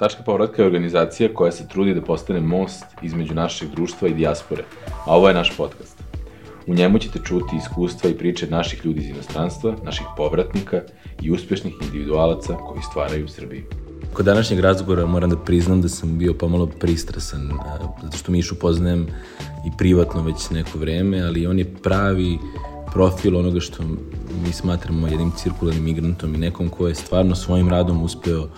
Tačka 0.00 0.22
povratka 0.22 0.62
je 0.62 0.66
organizacija 0.66 1.28
koja 1.34 1.52
se 1.52 1.68
trudi 1.68 1.94
da 1.94 2.00
postane 2.02 2.40
most 2.40 2.84
između 3.02 3.34
našeg 3.34 3.68
društva 3.70 4.08
i 4.08 4.14
dijaspore, 4.14 4.62
a 5.06 5.16
ovo 5.16 5.28
je 5.28 5.34
naš 5.34 5.56
podcast. 5.56 6.02
U 6.66 6.74
njemu 6.74 6.98
ćete 6.98 7.18
čuti 7.24 7.56
iskustva 7.56 8.10
i 8.10 8.14
priče 8.14 8.46
naših 8.46 8.84
ljudi 8.84 9.00
iz 9.00 9.08
inostranstva, 9.08 9.74
naših 9.84 10.06
povratnika 10.16 10.80
i 11.22 11.30
uspešnih 11.30 11.74
individualaca 11.82 12.56
koji 12.56 12.82
stvaraju 12.82 13.28
Srbiju. 13.28 13.64
Kod 14.12 14.26
današnjeg 14.26 14.60
razgovora 14.60 15.06
moram 15.06 15.30
da 15.30 15.36
priznam 15.36 15.82
da 15.82 15.88
sam 15.88 16.18
bio 16.18 16.34
pomalo 16.34 16.66
pristrasan, 16.66 17.50
zato 18.02 18.16
što 18.16 18.32
Mišu 18.32 18.58
poznajem 18.58 19.06
i 19.66 19.70
privatno 19.78 20.22
već 20.22 20.50
neko 20.50 20.78
vreme, 20.78 21.22
ali 21.22 21.46
on 21.46 21.58
je 21.58 21.74
pravi 21.82 22.38
profil 22.92 23.36
onoga 23.36 23.60
što 23.60 23.82
mi 24.44 24.52
smatramo 24.52 25.08
jednim 25.08 25.32
cirkularnim 25.36 25.84
migrantom 25.84 26.34
i 26.34 26.38
nekom 26.38 26.68
ko 26.68 26.88
je 26.88 26.94
stvarno 26.94 27.34
svojim 27.34 27.68
radom 27.68 28.02
uspeo 28.02 28.48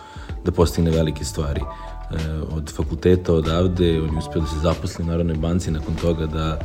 da 0.45 0.52
postigne 0.52 0.90
velike 0.90 1.24
stvari. 1.24 1.61
E, 1.61 2.16
od 2.56 2.72
fakulteta 2.77 3.35
odavde, 3.35 4.00
on 4.03 4.12
je 4.12 4.18
uspeo 4.18 4.43
da 4.43 4.46
se 4.46 4.58
zaposli 4.62 5.04
u 5.04 5.07
Narodnoj 5.07 5.36
banci, 5.36 5.71
nakon 5.71 5.94
toga 5.94 6.26
da 6.26 6.58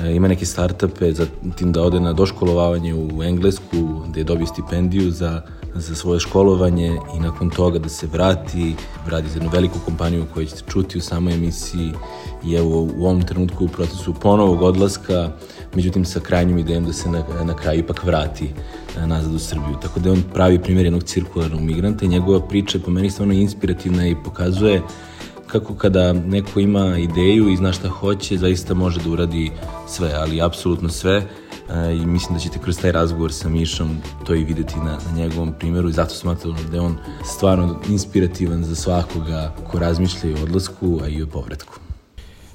e, 0.00 0.14
ima 0.14 0.28
neke 0.28 0.46
startupe, 0.46 1.12
za 1.12 1.26
tim 1.56 1.72
da 1.72 1.82
ode 1.82 2.00
na 2.00 2.12
doškolovavanje 2.12 2.94
u 2.94 3.22
Englesku, 3.22 4.04
gde 4.08 4.20
je 4.20 4.24
dobio 4.24 4.46
stipendiju 4.46 5.10
za 5.10 5.42
za 5.74 5.94
svoje 5.94 6.20
školovanje 6.20 6.98
i 7.16 7.20
nakon 7.20 7.50
toga 7.50 7.78
da 7.78 7.88
se 7.88 8.06
vrati, 8.06 8.74
radi 9.06 9.28
za 9.28 9.34
jednu 9.34 9.50
veliku 9.52 9.78
kompaniju 9.84 10.26
koju 10.34 10.46
ćete 10.46 10.62
čuti 10.70 10.98
u 10.98 11.00
samoj 11.00 11.34
emisiji 11.34 11.92
i 12.44 12.54
evo 12.54 12.88
u 12.96 13.04
ovom 13.04 13.22
trenutku 13.22 13.64
u 13.64 13.68
procesu 13.68 14.14
ponovog 14.14 14.62
odlaska, 14.62 15.30
međutim 15.74 16.04
sa 16.04 16.20
krajnjom 16.20 16.58
idejom 16.58 16.84
da 16.84 16.92
se 16.92 17.10
na, 17.10 17.24
na 17.44 17.56
kraju 17.56 17.80
ipak 17.80 18.04
vrati 18.04 18.50
nazad 19.06 19.34
u 19.34 19.38
Srbiju. 19.38 19.76
Tako 19.82 20.00
da 20.00 20.08
je 20.08 20.12
on 20.12 20.22
pravi 20.34 20.62
primjer 20.62 20.86
jednog 20.86 21.02
cirkularnog 21.02 21.60
migranta 21.60 22.04
i 22.04 22.08
njegova 22.08 22.48
priča 22.48 22.78
je 22.78 22.82
po 22.82 22.90
meni 22.90 23.10
stvarno 23.10 23.34
inspirativna 23.34 24.06
i 24.06 24.16
pokazuje 24.24 24.82
kako 25.46 25.74
kada 25.74 26.12
neko 26.12 26.60
ima 26.60 26.98
ideju 26.98 27.48
i 27.48 27.56
zna 27.56 27.72
šta 27.72 27.88
hoće, 27.88 28.38
zaista 28.38 28.74
može 28.74 29.00
da 29.00 29.10
uradi 29.10 29.50
sve, 29.88 30.12
ali 30.14 30.42
apsolutno 30.42 30.88
sve 30.88 31.22
i 32.02 32.06
mislim 32.06 32.34
da 32.34 32.40
ćete 32.40 32.58
kroz 32.58 32.78
taj 32.78 32.92
razgovor 32.92 33.32
sa 33.32 33.48
Mišom 33.48 33.96
to 34.26 34.34
i 34.34 34.44
videti 34.44 34.76
na, 34.76 34.98
na 35.10 35.16
njegovom 35.16 35.52
primjeru 35.58 35.88
i 35.88 35.92
zato 35.92 36.14
smatram 36.14 36.56
da 36.70 36.76
je 36.76 36.80
on 36.80 36.96
stvarno 37.24 37.80
inspirativan 37.88 38.64
za 38.64 38.74
svakoga 38.74 39.54
ko 39.70 39.78
razmišlja 39.78 40.30
i 40.30 40.34
o 40.34 40.42
odlasku, 40.42 41.00
a 41.04 41.08
i 41.08 41.22
o 41.22 41.26
povratku. 41.26 41.78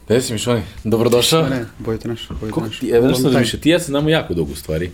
Gde 0.05 0.21
si 0.21 0.33
Mišoni? 0.33 0.61
Dobrodošao. 0.83 1.49
Ne, 1.49 1.65
bojite 1.79 2.07
naš, 2.07 2.29
bojite 2.39 2.61
naš. 2.61 2.79
Ti, 2.79 2.89
evo 2.89 3.07
nešto 3.07 3.29
da 3.29 3.39
više, 3.39 3.59
ti 3.59 3.69
ja 3.69 3.79
se 3.79 3.85
znamo 3.85 4.09
jako 4.09 4.33
dugo 4.33 4.55
stvari. 4.55 4.91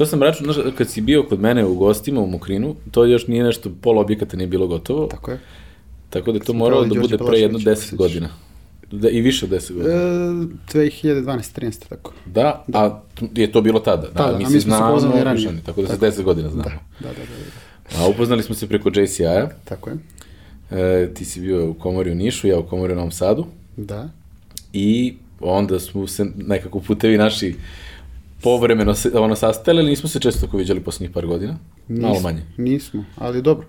To 0.00 0.06
sam 0.06 0.22
račun, 0.22 0.52
znaš, 0.52 0.74
kad 0.78 0.88
si 0.88 1.00
bio 1.00 1.22
kod 1.22 1.40
mene 1.40 1.64
u 1.64 1.74
gostima 1.74 2.20
u 2.20 2.26
Mokrinu, 2.26 2.74
to 2.90 3.04
još 3.04 3.26
nije 3.26 3.44
nešto, 3.44 3.70
pol 3.82 3.98
objekata 3.98 4.36
nije 4.36 4.46
bilo 4.46 4.66
gotovo. 4.66 5.06
Tako 5.06 5.30
je. 5.30 5.38
Tako 6.10 6.32
da 6.32 6.38
je 6.38 6.44
to 6.44 6.52
moralo 6.52 6.84
da 6.84 7.00
bude 7.00 7.18
pre 7.18 7.38
jedno 7.38 7.58
deset 7.58 7.94
godina. 7.94 8.28
Da, 8.90 9.10
I 9.10 9.20
više 9.20 9.44
od 9.44 9.50
10 9.50 9.72
godina. 9.72 9.94
E, 9.94 9.98
2012. 10.72 11.60
13. 11.60 11.88
tako. 11.88 12.12
Da, 12.26 12.64
da, 12.66 12.78
a 12.78 13.02
je 13.34 13.52
to 13.52 13.60
bilo 13.60 13.80
tada. 13.80 14.08
Da, 14.08 14.26
da, 14.26 14.38
mi, 14.38 14.44
mi 14.54 14.60
smo 14.60 14.76
se 14.76 14.82
upoznali 14.82 15.24
ranije. 15.24 15.62
Tako 15.66 15.82
da 15.82 15.88
se 15.88 15.98
10 15.98 16.22
godina 16.22 16.48
znamo. 16.48 16.70
Da, 17.00 17.08
da, 17.08 17.14
da. 17.14 17.14
da, 17.14 17.98
da. 17.98 18.04
A 18.04 18.08
upoznali 18.08 18.42
smo 18.42 18.54
se 18.54 18.68
preko 18.68 18.88
JCI-a. 18.88 19.48
Tako 19.64 19.90
je. 19.90 19.96
E, 20.70 21.14
ti 21.14 21.24
si 21.24 21.40
bio 21.40 21.70
u 21.70 21.74
komori 21.74 22.12
u 22.12 22.14
Nišu, 22.14 22.48
ja 22.48 22.58
u 22.58 22.66
komori 22.66 22.92
u 22.92 22.96
Novom 22.96 23.12
Sadu. 23.12 23.46
Da. 23.76 24.08
I 24.72 25.14
onda 25.40 25.80
smo 25.80 26.06
se 26.06 26.26
nekako 26.36 26.80
putevi 26.80 27.18
naši 27.18 27.56
povremeno 28.42 28.94
se, 28.94 29.10
ono 29.18 29.36
sastajali, 29.36 29.90
nismo 29.90 30.08
se 30.08 30.20
često 30.20 30.46
tako 30.46 30.56
viđali 30.56 30.80
poslednjih 30.80 31.10
par 31.14 31.26
godina? 31.26 31.58
Nismo, 31.88 32.08
Malo 32.08 32.20
manje. 32.20 32.42
Nismo, 32.56 33.04
ali 33.16 33.42
dobro. 33.42 33.66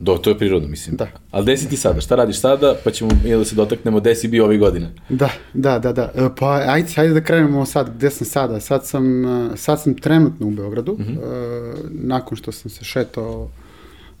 Do, 0.00 0.14
to 0.14 0.30
je 0.30 0.38
prirodno, 0.38 0.68
mislim. 0.68 0.96
Da. 0.96 1.06
Ali 1.30 1.44
gde 1.44 1.56
si 1.56 1.68
ti 1.68 1.76
sada? 1.76 2.00
Šta 2.00 2.14
radiš 2.14 2.40
sada? 2.40 2.74
Pa 2.84 2.90
ćemo 2.90 3.10
i 3.24 3.30
da 3.30 3.44
se 3.44 3.54
dotaknemo 3.54 4.00
gde 4.00 4.14
si 4.14 4.28
bio 4.28 4.44
ovih 4.44 4.60
godina. 4.60 4.88
Da, 5.08 5.30
da, 5.54 5.78
da, 5.78 5.92
da. 5.92 6.12
E, 6.14 6.28
pa 6.38 6.62
ajde, 6.66 6.88
ajde 6.96 7.14
da 7.14 7.20
krenemo 7.20 7.66
sad, 7.66 7.96
gde 7.96 8.10
sam 8.10 8.26
sada. 8.26 8.60
Sad 8.60 8.86
sam, 8.86 9.24
e, 9.26 9.56
sad 9.56 9.82
sam 9.82 9.94
trenutno 9.94 10.46
u 10.46 10.50
Beogradu. 10.50 10.96
-huh. 10.96 11.18
uh, 11.18 11.78
nakon 11.90 12.36
što 12.36 12.52
sam 12.52 12.70
se 12.70 12.84
šetao 12.84 13.48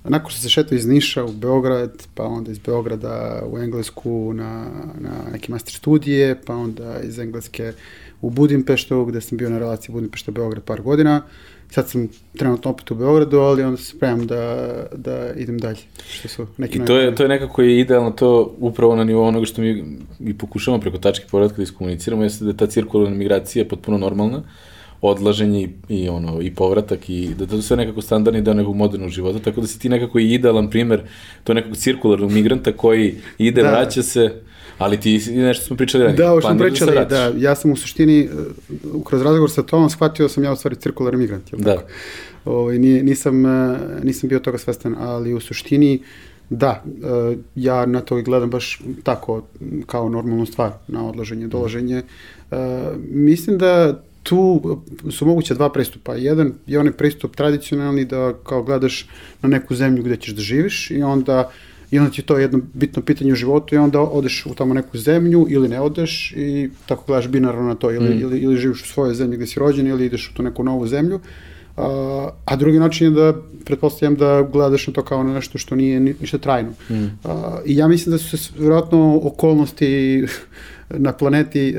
nakon 0.08 0.30
što 0.30 0.40
se 0.40 0.48
šetao 0.48 0.76
iz 0.76 0.86
Niša 0.86 1.24
u 1.24 1.32
Beograd, 1.32 2.06
pa 2.14 2.24
onda 2.24 2.50
iz 2.50 2.58
Beograda 2.58 3.42
u 3.46 3.58
Englesku 3.58 4.32
na, 4.32 4.66
na 5.00 5.10
neke 5.32 5.52
master 5.52 5.74
studije, 5.74 6.40
pa 6.46 6.54
onda 6.54 7.00
iz 7.02 7.18
Engleske 7.18 7.72
u 8.20 8.30
Budimpeštu, 8.30 9.04
gde 9.04 9.20
sam 9.20 9.38
bio 9.38 9.50
na 9.50 9.58
relaciji 9.58 9.94
Budimpešta-Beograd 9.94 10.60
par 10.60 10.82
godina. 10.82 11.22
Sad 11.70 11.88
sam 11.88 12.08
trenutno 12.36 12.70
opet 12.70 12.90
u 12.90 12.94
Beogradu, 12.94 13.38
ali 13.38 13.62
onda 13.62 13.76
se 13.76 13.84
spremam 13.84 14.26
da, 14.26 14.72
da 14.92 15.32
idem 15.36 15.58
dalje. 15.58 15.78
Što 16.10 16.28
su 16.28 16.46
neki 16.56 16.78
I 16.78 16.84
to 16.84 16.96
je, 16.96 17.14
to 17.14 17.22
je 17.22 17.28
nekako 17.28 17.62
je 17.62 17.80
idealno 17.80 18.10
to 18.10 18.54
upravo 18.58 18.96
na 18.96 19.04
nivou 19.04 19.24
onoga 19.24 19.46
što 19.46 19.62
mi, 19.62 19.98
mi 20.18 20.38
pokušamo 20.38 20.80
preko 20.80 20.98
tačke 20.98 21.26
povratka 21.30 21.56
da 21.56 21.62
iskomuniciramo, 21.62 22.22
jeste 22.22 22.44
da 22.44 22.50
je 22.50 22.56
ta 22.56 22.66
cirkularna 22.66 23.16
migracija 23.16 23.64
potpuno 23.64 23.98
normalna, 23.98 24.42
odlaženje 25.00 25.62
i, 25.62 25.68
i 25.88 26.08
ono 26.08 26.40
i 26.42 26.54
povratak 26.54 27.10
i 27.10 27.34
da 27.38 27.46
to 27.46 27.62
sve 27.62 27.76
nekako 27.76 28.02
standardni 28.02 28.42
deo 28.42 28.54
nekog 28.54 28.76
modernog 28.76 29.10
života, 29.10 29.38
tako 29.38 29.60
da 29.60 29.66
si 29.66 29.78
ti 29.78 29.88
nekako 29.88 30.18
i 30.18 30.34
idealan 30.34 30.70
primer 30.70 31.02
to 31.44 31.54
nekog 31.54 31.76
cirkularnog 31.76 32.32
migranta 32.32 32.72
koji 32.72 33.14
ide, 33.38 33.62
da. 33.62 33.70
vraća 33.70 34.02
se, 34.02 34.30
Ali 34.78 35.00
ti 35.00 35.22
nešto 35.34 35.64
smo 35.64 35.76
pričali 35.76 36.04
ranije. 36.04 36.16
Da, 36.16 36.30
ovo 36.30 36.40
što 36.40 36.50
smo 36.50 36.58
pričali, 36.58 36.94
da, 36.94 37.04
da, 37.04 37.32
ja 37.36 37.54
sam 37.54 37.72
u 37.72 37.76
suštini, 37.76 38.20
e, 38.20 38.28
kroz 39.04 39.22
razgovor 39.22 39.50
sa 39.50 39.62
Tomom, 39.62 39.90
shvatio 39.90 40.24
da 40.24 40.28
sam 40.28 40.44
ja 40.44 40.52
u 40.52 40.56
stvari 40.56 40.76
cirkularni 40.76 41.18
migrant, 41.18 41.52
jel 41.52 41.60
da. 41.60 41.74
tako? 41.74 41.88
Ovaj, 42.44 42.78
nije, 42.78 43.02
nisam, 43.02 43.46
e, 43.46 43.78
nisam 44.02 44.28
bio 44.28 44.38
toga 44.38 44.58
svestan, 44.58 44.94
ali 44.98 45.34
u 45.34 45.40
suštini, 45.40 46.02
da, 46.50 46.84
e, 46.86 47.36
ja 47.54 47.86
na 47.86 48.00
to 48.00 48.22
gledam 48.22 48.50
baš 48.50 48.80
tako, 49.02 49.42
kao 49.86 50.08
normalnu 50.08 50.46
stvar, 50.46 50.72
na 50.88 51.08
odlaženje, 51.08 51.46
dolaženje. 51.46 52.02
Mislim 53.10 53.58
da 53.58 54.02
tu 54.28 54.60
su 55.10 55.26
moguće 55.26 55.54
dva 55.54 55.72
pristupa. 55.72 56.14
Jedan 56.14 56.52
je 56.66 56.78
onaj 56.78 56.92
pristup 56.92 57.36
tradicionalni 57.36 58.04
da 58.04 58.34
kao 58.44 58.62
gledaš 58.62 59.08
na 59.42 59.48
neku 59.48 59.74
zemlju 59.74 60.02
gde 60.02 60.16
ćeš 60.16 60.34
da 60.34 60.42
živiš 60.42 60.90
i 60.90 61.02
onda 61.02 61.40
uh, 61.40 61.52
i 61.90 61.98
onda 61.98 62.10
ti 62.10 62.22
to 62.22 62.38
jedno 62.38 62.60
bitno 62.74 63.02
pitanje 63.02 63.32
u 63.32 63.36
životu 63.36 63.74
i 63.74 63.78
onda 63.78 64.00
odeš 64.00 64.46
u 64.46 64.54
tamo 64.54 64.74
neku 64.74 64.98
zemlju 64.98 65.46
ili 65.50 65.68
ne 65.68 65.80
odeš 65.80 66.32
i 66.36 66.70
tako 66.86 67.04
gledaš 67.06 67.28
binarno 67.28 67.62
na 67.62 67.74
to 67.74 67.90
ili, 67.92 68.14
mm. 68.14 68.20
ili, 68.20 68.38
ili 68.38 68.56
živiš 68.56 68.82
u 68.82 68.86
svojoj 68.86 69.14
zemlji 69.14 69.36
gde 69.36 69.46
si 69.46 69.60
rođen 69.60 69.86
ili 69.86 70.06
ideš 70.06 70.30
u 70.30 70.34
tu 70.34 70.42
neku 70.42 70.64
novu 70.64 70.86
zemlju. 70.86 71.20
A, 71.78 72.30
a 72.44 72.56
drugi 72.56 72.78
način 72.78 73.06
je 73.06 73.10
da, 73.10 73.34
pretpostavljam 73.64 74.14
da 74.14 74.48
gledaš 74.52 74.86
na 74.86 74.92
to 74.92 75.02
kao 75.02 75.22
na 75.22 75.34
nešto 75.34 75.58
što 75.58 75.74
nije 75.74 76.00
ništa 76.00 76.38
trajno. 76.38 76.70
Mm. 76.90 77.04
A, 77.24 77.58
I 77.66 77.76
ja 77.76 77.88
mislim 77.88 78.12
da 78.12 78.18
su 78.18 78.38
se 78.38 78.52
vjerojatno 78.58 79.20
okolnosti 79.22 80.24
na 80.90 81.12
planeti 81.12 81.68
e, 81.68 81.74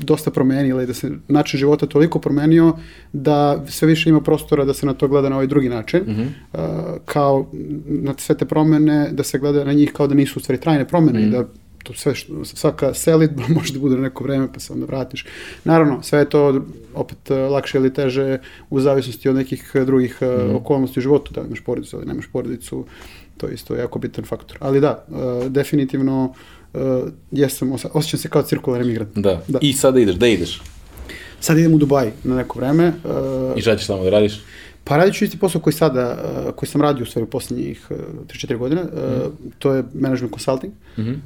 dosta 0.00 0.30
promenile 0.30 0.84
i 0.84 0.86
da 0.86 0.94
se 0.94 1.10
način 1.28 1.58
života 1.58 1.86
toliko 1.86 2.18
promenio 2.18 2.76
da 3.12 3.64
sve 3.68 3.88
više 3.88 4.10
ima 4.10 4.20
prostora 4.20 4.64
da 4.64 4.74
se 4.74 4.86
na 4.86 4.94
to 4.94 5.08
gleda 5.08 5.28
na 5.28 5.36
ovaj 5.36 5.46
drugi 5.46 5.68
način. 5.68 6.00
Mm 6.00 6.10
-hmm. 6.10 6.26
e, 6.54 6.98
kao 7.04 7.46
na 7.86 8.14
sve 8.18 8.36
te 8.36 8.44
promene, 8.44 9.08
da 9.12 9.22
se 9.22 9.38
gleda 9.38 9.64
na 9.64 9.72
njih 9.72 9.92
kao 9.92 10.06
da 10.06 10.14
nisu 10.14 10.38
u 10.38 10.42
stvari 10.42 10.60
trajne 10.60 10.88
promene 10.88 11.20
mm 11.20 11.22
-hmm. 11.22 11.28
i 11.28 11.30
da 11.30 11.44
to 11.82 11.94
sve 11.94 12.14
što, 12.14 12.44
svaka 12.44 12.94
selitba 12.94 13.42
može 13.56 13.72
da 13.72 13.78
bude 13.78 13.96
na 13.96 14.02
neko 14.02 14.24
vreme 14.24 14.48
pa 14.52 14.60
se 14.60 14.72
onda 14.72 14.86
vratiš. 14.86 15.26
Naravno, 15.64 16.02
sve 16.02 16.18
je 16.18 16.30
to 16.30 16.64
opet 16.94 17.30
lakše 17.50 17.78
ili 17.78 17.94
teže 17.94 18.38
u 18.70 18.80
zavisnosti 18.80 19.28
od 19.28 19.36
nekih 19.36 19.72
drugih 19.86 20.18
mm. 20.22 20.54
okolnosti 20.54 21.00
u 21.00 21.02
životu, 21.02 21.34
da 21.34 21.40
imaš 21.40 21.60
porodicu 21.60 21.96
ili 21.96 22.06
nemaš 22.06 22.26
porodicu, 22.32 22.84
to 23.36 23.46
je 23.46 23.54
isto 23.54 23.74
jako 23.74 23.98
bitan 23.98 24.24
faktor. 24.24 24.56
Ali 24.60 24.80
da, 24.80 25.04
definitivno 25.48 26.34
jesam, 27.30 27.72
osjećam 27.92 28.20
se 28.20 28.28
kao 28.28 28.42
cirkularni 28.42 28.86
migrant. 28.86 29.10
Da. 29.14 29.42
da. 29.48 29.58
I 29.62 29.72
sada 29.72 30.00
ideš, 30.00 30.16
gde 30.16 30.32
ideš? 30.32 30.62
Sad 31.40 31.58
idem 31.58 31.74
u 31.74 31.78
Dubaj 31.78 32.12
na 32.24 32.36
neko 32.36 32.58
vreme. 32.58 32.92
I 33.56 33.60
šta 33.60 33.76
ćeš 33.76 33.86
tamo 33.86 34.04
da 34.04 34.10
radiš? 34.10 34.40
Pa 34.90 34.96
radit 34.96 35.14
ću 35.14 35.24
isti 35.24 35.38
posao 35.38 35.60
koji 35.60 35.74
sada, 35.74 36.16
uh, 36.46 36.54
koji 36.54 36.68
sam 36.68 36.80
radio 36.82 37.02
u 37.02 37.06
stvari 37.06 37.24
u 37.24 37.30
poslednjih 37.30 37.86
uh, 37.90 37.96
3-4 38.26 38.56
godine, 38.56 38.82
uh, 38.82 38.88
mm. 38.88 39.50
to 39.58 39.74
je 39.74 39.84
management 39.94 40.32
consulting 40.32 40.72
mm 40.98 41.02
-hmm. 41.02 41.16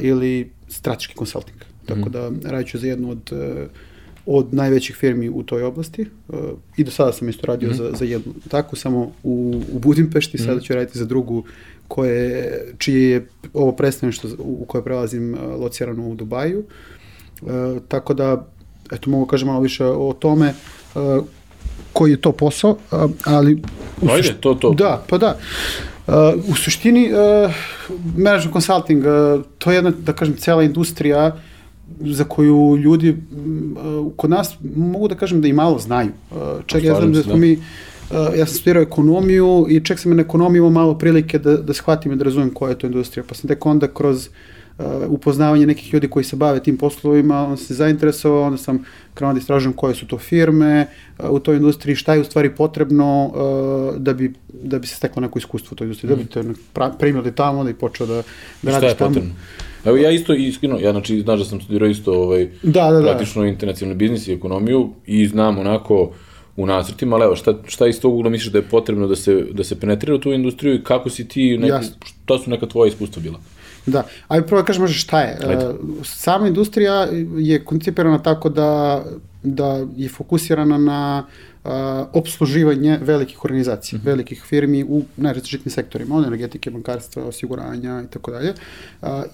ili 0.00 0.50
strateški 0.68 1.14
consulting. 1.18 1.58
Tako 1.86 2.00
mm 2.00 2.04
-hmm. 2.04 2.40
da 2.40 2.50
radit 2.50 2.68
ću 2.68 2.78
za 2.78 2.86
jednu 2.86 3.10
od 3.10 3.32
od 4.26 4.54
najvećih 4.54 4.96
firmi 4.96 5.28
u 5.28 5.42
toj 5.42 5.62
oblasti. 5.62 6.06
I 6.76 6.84
do 6.84 6.90
sada 6.90 7.12
sam 7.12 7.28
isto 7.28 7.46
radio 7.46 7.68
mm 7.68 7.72
-hmm. 7.72 7.76
za, 7.76 7.92
za 7.98 8.04
jednu 8.04 8.34
takvu, 8.48 8.76
samo 8.76 9.12
u, 9.22 9.62
u 9.72 9.78
Budimpešti, 9.78 10.36
mm 10.36 10.40
-hmm. 10.40 10.46
sada 10.46 10.60
ću 10.60 10.74
raditi 10.74 10.98
za 10.98 11.04
drugu 11.04 11.44
koje, 11.88 12.64
čije 12.78 13.10
je 13.10 13.26
ovo 13.54 13.72
predstavništvo 13.72 14.30
u 14.38 14.64
koje 14.64 14.84
prelazim 14.84 15.36
locirano 15.58 16.08
u 16.08 16.14
Dubaju. 16.14 16.64
Tako 17.88 18.14
da, 18.14 18.46
eto, 18.92 19.10
mogu 19.10 19.26
kažem 19.26 19.48
malo 19.48 19.60
više 19.60 19.84
o 19.84 20.12
tome 20.18 20.54
koji 21.92 22.10
je 22.10 22.20
to 22.20 22.32
posao, 22.32 22.70
uh, 22.70 23.10
ali... 23.24 23.62
Ajde, 24.10 24.34
to, 24.40 24.54
to. 24.54 24.70
Da, 24.70 25.02
pa 25.08 25.18
da. 25.18 25.38
Uh, 26.06 26.14
u 26.48 26.54
suštini, 26.54 27.10
uh, 27.12 27.52
management 28.16 28.52
consulting, 28.52 29.04
uh, 29.04 29.44
to 29.58 29.70
je 29.70 29.76
jedna, 29.76 29.90
da 29.90 30.12
kažem, 30.12 30.36
cela 30.36 30.62
industrija 30.62 31.36
za 32.00 32.24
koju 32.24 32.76
ljudi 32.76 33.10
uh, 33.10 34.12
kod 34.16 34.30
nas 34.30 34.54
mogu 34.76 35.08
da 35.08 35.14
kažem 35.14 35.40
da 35.40 35.48
i 35.48 35.52
malo 35.52 35.78
znaju. 35.78 36.10
Uh, 36.30 36.36
čak 36.66 36.84
ja 36.84 36.94
znam 36.94 37.12
da 37.12 37.22
smo 37.22 37.32
da. 37.32 37.38
mi 37.38 37.58
ja 38.36 38.46
sam 38.46 38.54
studirao 38.54 38.82
ekonomiju 38.82 39.66
i 39.70 39.84
čak 39.84 39.98
sam 39.98 40.16
na 40.16 40.22
ekonomiju 40.22 40.60
imao 40.60 40.70
malo 40.70 40.98
prilike 40.98 41.38
da, 41.38 41.56
da 41.56 41.74
shvatim 41.74 42.12
i 42.12 42.16
da 42.16 42.24
razumem 42.24 42.54
koja 42.54 42.70
je 42.70 42.78
to 42.78 42.86
industrija. 42.86 43.24
Pa 43.28 43.34
sam 43.34 43.48
tek 43.48 43.66
onda 43.66 43.88
kroz 43.88 44.26
uh, 44.26 44.32
upoznavanje 45.08 45.66
nekih 45.66 45.94
ljudi 45.94 46.08
koji 46.08 46.24
se 46.24 46.36
bave 46.36 46.62
tim 46.62 46.76
poslovima, 46.76 47.46
on 47.46 47.56
se 47.56 47.74
zainteresovao, 47.74 48.42
onda 48.42 48.58
sam 48.58 48.84
krenuo 49.14 49.32
da 49.32 49.38
istražujem 49.38 49.72
koje 49.72 49.94
su 49.94 50.06
to 50.06 50.18
firme 50.18 50.86
uh, 51.18 51.30
u 51.30 51.38
toj 51.38 51.56
industriji, 51.56 51.96
šta 51.96 52.14
je 52.14 52.20
u 52.20 52.24
stvari 52.24 52.54
potrebno 52.54 53.26
uh, 53.26 53.96
da, 53.96 54.14
bi, 54.14 54.32
da 54.48 54.78
bi 54.78 54.86
se 54.86 54.96
steklo 54.96 55.20
neko 55.20 55.38
iskustvo 55.38 55.68
u 55.74 55.76
toj 55.76 55.84
industriji, 55.84 56.12
mm. 56.12 56.16
da 56.16 56.22
bi 56.22 56.28
te 56.28 56.98
primili 56.98 57.34
tamo 57.34 57.64
da 57.64 57.70
i 57.70 57.74
počeo 57.74 58.06
da, 58.06 58.22
da 58.62 58.70
radiš 58.70 58.98
tamo. 58.98 59.10
Potrebno? 59.10 59.34
Evo 59.84 59.96
ja 59.96 60.10
isto 60.10 60.34
iskreno, 60.34 60.78
ja 60.78 60.90
znači 60.90 61.20
znaš 61.20 61.38
da 61.38 61.44
sam 61.44 61.60
studirao 61.60 61.88
isto 61.88 62.12
ovaj 62.12 62.48
da, 62.62 62.90
da, 62.90 63.00
da. 63.00 63.02
praktično 63.02 63.44
internacionalni 63.44 63.98
biznis 63.98 64.28
i 64.28 64.32
ekonomiju 64.32 64.90
i 65.06 65.26
znam 65.26 65.58
onako 65.58 66.12
u 66.56 66.66
nacrtima, 66.66 67.16
ali 67.16 67.24
evo, 67.24 67.36
šta, 67.36 67.54
šta 67.66 67.86
iz 67.86 68.00
tog 68.00 68.14
ugla 68.14 68.30
misliš 68.30 68.52
da 68.52 68.58
je 68.58 68.62
potrebno 68.62 69.06
da 69.06 69.16
se, 69.16 69.46
da 69.52 69.64
se 69.64 69.80
penetrira 69.80 70.14
u 70.14 70.18
tu 70.18 70.32
industriju 70.32 70.74
i 70.74 70.84
kako 70.84 71.10
si 71.10 71.28
ti, 71.28 71.58
neki, 71.58 71.86
šta 72.04 72.38
su 72.38 72.50
neka 72.50 72.66
tvoja 72.66 72.88
iskustva 72.88 73.22
bila? 73.22 73.38
Da, 73.90 74.06
ajde 74.28 74.46
prvo 74.46 74.60
da 74.62 74.66
kažem 74.66 74.82
možda 74.82 74.94
šta 74.94 75.20
je. 75.20 75.38
Ajde. 75.48 75.64
E, 75.64 75.74
sama 76.04 76.48
industrija 76.48 77.08
je 77.36 77.64
koncipirana 77.64 78.18
tako 78.18 78.48
da, 78.48 79.02
da 79.42 79.86
je 79.96 80.08
fokusirana 80.08 80.78
na 80.78 81.24
obsluživanje 82.12 82.98
velikih 83.02 83.44
organizacija, 83.44 83.98
mm 83.98 84.02
-hmm. 84.02 84.06
velikih 84.06 84.42
firmi 84.46 84.84
u 84.84 85.02
najrazličitnim 85.16 85.72
sektorima, 85.72 86.16
od 86.16 86.26
energetike, 86.26 86.70
bankarstva, 86.70 87.24
osiguranja 87.24 88.02
i 88.02 88.06
tako 88.10 88.30
dalje. 88.30 88.54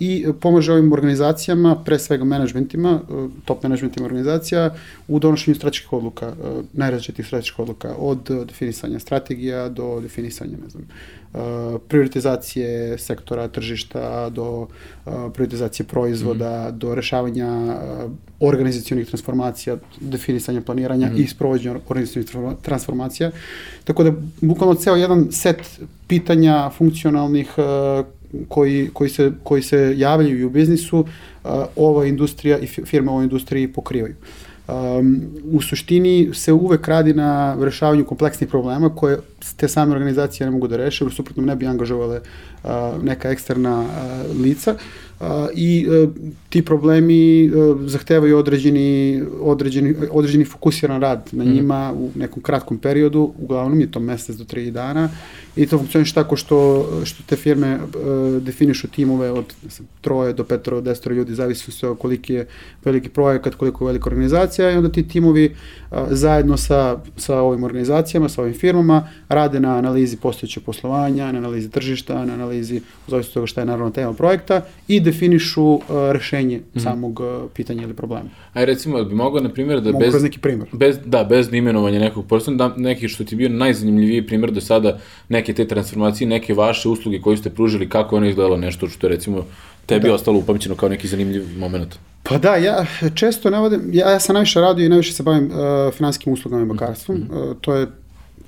I 0.01 0.27
pomaže 0.41 0.73
ovim 0.73 0.93
organizacijama, 0.93 1.83
pre 1.85 1.99
svega 1.99 2.25
menadžmentima, 2.25 3.01
top 3.45 3.63
menadžmentima 3.63 4.07
organizacija, 4.07 4.75
u 5.09 5.19
donošenju 5.19 5.55
strateških 5.55 5.93
odluka, 5.93 6.33
najrazličitih 6.73 7.27
strateških 7.27 7.59
odluka, 7.59 7.95
od 7.99 8.31
definisanja 8.47 8.99
strategija 8.99 9.69
do 9.69 10.01
definisanja, 10.01 10.57
ne 10.65 10.69
znam, 10.69 10.87
prioritizacije 11.89 12.99
sektora 12.99 13.49
tržišta 13.49 14.31
do 14.31 14.67
prioritizacije 15.33 15.87
proizvoda, 15.87 16.71
mm. 16.71 16.79
do 16.79 16.95
rešavanja 16.95 17.79
organizacijonih 18.41 19.07
transformacija, 19.07 19.77
definisanja 20.01 20.61
planiranja 20.61 21.11
mm. 21.11 21.17
i 21.17 21.27
sprovođenja 21.27 21.75
organizacijonih 21.89 22.24
transformacija. 22.63 23.31
Tako 23.85 24.05
da, 24.05 24.13
bukvalno 24.41 24.75
ceo 24.75 24.97
jedan 24.97 25.33
set 25.33 25.81
pitanja 26.07 26.71
funkcionalnih 26.71 27.49
koji, 28.49 28.91
koji, 28.93 29.11
se, 29.11 29.33
koji 29.43 29.63
se 29.63 29.95
javljaju 29.97 30.47
u 30.47 30.51
biznisu, 30.51 31.07
ova 31.77 32.07
industrija 32.07 32.59
i 32.59 32.67
firme 32.67 33.11
u 33.11 33.15
ovoj 33.15 33.25
industriji 33.25 33.73
pokrivaju. 33.73 34.15
Um, 34.69 35.23
u 35.53 35.61
suštini 35.63 36.31
se 36.35 36.53
uvek 36.53 36.89
radi 36.89 37.15
na 37.15 37.57
rešavanju 37.61 38.05
kompleksnih 38.05 38.49
problema 38.49 38.95
koje 38.97 39.19
te 39.57 39.69
same 39.69 39.93
organizacije 39.93 40.47
ne 40.47 40.51
mogu 40.51 40.69
da 40.69 40.77
reše, 40.77 41.05
u 41.05 41.11
suprotnom 41.11 41.47
ne 41.47 41.57
bi 41.57 41.67
angažovale 41.67 42.21
uh, 42.21 42.71
neka 43.03 43.31
eksterna 43.31 43.81
uh, 43.81 44.41
lica 44.41 44.73
uh, 44.73 44.79
i 45.55 45.87
uh, 45.89 46.11
ti 46.49 46.63
problemi 46.63 47.51
uh, 47.51 47.81
zahtevaju 47.87 48.39
određeni, 48.39 49.23
određeni, 49.41 49.95
određeni 50.11 50.45
fokusiran 50.45 51.01
rad 51.01 51.29
na 51.33 51.45
mhm. 51.45 51.53
njima 51.53 51.93
u 51.97 52.11
nekom 52.15 52.43
kratkom 52.43 52.79
periodu, 52.79 53.33
uglavnom 53.39 53.81
je 53.81 53.91
to 53.91 54.01
mesec 54.01 54.37
do 54.37 54.45
tri 54.45 54.71
dana 54.71 55.09
i 55.57 55.67
to 55.67 55.79
funkcioniš 55.79 56.13
tako 56.13 56.37
što, 56.37 56.89
što 57.05 57.23
te 57.27 57.37
firme 57.37 57.77
uh, 57.77 58.43
definišu 58.43 58.89
timove 58.89 59.31
od 59.31 59.45
znam, 59.71 59.89
troje 60.01 60.33
do 60.33 60.45
petoro, 60.45 60.81
desetoro 60.81 61.15
ljudi, 61.15 61.35
zavisno 61.35 61.73
se 61.73 61.89
o 61.89 61.95
koliki 61.95 62.35
je 62.35 62.47
veliki 62.85 63.09
projekat, 63.09 63.55
koliko 63.55 63.85
je 63.85 63.87
velika 63.87 64.11
organizacija 64.11 64.71
i 64.71 64.77
onda 64.77 64.93
ti 64.93 65.09
timovi 65.09 65.55
uh, 65.91 65.99
zajedno 66.11 66.57
sa, 66.57 66.99
sa 67.17 67.41
ovim 67.41 67.65
organizacijama, 67.65 68.29
sa 68.29 68.43
ovim 68.43 68.55
firmama 68.55 69.09
rade 69.29 69.61
na 69.61 69.77
analizi 69.77 70.17
postojećeg 70.17 70.63
poslovanja, 70.63 71.33
na 71.33 71.39
analizi 71.39 71.71
tržišta, 71.71 72.25
na 72.25 72.35
analizi, 72.35 72.81
zavisno 73.09 73.33
toga 73.33 73.47
šta 73.47 73.61
je 73.61 73.67
naravno 73.67 73.91
tema 73.91 74.13
projekta 74.13 74.61
i 74.89 75.01
definišu 75.01 75.65
uh, 75.65 75.81
rešenje 75.89 76.57
mm 76.57 76.79
-hmm. 76.79 76.83
samog 76.83 77.21
uh, 77.21 77.27
pitanja 77.55 77.83
ili 77.83 77.95
problema. 77.95 78.31
Aj 78.53 78.67
recimo, 78.67 79.05
bi 79.05 79.15
mogao 79.15 79.41
na 79.41 79.49
primjer 79.49 79.81
da 79.81 79.93
Mogu 79.93 80.05
bez... 80.05 80.23
neki 80.23 80.39
primjer. 80.39 80.69
Bez, 80.73 80.99
da, 81.05 81.25
bez 81.25 81.53
imenovanja 81.53 81.99
nekog 81.99 82.27
prostora, 82.27 82.57
da, 82.57 82.75
neki 82.77 83.09
što 83.09 83.25
ti 83.25 83.37
bio 83.37 83.49
najzanimljiviji 83.49 84.27
primjer 84.27 84.51
do 84.51 84.61
sada, 84.61 84.99
neke 85.45 85.55
te 85.55 85.69
transformacije, 85.69 86.29
neke 86.29 86.55
vaše 86.55 86.89
usluge 86.89 87.21
koje 87.21 87.37
ste 87.37 87.51
pružili, 87.51 87.89
kako 87.89 88.15
je 88.15 88.19
ono 88.19 88.27
izgledalo 88.27 88.57
nešto 88.57 88.89
što 88.89 89.07
je 89.07 89.11
recimo 89.11 89.45
tebi 89.87 90.09
da. 90.09 90.15
ostalo 90.15 90.39
upamćeno 90.39 90.75
kao 90.75 90.89
neki 90.89 91.09
zanimljiv 91.09 91.59
moment? 91.59 91.95
Pa 92.23 92.39
da, 92.39 92.57
ja 92.57 92.87
često 93.15 93.51
navodim, 93.51 93.81
ja, 93.93 94.11
ja 94.11 94.21
sam 94.21 94.35
najviše 94.35 94.61
radio 94.61 94.87
i 94.87 94.89
najviše 94.89 95.13
se 95.13 95.23
bavim 95.23 95.51
uh, 95.51 95.95
finansijskim 95.95 96.33
uslugama 96.33 96.63
i 96.63 96.67
bakarstvom. 96.67 97.19
Mm 97.19 97.29
-hmm. 97.31 97.51
uh, 97.51 97.57
to 97.61 97.75
je 97.75 97.87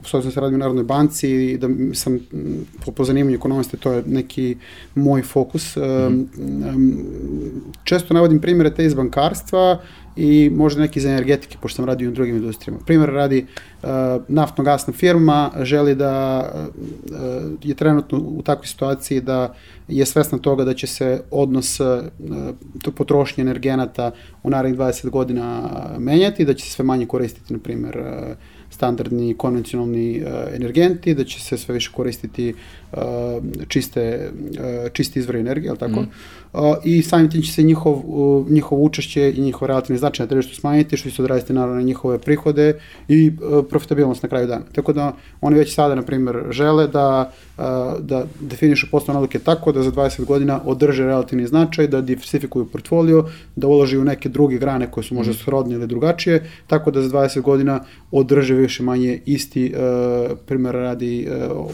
s 0.06 0.14
obzirom 0.14 0.30
da 0.30 0.34
se 0.34 0.40
radi 0.40 0.54
u 0.54 0.58
Narodnoj 0.58 0.84
banci 0.84 1.30
i 1.30 1.58
da 1.58 1.68
sam 1.94 2.18
po, 2.84 2.92
po 2.92 3.04
zanimanju 3.04 3.36
ekonomiste, 3.36 3.76
to 3.76 3.92
je 3.92 4.02
neki 4.06 4.56
moj 4.94 5.22
fokus. 5.22 5.76
Mm. 5.76 6.24
Često 7.84 8.14
navodim 8.14 8.40
primere 8.40 8.74
te 8.74 8.84
iz 8.84 8.94
bankarstva 8.94 9.80
i 10.16 10.50
možda 10.54 10.80
neki 10.80 10.98
iz 10.98 11.04
energetike, 11.04 11.56
pošto 11.62 11.76
sam 11.76 11.84
radio 11.84 12.08
u 12.08 12.12
drugim 12.12 12.36
industrijama. 12.36 12.80
Primjer 12.86 13.10
radi 13.10 13.46
uh, 13.82 13.88
naftno-gasna 14.28 14.92
firma, 14.92 15.50
želi 15.60 15.94
da 15.94 16.44
uh, 16.54 17.14
je 17.62 17.74
trenutno 17.74 18.18
u 18.18 18.42
takvoj 18.42 18.66
situaciji 18.66 19.20
da 19.20 19.54
je 19.88 20.06
svesna 20.06 20.38
toga 20.38 20.64
da 20.64 20.74
će 20.74 20.86
se 20.86 21.22
odnos 21.30 21.80
uh, 21.80 21.86
potrošnje 22.96 23.42
energenata 23.42 24.10
u 24.42 24.50
narednih 24.50 24.80
20 24.80 25.10
godina 25.10 25.70
menjati, 25.98 26.44
da 26.44 26.54
će 26.54 26.64
se 26.64 26.70
sve 26.70 26.84
manje 26.84 27.06
koristiti, 27.06 27.52
na 27.52 27.58
primjer, 27.58 27.98
uh, 27.98 28.36
standardni 28.76 29.34
konvencionalni 29.34 30.22
uh, 30.22 30.28
energenti, 30.54 31.14
da 31.14 31.24
će 31.24 31.40
se 31.40 31.56
sve 31.56 31.74
više 31.74 31.90
koristiti 31.92 32.54
uh, 32.92 32.98
čiste, 33.68 34.30
uh, 34.30 34.92
čisti 34.92 35.18
izvori 35.18 35.40
energije, 35.40 35.70
ali 35.70 35.78
tako? 35.78 36.00
Mm. 36.00 36.10
I 36.84 37.02
samim 37.02 37.30
tim 37.30 37.42
će 37.42 37.52
se 37.52 37.62
njihov, 37.62 38.02
njihovo 38.48 38.82
učešće 38.82 39.32
i 39.36 39.40
njihov 39.40 39.68
relativni 39.68 39.98
značaj 39.98 40.26
na 40.26 40.28
tržištu 40.28 40.54
smanjiti, 40.54 40.96
što 40.96 41.10
će 41.10 41.16
se 41.16 41.22
odraziti 41.22 41.52
naravno 41.52 41.76
na 41.76 41.82
njihove 41.82 42.18
prihode 42.18 42.78
i 43.08 43.28
uh, 43.28 43.64
profitabilnost 43.70 44.22
na 44.22 44.28
kraju 44.28 44.46
dana. 44.46 44.64
Tako 44.72 44.92
da 44.92 45.12
oni 45.40 45.58
već 45.58 45.74
sada, 45.74 45.94
na 45.94 46.02
primjer, 46.02 46.42
žele 46.50 46.88
da, 46.88 47.32
uh, 47.58 47.64
da 48.00 48.26
definišu 48.40 48.86
poslovne 48.90 49.18
odluke 49.18 49.38
tako 49.38 49.72
da 49.72 49.82
za 49.82 49.92
20 49.92 50.24
godina 50.24 50.60
održe 50.64 51.04
relativni 51.04 51.46
značaj, 51.46 51.88
da 51.88 52.00
diversifikuju 52.00 52.66
portfolio, 52.66 53.24
da 53.56 53.66
uloži 53.66 53.98
u 53.98 54.04
neke 54.04 54.28
druge 54.28 54.58
grane 54.58 54.90
koje 54.90 55.04
su 55.04 55.14
možda 55.14 55.32
mm. 55.32 55.36
srodne 55.36 55.74
ili 55.74 55.86
drugačije, 55.86 56.50
tako 56.66 56.90
da 56.90 57.02
za 57.02 57.08
20 57.08 57.40
godina 57.40 57.80
održe 58.10 58.54
više 58.54 58.82
manje 58.82 59.20
isti, 59.26 59.74
uh, 59.74 60.38
primjer 60.46 60.74
radi 60.74 61.28
uh, 61.50 61.66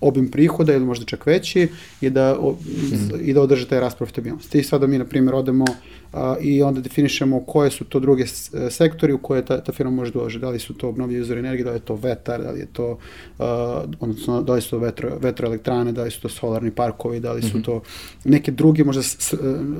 obim 0.00 0.30
prihoda 0.30 0.74
ili 0.74 0.84
možda 0.84 1.04
čak 1.04 1.26
veći 1.26 1.68
i 2.00 2.10
da, 2.10 2.38
o, 2.40 2.52
mm. 2.52 3.20
i 3.20 3.32
da 3.32 3.40
održe 3.40 3.68
taj 3.68 3.80
rast 3.80 4.00
profitabilnosti. 4.12 4.58
I 4.58 4.62
sada 4.62 4.86
mi, 4.86 4.98
na 4.98 5.04
primjer, 5.04 5.34
odemo 5.34 5.64
a, 6.12 6.36
i 6.40 6.62
onda 6.62 6.80
definišemo 6.80 7.40
koje 7.40 7.70
su 7.70 7.84
to 7.84 8.00
druge 8.00 8.26
sektori 8.70 9.12
u 9.12 9.18
koje 9.18 9.44
ta, 9.44 9.60
ta 9.60 9.72
firma 9.72 9.90
može 9.90 10.12
doći. 10.12 10.38
Da 10.38 10.50
li 10.50 10.58
su 10.58 10.74
to 10.74 10.88
obnovljivi 10.88 11.22
izvori 11.22 11.40
energije, 11.40 11.64
da 11.64 11.70
li 11.70 11.76
je 11.76 11.80
to 11.80 11.94
vetar, 11.94 12.42
da 12.42 12.50
li 12.50 12.60
je 12.60 12.66
to, 12.72 12.98
a, 13.38 13.84
odnosno, 14.00 14.42
da 14.42 14.52
li 14.52 14.60
su 14.60 14.70
to 14.70 14.78
vetro, 14.78 15.18
vetroelektrane, 15.18 15.92
da 15.92 16.02
li 16.02 16.10
su 16.10 16.20
to 16.20 16.28
solarni 16.28 16.70
parkovi, 16.70 17.20
da 17.20 17.32
li 17.32 17.42
su 17.42 17.58
-hmm. 17.58 17.64
to 17.64 17.82
neke 18.24 18.52
druge 18.52 18.84
možda 18.84 19.02
s, 19.02 19.34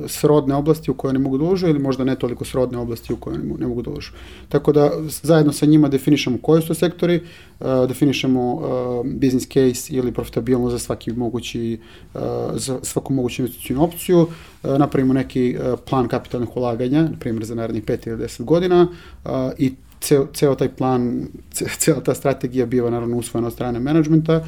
srodne 0.07 0.55
oblasti 0.55 0.91
u 0.91 0.95
koje 0.95 1.13
ne 1.13 1.19
mogu 1.19 1.39
da 1.39 1.45
uložu 1.45 1.69
ili 1.69 1.79
možda 1.79 2.05
ne 2.05 2.17
toliko 2.17 2.45
srodne 2.45 2.79
oblasti 2.79 3.13
u 3.13 3.17
koje 3.17 3.39
ne, 3.39 3.45
ne 3.59 3.67
mogu 3.67 3.83
da 3.83 3.91
uložu. 3.91 4.13
Tako 4.49 4.73
da 4.73 4.91
zajedno 5.23 5.53
sa 5.53 5.67
njima 5.67 5.89
definišemo 5.89 6.39
koji 6.43 6.63
su 6.63 6.69
to 6.69 6.75
sektori, 6.75 7.21
a, 7.61 7.87
definišemo 7.87 8.61
a, 8.63 9.03
business 9.05 9.47
case 9.47 9.95
ili 9.95 10.13
profitabilno 10.13 10.71
za 10.71 10.79
svaki 10.79 11.13
mogući, 11.13 11.81
a, 12.15 12.53
za 12.55 12.79
svaku 12.83 13.13
moguću 13.13 13.43
investicijnu 13.43 13.85
opciju, 13.85 14.27
napravimo 14.63 15.15
neki 15.15 15.57
a, 15.61 15.77
plan 15.77 16.09
kapitalnih 16.09 16.57
ulaganja, 16.57 17.03
na 17.03 17.19
primjer 17.21 17.45
za 17.45 17.55
narednih 17.55 17.85
5 17.85 18.09
ili 18.09 18.17
10 18.17 18.45
godina 18.45 18.89
a, 19.25 19.51
i 19.59 19.73
ceo, 20.01 20.27
ceo 20.35 20.55
taj 20.55 20.69
plan, 20.69 21.27
ceo 21.53 22.01
ta 22.07 22.15
strategija 22.15 22.67
biva 22.67 22.91
naravno 22.91 23.17
usvojena 23.17 23.47
od 23.47 23.53
strane 23.53 23.81
menadžmenta 23.81 24.45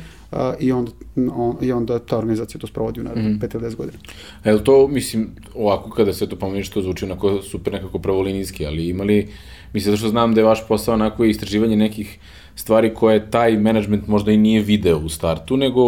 i, 0.61 0.73
onda, 0.73 0.93
on, 1.35 1.57
i 1.61 1.73
onda 1.73 1.99
ta 1.99 2.19
organizacija 2.19 2.61
to 2.61 2.67
sprovodi 2.67 3.01
u 3.01 3.05
narednih 3.05 3.37
mm. 3.37 3.41
5 3.41 3.55
ili 3.55 3.65
10 3.65 3.77
godina. 3.77 3.99
E, 4.45 4.65
to, 4.65 4.89
mislim, 4.89 5.31
ovako 5.55 5.91
kada 5.91 6.13
se 6.13 6.29
to 6.29 6.37
pomeniš, 6.37 6.69
to 6.69 6.83
zvuči 6.83 7.05
onako 7.05 7.43
super 7.43 7.73
nekako 7.73 7.99
pravolinijski, 7.99 8.67
ali 8.67 8.89
imali, 8.89 9.29
mislim, 9.73 9.93
zašto 9.93 10.09
znam 10.09 10.35
da 10.35 10.41
je 10.41 10.45
vaš 10.45 10.69
posao 10.69 10.95
onako 10.95 11.25
istraživanje 11.25 11.77
nekih 11.77 12.19
stvari 12.57 12.95
koje 12.95 13.31
taj 13.31 13.57
management 13.57 14.07
možda 14.07 14.33
i 14.33 14.37
nije 14.37 14.61
video 14.61 14.99
u 14.99 15.09
startu, 15.09 15.57
nego 15.57 15.81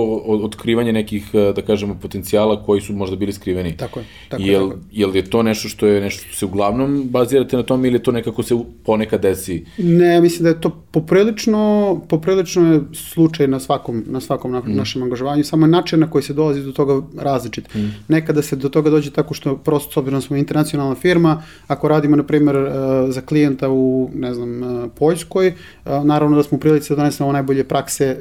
otkrivanje 0.45 0.93
nekih, 0.93 1.31
e, 1.35 1.53
da 1.53 1.63
kažemo, 1.63 1.95
potencijala 2.03 2.63
koji 2.63 2.81
su 2.81 2.93
možda 2.93 3.17
bili 3.17 3.33
skriveni. 3.33 3.77
Tako 3.77 4.01
je. 4.01 4.07
Tako 4.29 4.43
jel, 4.43 4.69
tako. 4.69 4.81
jel 4.93 5.17
je 5.17 5.31
to 5.31 5.43
nešto 5.43 5.69
što 5.69 5.87
je 5.87 6.01
nešto 6.01 6.29
što 6.29 6.37
se 6.37 6.47
uglavnom 6.47 7.09
bazirate 7.11 7.57
na 7.57 7.63
tom 7.63 7.85
ili 7.85 7.95
je 7.95 8.03
to 8.03 8.13
nekako 8.13 8.43
se 8.43 8.55
ponekad 8.85 9.23
desi? 9.23 9.65
Ne, 9.79 10.21
mislim 10.21 10.43
da 10.43 10.49
je 10.49 10.61
to 10.61 10.71
poprilično, 10.91 12.01
poprilično 12.09 12.73
je 12.73 12.81
slučaj 12.93 13.47
na 13.47 13.61
svakom, 13.61 14.05
na 14.07 14.21
svakom 14.21 14.36
svakom 14.37 14.53
na, 14.53 14.61
mm. 14.61 14.77
našem 14.77 15.03
angažovanju, 15.03 15.45
samo 15.45 15.67
je 15.67 15.71
način 15.71 16.01
na 16.01 16.11
koji 16.11 16.23
se 16.23 16.33
dolazi 16.33 16.63
do 16.63 16.73
toga 16.73 17.07
različit. 17.19 17.75
Mm. 17.75 17.89
Nekada 18.09 18.43
se 18.43 18.57
do 18.57 18.69
toga 18.69 18.91
dođe 18.91 19.11
tako 19.11 19.35
što 19.35 19.57
prosto, 19.57 19.93
s 19.93 19.97
obzirom 19.97 20.21
da 20.21 20.27
smo 20.27 20.37
internacionalna 20.37 20.95
firma, 20.95 21.43
ako 21.67 21.89
radimo, 21.89 22.17
na 22.17 22.23
primjer, 22.23 22.57
uh, 22.57 22.71
za 23.09 23.21
klijenta 23.21 23.69
u, 23.71 24.11
ne 24.15 24.35
znam, 24.35 24.63
uh, 24.63 24.91
Poljskoj, 24.99 25.49
uh, 25.49 26.05
naravno 26.05 26.37
da 26.37 26.43
smo 26.43 26.57
u 26.57 26.61
prilici 26.61 26.93
da 26.93 26.97
donesemo 26.97 27.33
najbolje 27.33 27.65
prakse 27.65 28.17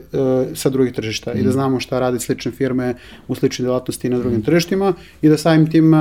sa 0.53 0.69
drugih 0.69 0.93
tržišta 0.93 1.33
mm. 1.33 1.37
i 1.39 1.43
da 1.43 1.49
mm. 1.49 1.53
znamo 1.53 1.79
šta 1.79 1.99
rade 1.99 2.19
slične 2.19 2.51
firme 2.51 2.95
u 3.27 3.35
sličnoj 3.35 3.65
delatnosti 3.65 4.09
na 4.09 4.19
drugim 4.19 4.39
mm. 4.39 4.43
tržištima 4.43 4.93
i 5.21 5.29
da 5.29 5.37
samim 5.37 5.69
tim 5.71 5.93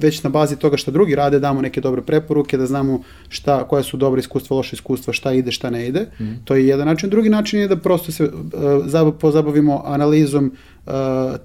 već 0.00 0.22
na 0.22 0.30
bazi 0.30 0.56
toga 0.56 0.76
šta 0.76 0.90
drugi 0.90 1.14
rade 1.14 1.38
damo 1.38 1.62
neke 1.62 1.80
dobre 1.80 2.02
preporuke, 2.02 2.58
da 2.58 2.66
znamo 2.66 3.02
šta, 3.28 3.64
koja 3.64 3.82
su 3.82 3.96
dobre 3.96 4.20
iskustva, 4.20 4.56
loše 4.56 4.76
iskustva, 4.76 5.12
šta 5.12 5.32
ide, 5.32 5.52
šta 5.52 5.70
ne 5.70 5.86
ide. 5.88 6.06
Mm. 6.20 6.24
To 6.44 6.54
je 6.54 6.66
jedan 6.66 6.86
način. 6.86 7.10
Drugi 7.10 7.28
način 7.28 7.60
je 7.60 7.68
da 7.68 7.76
prosto 7.76 8.12
se 8.12 8.24
uh, 8.24 8.86
pozabavimo 9.20 9.82
analizom 9.84 10.52
uh, 10.86 10.92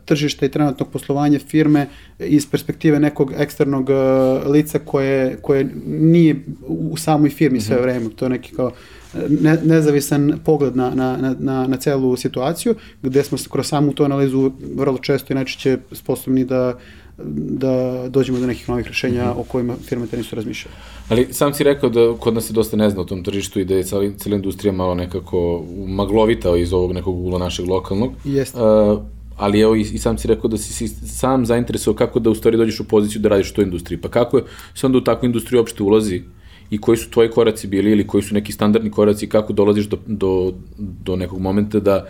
tržišta 0.05 0.45
i 0.45 0.51
trenutnog 0.51 0.89
poslovanja 0.89 1.39
firme 1.39 1.87
iz 2.19 2.49
perspektive 2.51 2.99
nekog 2.99 3.33
eksternog 3.37 3.89
uh, 3.89 4.51
lica 4.51 4.79
koje, 4.79 5.37
koje 5.41 5.69
nije 5.87 6.35
u 6.67 6.97
samoj 6.97 7.29
firmi 7.29 7.61
sve 7.61 7.75
mhm. 7.75 7.83
vreme. 7.83 8.09
To 8.15 8.25
je 8.25 8.29
neki 8.29 8.55
kao 8.55 8.71
ne, 9.29 9.57
nezavisan 9.63 10.39
pogled 10.45 10.75
na, 10.75 10.89
na, 10.89 11.35
na, 11.39 11.67
na 11.67 11.77
celu 11.77 12.17
situaciju, 12.17 12.75
gde 13.01 13.23
smo 13.23 13.37
kroz 13.51 13.67
samu 13.67 13.93
tu 13.93 14.03
analizu 14.03 14.51
vrlo 14.75 14.97
često 14.97 15.33
i 15.33 15.35
najčešće 15.35 15.77
sposobni 15.91 16.45
da 16.45 16.79
da 17.17 18.05
dođemo 18.09 18.39
do 18.39 18.47
nekih 18.47 18.69
novih 18.69 18.87
rešenja 18.87 19.23
mm 19.23 19.27
-hmm. 19.27 19.39
o 19.39 19.43
kojima 19.43 19.75
firme 19.85 20.07
te 20.07 20.17
nisu 20.17 20.35
razmišljale. 20.35 20.75
Ali 21.09 21.27
sam 21.31 21.53
si 21.53 21.63
rekao 21.63 21.89
da 21.89 22.13
kod 22.19 22.33
nas 22.33 22.47
se 22.47 22.53
dosta 22.53 22.77
ne 22.77 22.89
zna 22.89 23.01
o 23.01 23.05
tom 23.05 23.23
tržištu 23.23 23.59
i 23.59 23.65
da 23.65 23.75
je 23.75 23.83
cijela, 23.83 24.11
cijela 24.17 24.35
industrija 24.35 24.73
malo 24.73 24.95
nekako 24.95 25.63
maglovita 25.87 26.57
iz 26.57 26.73
ovog 26.73 26.93
nekog 26.93 27.19
ugla 27.19 27.39
našeg 27.39 27.69
lokalnog. 27.69 28.11
Jeste. 28.23 28.61
Uh, 28.61 28.99
ali 29.37 29.59
evo 29.59 29.75
i, 29.75 29.81
i 29.81 29.97
sam 29.97 30.17
si 30.17 30.27
rekao 30.27 30.49
da 30.49 30.57
si, 30.57 30.73
si 30.73 30.87
sam 31.07 31.45
zainteresovao 31.45 31.97
kako 31.97 32.19
da 32.19 32.29
u 32.29 32.35
stvari 32.35 32.57
dođeš 32.57 32.79
u 32.79 32.87
poziciju 32.87 33.21
da 33.21 33.29
radiš 33.29 33.51
u 33.51 33.53
toj 33.53 33.63
industriji. 33.63 34.01
Pa 34.01 34.09
kako 34.09 34.37
je 34.37 34.43
se 34.75 34.85
onda 34.85 34.97
u 34.97 35.03
takvu 35.03 35.25
industriju 35.25 35.59
uopšte 35.59 35.83
ulazi 35.83 36.21
i 36.69 36.77
koji 36.77 36.97
su 36.97 37.09
tvoji 37.09 37.29
koraci 37.29 37.67
bili 37.67 37.91
ili 37.91 38.07
koji 38.07 38.23
su 38.23 38.33
neki 38.33 38.51
standardni 38.51 38.91
koraci 38.91 39.29
kako 39.29 39.53
dolaziš 39.53 39.85
do, 39.85 39.97
do, 40.07 40.53
do 40.77 41.15
nekog 41.15 41.39
momenta 41.39 41.79
da 41.79 42.05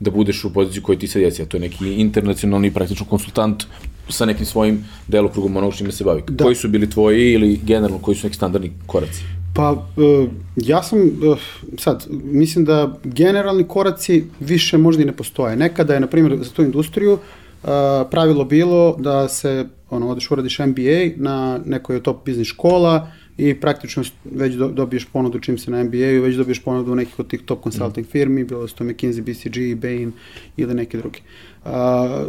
da 0.00 0.10
budeš 0.10 0.44
u 0.44 0.52
poziciji 0.52 0.82
koji 0.82 0.98
ti 0.98 1.06
se 1.06 1.22
jesi, 1.22 1.42
a 1.42 1.46
to 1.46 1.56
je 1.56 1.60
neki 1.60 1.94
internacionalni 1.94 2.70
praktično 2.70 3.06
konsultant 3.06 3.64
sa 4.08 4.24
nekim 4.24 4.46
svojim 4.46 4.84
delokrugom 5.08 5.56
onog 5.56 5.74
čime 5.74 5.92
se 5.92 6.04
bavi. 6.04 6.22
Da. 6.28 6.44
Koji 6.44 6.54
su 6.54 6.68
bili 6.68 6.90
tvoji 6.90 7.32
ili 7.32 7.60
generalno 7.62 7.98
koji 7.98 8.16
su 8.16 8.26
neki 8.26 8.36
standardni 8.36 8.72
koraci? 8.86 9.22
Pa, 9.54 9.70
uh, 9.70 10.28
ja 10.56 10.82
sam, 10.82 10.98
uh, 11.00 11.38
sad, 11.78 12.06
mislim 12.10 12.64
da 12.64 12.98
generalni 13.04 13.64
koraci 13.68 14.24
više 14.40 14.78
možda 14.78 15.02
i 15.02 15.06
ne 15.06 15.16
postoje. 15.16 15.56
Nekada 15.56 15.94
je, 15.94 16.00
na 16.00 16.06
primjer, 16.06 16.38
za 16.42 16.50
tu 16.50 16.62
industriju 16.62 17.12
uh, 17.12 17.68
pravilo 18.10 18.44
bilo 18.44 18.96
da 18.98 19.28
se, 19.28 19.66
ono, 19.90 20.08
odeš 20.08 20.30
uradiš 20.30 20.58
MBA 20.58 21.10
na 21.16 21.60
nekoj 21.64 21.96
od 21.96 22.02
top 22.02 22.24
biznis 22.24 22.48
škola 22.48 23.10
i 23.38 23.54
praktično 23.54 24.02
već 24.24 24.54
do, 24.54 24.68
dobiješ 24.68 25.04
ponudu 25.04 25.38
čim 25.40 25.58
se 25.58 25.70
na 25.70 25.84
MBA-u, 25.84 26.22
već 26.22 26.36
dobiješ 26.36 26.62
ponudu 26.62 26.94
nekih 26.94 27.18
od 27.18 27.28
tih 27.28 27.42
top 27.42 27.62
consulting 27.62 28.06
mm. 28.06 28.10
firmi, 28.10 28.44
bilo 28.44 28.60
da 28.60 28.68
su 28.68 28.76
to 28.76 28.84
McKinsey, 28.84 29.22
BCG, 29.22 29.80
Bain 29.80 30.12
ili 30.56 30.74
neke 30.74 30.98
druge. 30.98 31.18
Uh, 31.64 31.70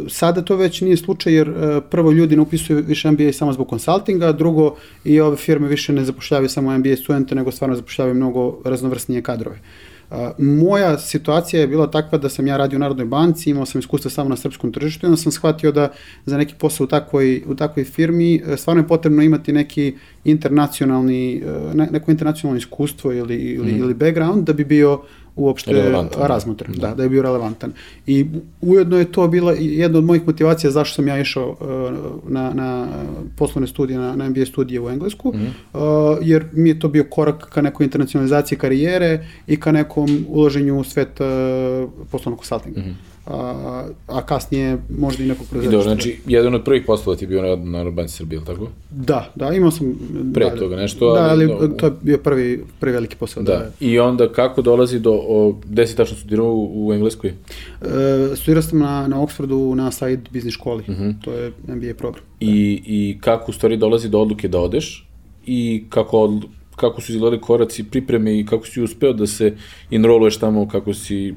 sada 0.08 0.42
to 0.42 0.56
već 0.56 0.80
nije 0.80 0.96
slučaj 0.96 1.32
jer 1.32 1.50
uh, 1.50 1.56
prvo 1.90 2.10
ljudi 2.12 2.36
ne 2.36 2.42
upisuju 2.42 2.84
više 2.86 3.10
MBA 3.10 3.32
samo 3.32 3.52
zbog 3.52 3.68
konsultinga, 3.68 4.32
drugo 4.32 4.76
i 5.04 5.20
ove 5.20 5.36
firme 5.36 5.68
više 5.68 5.92
ne 5.92 6.04
zapošljavaju 6.04 6.48
samo 6.48 6.78
MBA 6.78 6.96
studente, 6.96 7.34
nego 7.34 7.50
stvarno 7.50 7.76
zapošljavaju 7.76 8.14
mnogo 8.14 8.58
raznovrsnije 8.64 9.22
kadrove. 9.22 9.56
Uh, 9.56 9.89
moja 10.38 10.98
situacija 10.98 11.60
je 11.60 11.66
bila 11.66 11.90
takva 11.90 12.18
da 12.18 12.28
sam 12.28 12.46
ja 12.46 12.56
radio 12.56 12.76
u 12.76 12.80
Narodnoj 12.80 13.06
banci, 13.06 13.50
imao 13.50 13.66
sam 13.66 13.78
iskustva 13.78 14.10
samo 14.10 14.28
na 14.28 14.36
srpskom 14.36 14.72
tržištu 14.72 15.06
i 15.06 15.08
onda 15.08 15.16
sam 15.16 15.32
shvatio 15.32 15.72
da 15.72 15.92
za 16.26 16.38
neki 16.38 16.54
posao 16.58 16.84
u 16.84 16.88
takvoj, 16.88 17.42
u 17.46 17.54
takvoj 17.54 17.84
firmi 17.84 18.42
e, 18.46 18.56
stvarno 18.56 18.82
je 18.82 18.88
potrebno 18.88 19.22
imati 19.22 19.52
neki 19.52 19.94
internacionalni, 20.24 21.36
e, 21.36 21.74
ne, 21.74 21.88
neko 21.92 22.10
internacionalno 22.10 22.58
iskustvo 22.58 23.12
ili, 23.12 23.36
ili, 23.36 23.72
mm. 23.72 23.78
ili 23.78 23.94
background 23.94 24.46
da 24.46 24.52
bi 24.52 24.64
bio 24.64 25.02
uopšte 25.40 25.72
relevantan, 25.72 26.20
da. 26.20 26.26
razmotren, 26.26 26.72
da. 26.72 26.88
da, 26.88 26.94
da 26.94 27.02
je 27.02 27.08
bio 27.08 27.22
relevantan. 27.22 27.72
I 28.06 28.26
ujedno 28.60 28.98
je 28.98 29.12
to 29.12 29.28
bila 29.28 29.52
jedna 29.58 29.98
od 29.98 30.04
mojih 30.04 30.26
motivacija 30.26 30.70
zašto 30.70 30.94
sam 30.94 31.08
ja 31.08 31.18
išao 31.20 31.48
uh, 31.50 32.30
na, 32.32 32.52
na 32.54 32.86
poslovne 33.36 33.66
studije, 33.66 33.98
na, 33.98 34.16
na 34.16 34.28
MBA 34.28 34.46
studije 34.46 34.80
u 34.80 34.90
Englesku, 34.90 35.32
mm 35.34 35.50
jer 36.22 36.44
mi 36.52 36.68
je 36.68 36.78
to 36.78 36.88
bio 36.88 37.04
korak 37.10 37.48
ka 37.50 37.62
nekoj 37.62 37.84
internacionalizaciji 37.84 38.58
karijere 38.58 39.26
i 39.46 39.60
ka 39.60 39.72
nekom 39.72 40.24
uloženju 40.28 40.78
u 40.78 40.84
svet 40.84 41.20
uh, 41.20 41.26
poslovnog 42.10 42.38
konsultinga. 42.38 42.80
Mm 42.80 42.84
-hmm 42.84 43.09
a, 43.26 43.84
a 44.06 44.22
kasnije 44.22 44.78
možda 44.98 45.24
i 45.24 45.26
nekog 45.26 45.46
preduzeća. 45.50 45.70
I 45.70 45.72
dobro, 45.72 45.94
znači, 45.94 46.18
jedan 46.26 46.54
od 46.54 46.64
prvih 46.64 46.82
poslova 46.86 47.16
ti 47.16 47.24
je 47.24 47.28
bio 47.28 47.42
na 47.42 47.48
Narodnoj 47.48 47.90
banci 47.90 48.16
Srbije, 48.16 48.36
ili 48.36 48.46
tako? 48.46 48.68
Da, 48.90 49.32
da, 49.34 49.52
imao 49.52 49.70
sam... 49.70 49.94
Pre 50.34 50.50
da, 50.50 50.56
toga 50.56 50.76
nešto, 50.76 51.14
da, 51.14 51.20
ali... 51.20 51.46
Da, 51.46 51.54
ali 51.60 51.76
to 51.76 51.86
je 51.86 51.92
bio 52.02 52.18
prvi, 52.18 52.64
prvi 52.80 52.92
veliki 52.92 53.16
posao. 53.16 53.42
Da. 53.42 53.52
da, 53.52 53.70
i 53.80 53.98
onda 53.98 54.32
kako 54.32 54.62
dolazi 54.62 54.98
do... 54.98 55.12
O, 55.12 55.56
gde 55.64 55.86
si 55.86 55.96
tačno 55.96 56.16
studirao 56.16 56.46
u, 56.46 56.86
u 56.86 56.92
Engleskoj? 56.92 57.30
E, 57.30 57.34
studirao 58.36 58.62
sam 58.62 58.78
na, 58.78 59.08
na 59.08 59.16
Oxfordu 59.16 59.74
na 59.74 59.90
Side 59.90 60.22
Business 60.30 60.54
školi, 60.54 60.82
uh 60.88 60.88
mhm. 60.88 61.02
-huh. 61.02 61.14
to 61.24 61.32
je 61.32 61.52
MBA 61.68 61.94
program. 61.98 62.24
I, 62.40 62.82
I 62.86 63.18
kako 63.20 63.50
u 63.50 63.54
stvari 63.54 63.76
dolazi 63.76 64.08
do 64.08 64.20
odluke 64.20 64.48
da 64.48 64.58
odeš 64.58 65.06
i 65.46 65.84
kako 65.88 66.20
od, 66.20 66.44
kako 66.76 67.00
su 67.00 67.12
izgledali 67.12 67.40
koraci 67.40 67.84
pripreme 67.84 68.38
i 68.38 68.46
kako 68.46 68.66
si 68.66 68.82
uspeo 68.82 69.12
da 69.12 69.26
se 69.26 69.56
enroluješ 69.90 70.36
tamo, 70.36 70.68
kako 70.68 70.94
si 70.94 71.34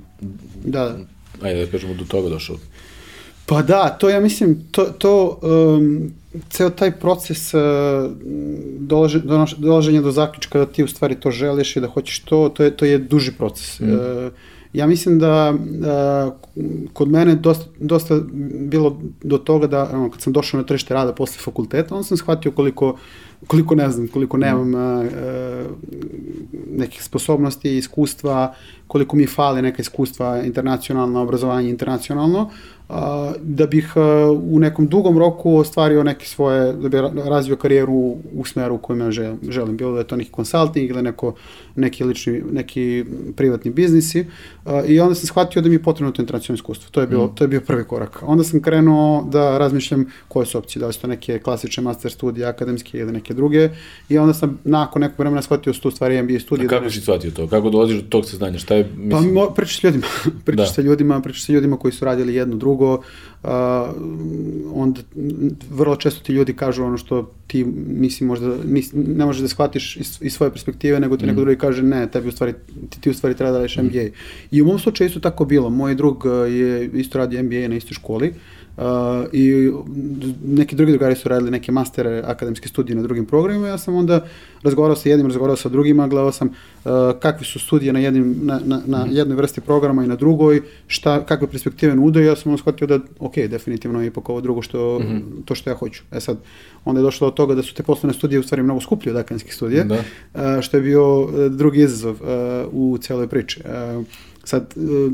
da 0.66 0.98
ajde 1.42 1.66
da 1.66 1.72
kažemo, 1.72 1.94
do 1.94 2.06
toga 2.06 2.30
došao? 2.30 2.58
Pa 3.46 3.62
da, 3.62 3.90
to 3.90 4.10
ja 4.10 4.20
mislim, 4.20 4.64
to, 4.72 4.84
to 4.84 5.40
um, 5.42 6.12
ceo 6.50 6.70
taj 6.70 6.92
proces 6.92 7.54
uh, 7.54 7.62
dolaže, 8.80 9.22
dolaženja 9.58 10.02
do 10.02 10.12
zaključka 10.12 10.60
da 10.60 10.66
ti 10.66 10.84
u 10.84 10.88
stvari 10.88 11.16
to 11.16 11.32
želiš 11.32 11.76
i 11.76 11.82
da 11.82 11.88
hoćeš 11.88 12.20
to, 12.20 12.50
to 12.50 12.64
je, 12.64 12.78
to 12.78 12.86
je 12.86 12.98
duži 12.98 13.32
proces. 13.32 13.80
Mm. 13.80 13.94
Uh, 13.94 14.00
ja 14.74 14.88
mislim 14.88 15.20
da 15.20 15.54
uh, 15.54 16.34
kod 16.94 17.10
mene 17.10 17.36
dosta, 17.36 17.66
dosta 17.80 18.20
bilo 18.60 19.00
do 19.24 19.38
toga 19.38 19.68
da, 19.68 19.90
ono, 19.94 20.10
kad 20.12 20.22
sam 20.22 20.34
došao 20.34 20.58
na 20.58 20.66
tržište 20.66 20.94
rada 20.94 21.14
posle 21.14 21.42
fakulteta, 21.42 21.96
onda 21.96 22.04
sam 22.04 22.18
shvatio 22.18 22.52
koliko 22.52 22.98
koliko 23.48 23.76
ne 23.76 23.90
znam, 23.90 24.08
koliko 24.08 24.38
nemam 24.38 24.74
uh, 24.74 25.06
nekih 26.72 27.04
sposobnosti, 27.04 27.78
iskustva, 27.78 28.54
koliko 28.88 29.16
mi 29.16 29.28
fali 29.28 29.62
neka 29.62 29.82
iskustva 29.82 30.42
internacionalno, 30.44 31.22
obrazovanje 31.22 31.70
internacionalno, 31.70 32.50
da 33.42 33.68
bih 33.68 33.94
u 34.52 34.60
nekom 34.60 34.88
dugom 34.88 35.18
roku 35.18 35.58
ostvario 35.58 36.04
neke 36.04 36.26
svoje, 36.26 36.74
da 36.74 36.90
bih 36.90 37.00
razvio 37.26 37.56
karijeru 37.56 37.94
u 38.34 38.46
smeru 38.46 38.76
u 38.76 38.78
kojem 38.78 39.02
ja 39.02 39.12
želim. 39.50 39.78
Bilo 39.78 39.92
da 39.92 40.00
je 40.00 40.08
to 40.08 40.16
neki 40.16 40.32
konsulting 40.32 40.90
ili 40.90 41.02
neko, 41.02 41.34
neki 41.76 42.04
lični, 42.04 42.44
neki 42.52 43.06
privatni 43.36 43.72
biznisi. 43.72 44.26
I 44.88 45.00
onda 45.00 45.16
sam 45.16 45.28
shvatio 45.28 45.62
da 45.62 45.70
mi 45.70 45.76
je 45.76 45.84
potrebno 45.84 46.12
to 46.12 46.22
internacionalno 46.22 46.58
iskustvo. 46.58 46.90
To 46.92 47.02
je, 47.02 47.08
bilo, 47.08 47.26
mm. 47.26 47.36
to 47.36 47.44
je 47.44 47.48
bio 47.48 47.62
prvi 47.62 47.84
korak. 47.84 48.20
Onda 48.22 48.44
sam 48.44 48.62
krenuo 48.62 49.28
da 49.32 49.58
razmišljam 49.58 50.06
koje 50.28 50.46
su 50.46 50.58
opcije, 50.58 50.80
da 50.80 50.88
li 50.88 50.94
su 50.94 51.02
to 51.02 51.08
neke 51.08 51.40
klasične 51.40 51.84
master 51.84 52.12
studije, 52.12 52.48
akademske 52.48 52.98
ili 52.98 53.12
neke 53.12 53.34
druge. 53.34 53.70
I 54.10 54.18
onda 54.18 54.34
sam 54.34 54.60
nakon 54.64 55.02
nekog 55.02 55.20
vremena 55.20 55.42
shvatio 55.42 55.72
da 55.72 55.76
su 55.76 55.82
tu 55.82 55.92
stvari 55.92 56.22
MBA 56.22 56.40
studije. 56.40 56.66
A 56.66 56.70
kako 56.70 56.84
da 56.84 56.92
si 56.92 57.02
shvatio 57.02 57.32
to? 57.32 57.48
Kako 57.48 57.70
dolaziš 57.70 58.02
do 58.02 58.08
tog 58.10 58.26
saznanja? 58.26 58.60
Šta 58.60 58.76
je, 58.76 58.84
pa 58.84 59.00
mislim... 59.00 59.36
Pa 59.36 59.54
pričaš 59.56 59.80
s 59.80 59.84
ljudima. 59.84 60.08
pričaš 60.46 60.68
da. 60.68 60.74
sa 60.74 60.82
ljudima, 60.82 61.22
pričaš 61.22 61.46
sa 61.46 61.54
ljudima 61.54 61.78
koji 61.78 61.92
su 61.92 62.06
radili 62.06 62.36
jedno 62.36 62.56
drugo, 62.56 62.83
og, 62.84 63.06
uh, 63.44 63.50
onda 64.74 65.02
vrlo 65.70 65.96
često 65.96 66.24
ti 66.24 66.34
ljudi 66.34 66.54
kažu 66.54 66.84
ono 66.84 66.98
što 66.98 67.32
ti 67.48 67.66
nisi 67.88 68.24
možda, 68.24 68.56
nisi, 68.66 68.98
ne 68.98 69.26
možeš 69.26 69.42
da 69.42 69.48
shvatiš 69.48 69.98
iz, 69.98 70.18
iz 70.22 70.34
svoje 70.34 70.52
perspektive, 70.52 71.00
nego 71.00 71.18
ti 71.18 71.26
mm. 71.26 71.28
neko 71.28 71.42
drugi 71.42 71.58
kaže 71.58 71.84
ne, 71.84 72.08
tebi 72.12 72.28
u 72.28 72.32
stvari, 72.32 72.54
ti, 72.90 73.02
ti 73.02 73.10
u 73.10 73.14
stvari 73.14 73.36
treba 73.36 73.52
da 73.52 73.58
radiš 73.58 73.78
mm. 73.78 73.86
MBA. 73.86 74.06
I 74.52 74.62
u 74.62 74.66
mom 74.66 74.80
slučaju 74.80 75.08
isto 75.08 75.20
tako 75.20 75.46
bilo. 75.46 75.70
Moj 75.70 75.96
drug 75.96 76.26
je 76.50 76.90
isto 76.94 77.18
radi 77.18 77.44
MBA 77.44 77.68
na 77.68 77.76
istoj 77.76 77.94
školi. 77.94 78.34
Uh, 78.78 78.84
i 79.32 79.72
neki 80.46 80.76
drugi 80.76 80.92
drugari 80.92 81.16
su 81.16 81.30
radili 81.30 81.52
neke 81.52 81.72
mastere 81.72 82.24
akademske 82.26 82.68
studije 82.68 82.96
na 82.96 83.02
drugim 83.02 83.26
programima, 83.26 83.68
ja 83.68 83.78
sam 83.78 83.96
onda 83.96 84.26
razgovarao 84.64 84.96
sa 84.96 85.10
jednim, 85.10 85.28
razgovarao 85.28 85.56
sa 85.56 85.70
drugima, 85.70 86.08
gledao 86.08 86.32
sam 86.32 86.48
uh, 86.48 86.92
kakve 87.20 87.46
su 87.46 87.60
studije 87.60 87.94
na, 87.94 88.00
jednim, 88.00 88.36
na, 88.42 88.60
na, 88.66 88.82
na 88.86 89.06
mm. 89.06 89.10
jednoj 89.12 89.36
vrsti 89.36 89.62
programa 89.62 90.04
i 90.04 90.08
na 90.08 90.16
drugoj, 90.16 90.62
šta, 90.88 91.26
kakve 91.26 91.48
perspektive 91.48 91.96
nude, 91.96 92.26
ja 92.26 92.36
sam 92.36 92.52
onda 92.52 92.62
shvatio 92.62 92.88
da, 92.88 93.00
ok, 93.20 93.33
definitivno 93.48 94.02
je 94.02 94.08
ipak 94.08 94.30
ovo 94.30 94.42
drugo 94.42 94.62
što, 94.62 95.00
mm 95.00 95.04
-hmm. 95.04 95.22
to 95.46 95.56
što 95.56 95.70
ja 95.70 95.76
hoću. 95.76 96.04
E 96.12 96.20
sad, 96.20 96.38
onda 96.86 97.00
je 97.00 97.04
došlo 97.04 97.30
do 97.30 97.36
toga 97.36 97.56
da 97.56 97.64
su 97.64 97.74
te 97.74 97.84
poslovne 97.84 98.14
studije 98.14 98.40
u 98.40 98.44
stvari 98.44 98.64
mnogo 98.64 98.82
skuplje 98.82 99.12
od 99.12 99.18
akademskih 99.18 99.56
studija, 99.56 99.84
da. 99.84 99.96
uh, 99.96 100.62
što 100.62 100.78
je 100.78 100.84
bio 100.84 101.22
uh, 101.22 101.30
drugi 101.52 101.82
izazov 101.82 102.16
uh, 102.16 102.28
u 102.72 102.98
celoj 102.98 103.28
priči. 103.28 103.62
Sad, 104.44 104.74
e, 104.78 105.10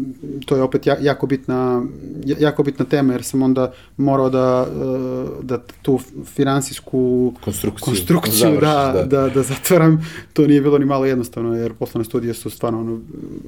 to 0.46 0.56
je 0.56 0.62
opet 0.62 0.88
jako 1.02 1.28
bitna, 1.28 1.84
jako 2.26 2.64
bitna 2.64 2.86
tema, 2.86 3.14
jer 3.14 3.24
sam 3.24 3.42
onda 3.42 3.72
morao 3.98 4.30
da, 4.30 4.68
e, 4.68 5.44
da 5.44 5.60
tu 5.82 6.00
finansijsku 6.26 7.34
konstrukciju, 7.42 7.86
konstrukciju 7.86 8.38
završiš, 8.38 8.62
da, 8.62 8.92
da. 8.94 9.04
Da, 9.04 9.30
da 9.30 9.44
zatvaram. 9.44 10.06
To 10.34 10.48
nije 10.48 10.62
bilo 10.62 10.78
ni 10.78 10.86
malo 10.86 11.06
jednostavno, 11.06 11.56
jer 11.56 11.74
poslovne 11.74 12.06
studije 12.06 12.34
su 12.34 12.50
stvarno 12.50 12.80
ono, 12.80 12.96
mm 12.96 13.02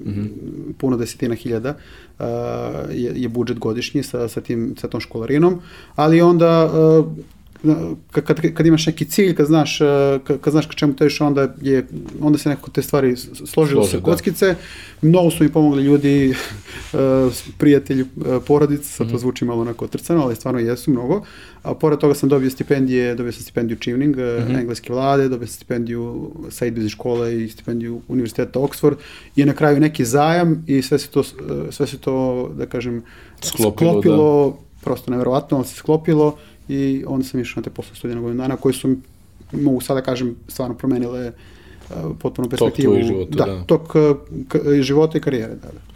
-hmm. 0.05 0.27
puno 0.77 0.97
desetina 0.97 1.35
hiljada 1.35 1.75
uh, 2.19 2.25
je, 2.91 3.13
je 3.15 3.29
budžet 3.29 3.59
godišnji 3.59 4.03
sa, 4.03 4.27
sa, 4.27 4.41
tim, 4.41 4.75
sa 4.79 4.87
tom 4.87 5.01
školarinom, 5.01 5.59
ali 5.95 6.21
onda 6.21 6.69
kad, 8.11 8.23
kad, 8.23 8.53
kad 8.53 8.65
imaš 8.65 8.85
neki 8.85 9.05
cilj, 9.05 9.35
kad 9.35 9.45
znaš, 9.45 9.81
e, 9.81 10.19
kad, 10.23 10.41
kad 10.41 10.51
znaš 10.51 10.65
ka 10.65 10.73
čemu 10.73 10.95
težiš, 10.95 11.21
onda, 11.21 11.55
je, 11.61 11.87
onda 12.21 12.37
se 12.37 12.49
nekako 12.49 12.71
te 12.71 12.81
stvari 12.81 13.15
složilo 13.45 13.83
se 13.83 13.97
da. 13.97 14.03
kockice. 14.03 14.45
Da. 14.45 14.55
Mnogo 15.01 15.31
su 15.31 15.43
mi 15.43 15.51
pomogli 15.51 15.83
ljudi, 15.83 16.29
e, 16.93 17.29
prijatelji, 17.57 18.01
e, 18.01 18.05
porodice, 18.47 18.83
sad 18.83 19.07
to 19.07 19.13
mhm. 19.13 19.19
zvuči 19.19 19.45
malo 19.45 19.61
onako 19.61 19.87
trcano, 19.87 20.21
ali 20.23 20.35
stvarno 20.35 20.59
jesu 20.59 20.91
mnogo. 20.91 21.21
A 21.63 21.73
pored 21.73 21.99
toga 21.99 22.13
sam 22.13 22.29
dobio 22.29 22.49
stipendije, 22.49 23.15
dobio 23.15 23.31
sam 23.31 23.41
stipendiju 23.41 23.77
Chivning, 23.77 24.15
mm 24.15 24.19
-hmm. 24.19 24.59
engleske 24.59 24.93
vlade, 24.93 25.29
dobio 25.29 25.47
sam 25.47 25.55
stipendiju 25.55 26.31
Said 26.49 26.73
Business 26.73 26.93
škole 26.93 27.43
i 27.43 27.49
stipendiju 27.49 28.01
Univerziteta 28.07 28.59
Oxford 28.59 28.95
i 29.35 29.45
na 29.45 29.53
kraju 29.53 29.79
neki 29.79 30.05
zajam 30.05 30.63
i 30.67 30.81
sve 30.81 30.99
se 30.99 31.07
to, 31.07 31.23
sve 31.69 31.87
se 31.87 31.97
to 31.97 32.47
da 32.57 32.65
kažem, 32.65 33.03
sklopilo, 33.41 33.91
sklopilo 33.91 34.49
da. 34.49 34.83
prosto 34.83 35.11
neverovatno, 35.11 35.57
ali 35.57 35.67
se 35.67 35.75
sklopilo 35.75 36.37
i 36.71 37.03
onda 37.07 37.25
sam 37.25 37.39
išao 37.39 37.61
na 37.61 37.63
te 37.63 37.69
posle 37.69 37.95
studije 37.95 38.15
na 38.15 38.21
godinu 38.21 38.41
dana 38.41 38.55
koji 38.55 38.73
su, 38.73 38.95
mogu 39.51 39.81
sada 39.81 39.99
da 39.99 40.05
kažem, 40.05 40.35
stvarno 40.47 40.75
promenile 40.75 41.27
uh, 41.27 41.95
potpuno 42.19 42.49
perspektivu. 42.49 42.95
Tok 42.95 43.03
života, 43.03 43.45
da. 43.45 43.45
da. 43.45 43.63
Tok 43.63 43.95
uh, 43.95 44.81
života 44.81 45.17
i 45.17 45.21
karijere, 45.21 45.55
da, 45.55 45.67
da. 45.67 45.91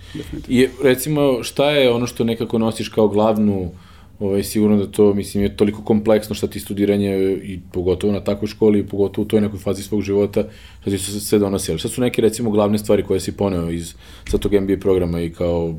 I 0.47 0.67
recimo, 0.83 1.43
šta 1.43 1.71
je 1.71 1.91
ono 1.91 2.07
što 2.07 2.23
nekako 2.23 2.57
nosiš 2.57 2.89
kao 2.89 3.07
glavnu 3.07 3.71
ovaj, 4.19 4.43
sigurno 4.43 4.77
da 4.77 4.91
to, 4.91 5.13
mislim, 5.13 5.43
je 5.43 5.57
toliko 5.57 5.81
kompleksno 5.81 6.35
šta 6.35 6.47
ti 6.47 6.59
studiranje 6.59 7.39
i 7.43 7.59
pogotovo 7.71 8.13
na 8.13 8.23
takvoj 8.23 8.47
školi 8.47 8.79
i 8.79 8.87
pogotovo 8.87 9.25
u 9.25 9.27
toj 9.27 9.41
nekoj 9.41 9.59
fazi 9.59 9.83
svog 9.83 10.01
života, 10.01 10.43
šta 10.81 10.91
ti 10.91 10.97
se 10.97 11.19
sve 11.19 11.39
donosi. 11.39 11.71
Ali 11.71 11.79
šta 11.79 11.89
su 11.89 12.01
neke, 12.01 12.21
recimo, 12.21 12.51
glavne 12.51 12.77
stvari 12.77 13.03
koje 13.03 13.19
si 13.19 13.37
poneo 13.37 13.69
iz 13.69 13.93
sa 14.31 14.37
tog 14.37 14.53
MBA 14.53 14.77
programa 14.81 15.21
i 15.21 15.29
kao 15.29 15.75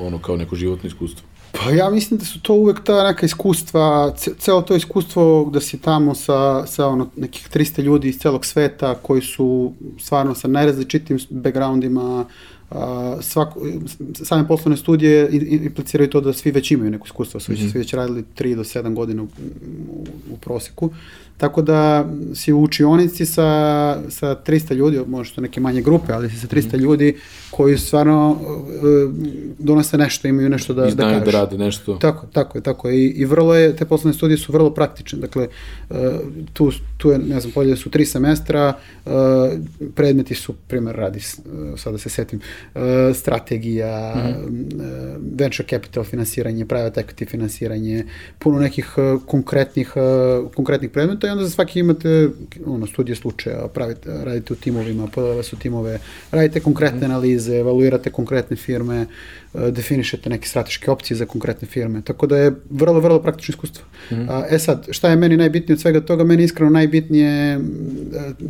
ono, 0.00 0.18
kao 0.18 0.36
neko 0.36 0.56
životno 0.56 0.86
iskustvo? 0.86 1.26
Pa 1.54 1.70
ja 1.70 1.90
mislim 1.90 2.18
da 2.18 2.24
su 2.24 2.40
to 2.40 2.54
uvek 2.54 2.84
ta 2.84 3.04
neka 3.04 3.26
iskustva, 3.26 4.14
celo 4.38 4.62
to 4.62 4.76
iskustvo 4.76 5.50
da 5.52 5.60
si 5.60 5.78
tamo 5.78 6.14
sa, 6.14 6.66
sa 6.66 6.88
ono, 6.88 7.10
nekih 7.16 7.48
300 7.54 7.82
ljudi 7.82 8.08
iz 8.08 8.18
celog 8.18 8.44
sveta 8.44 8.94
koji 8.94 9.22
su 9.22 9.72
stvarno 10.00 10.34
sa 10.34 10.48
najrazličitim 10.48 11.18
backgroundima, 11.30 12.24
a, 12.70 13.16
svako, 13.20 13.60
same 14.14 14.48
poslovne 14.48 14.76
studije 14.76 15.28
impliciraju 15.64 16.10
to 16.10 16.20
da 16.20 16.32
svi 16.32 16.50
već 16.50 16.70
imaju 16.70 16.90
neko 16.90 17.06
iskustvo, 17.06 17.40
svi, 17.40 17.54
mm 17.54 17.58
-hmm. 17.58 17.72
svi 17.72 17.78
već 17.78 17.94
radili 17.94 18.24
3 18.38 18.54
do 18.54 18.64
7 18.64 18.94
godina 18.94 19.22
u, 19.22 19.26
u, 19.88 20.06
u 20.32 20.36
proseku. 20.36 20.90
Tako 21.36 21.62
da 21.62 22.08
si 22.34 22.52
u 22.52 22.62
učionici 22.62 23.26
sa, 23.26 23.42
sa 24.10 24.36
300 24.46 24.74
ljudi, 24.74 25.00
možda 25.06 25.42
neke 25.42 25.60
manje 25.60 25.82
grupe, 25.82 26.12
ali 26.12 26.30
si 26.30 26.36
sa 26.36 26.46
300 26.46 26.66
mm 26.66 26.70
-hmm. 26.70 26.80
ljudi 26.80 27.16
koji 27.50 27.78
stvarno 27.78 28.30
uh, 28.30 29.12
donose 29.58 29.98
nešto, 29.98 30.28
imaju 30.28 30.48
nešto 30.48 30.74
da, 30.74 30.88
I 30.88 30.94
da 30.94 31.02
kažu. 31.02 31.24
da 31.24 31.30
rade 31.30 31.58
nešto. 31.58 31.94
Tako, 31.94 32.26
tako 32.26 32.58
je, 32.58 32.62
tako 32.62 32.88
je. 32.88 32.98
I, 32.98 33.08
i 33.08 33.24
vrlo 33.24 33.54
je, 33.54 33.76
te 33.76 33.84
poslovne 33.84 34.14
studije 34.14 34.38
su 34.38 34.52
vrlo 34.52 34.70
praktične. 34.70 35.18
Dakle, 35.18 35.48
uh, 35.90 35.96
tu, 36.52 36.72
tu 36.96 37.10
je, 37.10 37.18
ne 37.18 37.40
znam, 37.40 37.52
polje 37.52 37.76
su 37.76 37.90
tri 37.90 38.06
semestra, 38.06 38.74
uh, 39.04 39.12
predmeti 39.94 40.34
su, 40.34 40.54
primjer, 40.68 40.96
radi, 40.96 41.20
sada 41.76 41.98
se 41.98 42.08
setim, 42.08 42.40
strategija, 43.14 44.14
mm 44.16 44.20
-hmm. 44.20 45.16
venture 45.38 45.68
capital 45.70 46.04
finansiranje, 46.04 46.66
private 46.66 47.04
equity 47.04 47.30
finansiranje, 47.30 48.04
puno 48.38 48.58
nekih 48.58 48.94
konkretnih, 49.26 49.92
konkretnih 50.54 50.90
predmeta 50.90 51.26
onda 51.34 51.44
za 51.44 51.50
svaki 51.50 51.80
imate 51.80 52.28
ono, 52.66 52.86
studije 52.86 53.16
slučaja, 53.16 53.68
pravite, 53.74 54.10
radite 54.24 54.52
u 54.52 54.56
timovima, 54.56 55.06
podavale 55.06 55.42
su 55.42 55.56
timove, 55.56 55.98
radite 56.30 56.60
konkretne 56.60 57.04
analize, 57.04 57.56
evaluirate 57.56 58.10
konkretne 58.10 58.56
firme, 58.56 59.06
e, 59.54 59.70
definišete 59.70 60.30
neke 60.30 60.48
strateške 60.48 60.90
opcije 60.90 61.16
za 61.16 61.26
konkretne 61.26 61.68
firme. 61.68 62.02
Tako 62.02 62.26
da 62.26 62.38
je 62.38 62.52
vrlo, 62.70 63.00
vrlo 63.00 63.22
praktično 63.22 63.52
iskustvo. 63.52 63.84
Mm 64.10 64.14
-hmm. 64.14 64.44
E 64.50 64.58
sad, 64.58 64.86
šta 64.90 65.10
je 65.10 65.16
meni 65.16 65.36
najbitnije 65.36 65.74
od 65.74 65.80
svega 65.80 66.00
toga? 66.00 66.24
Meni 66.24 66.44
iskreno 66.44 66.70
najbitnije 66.70 67.60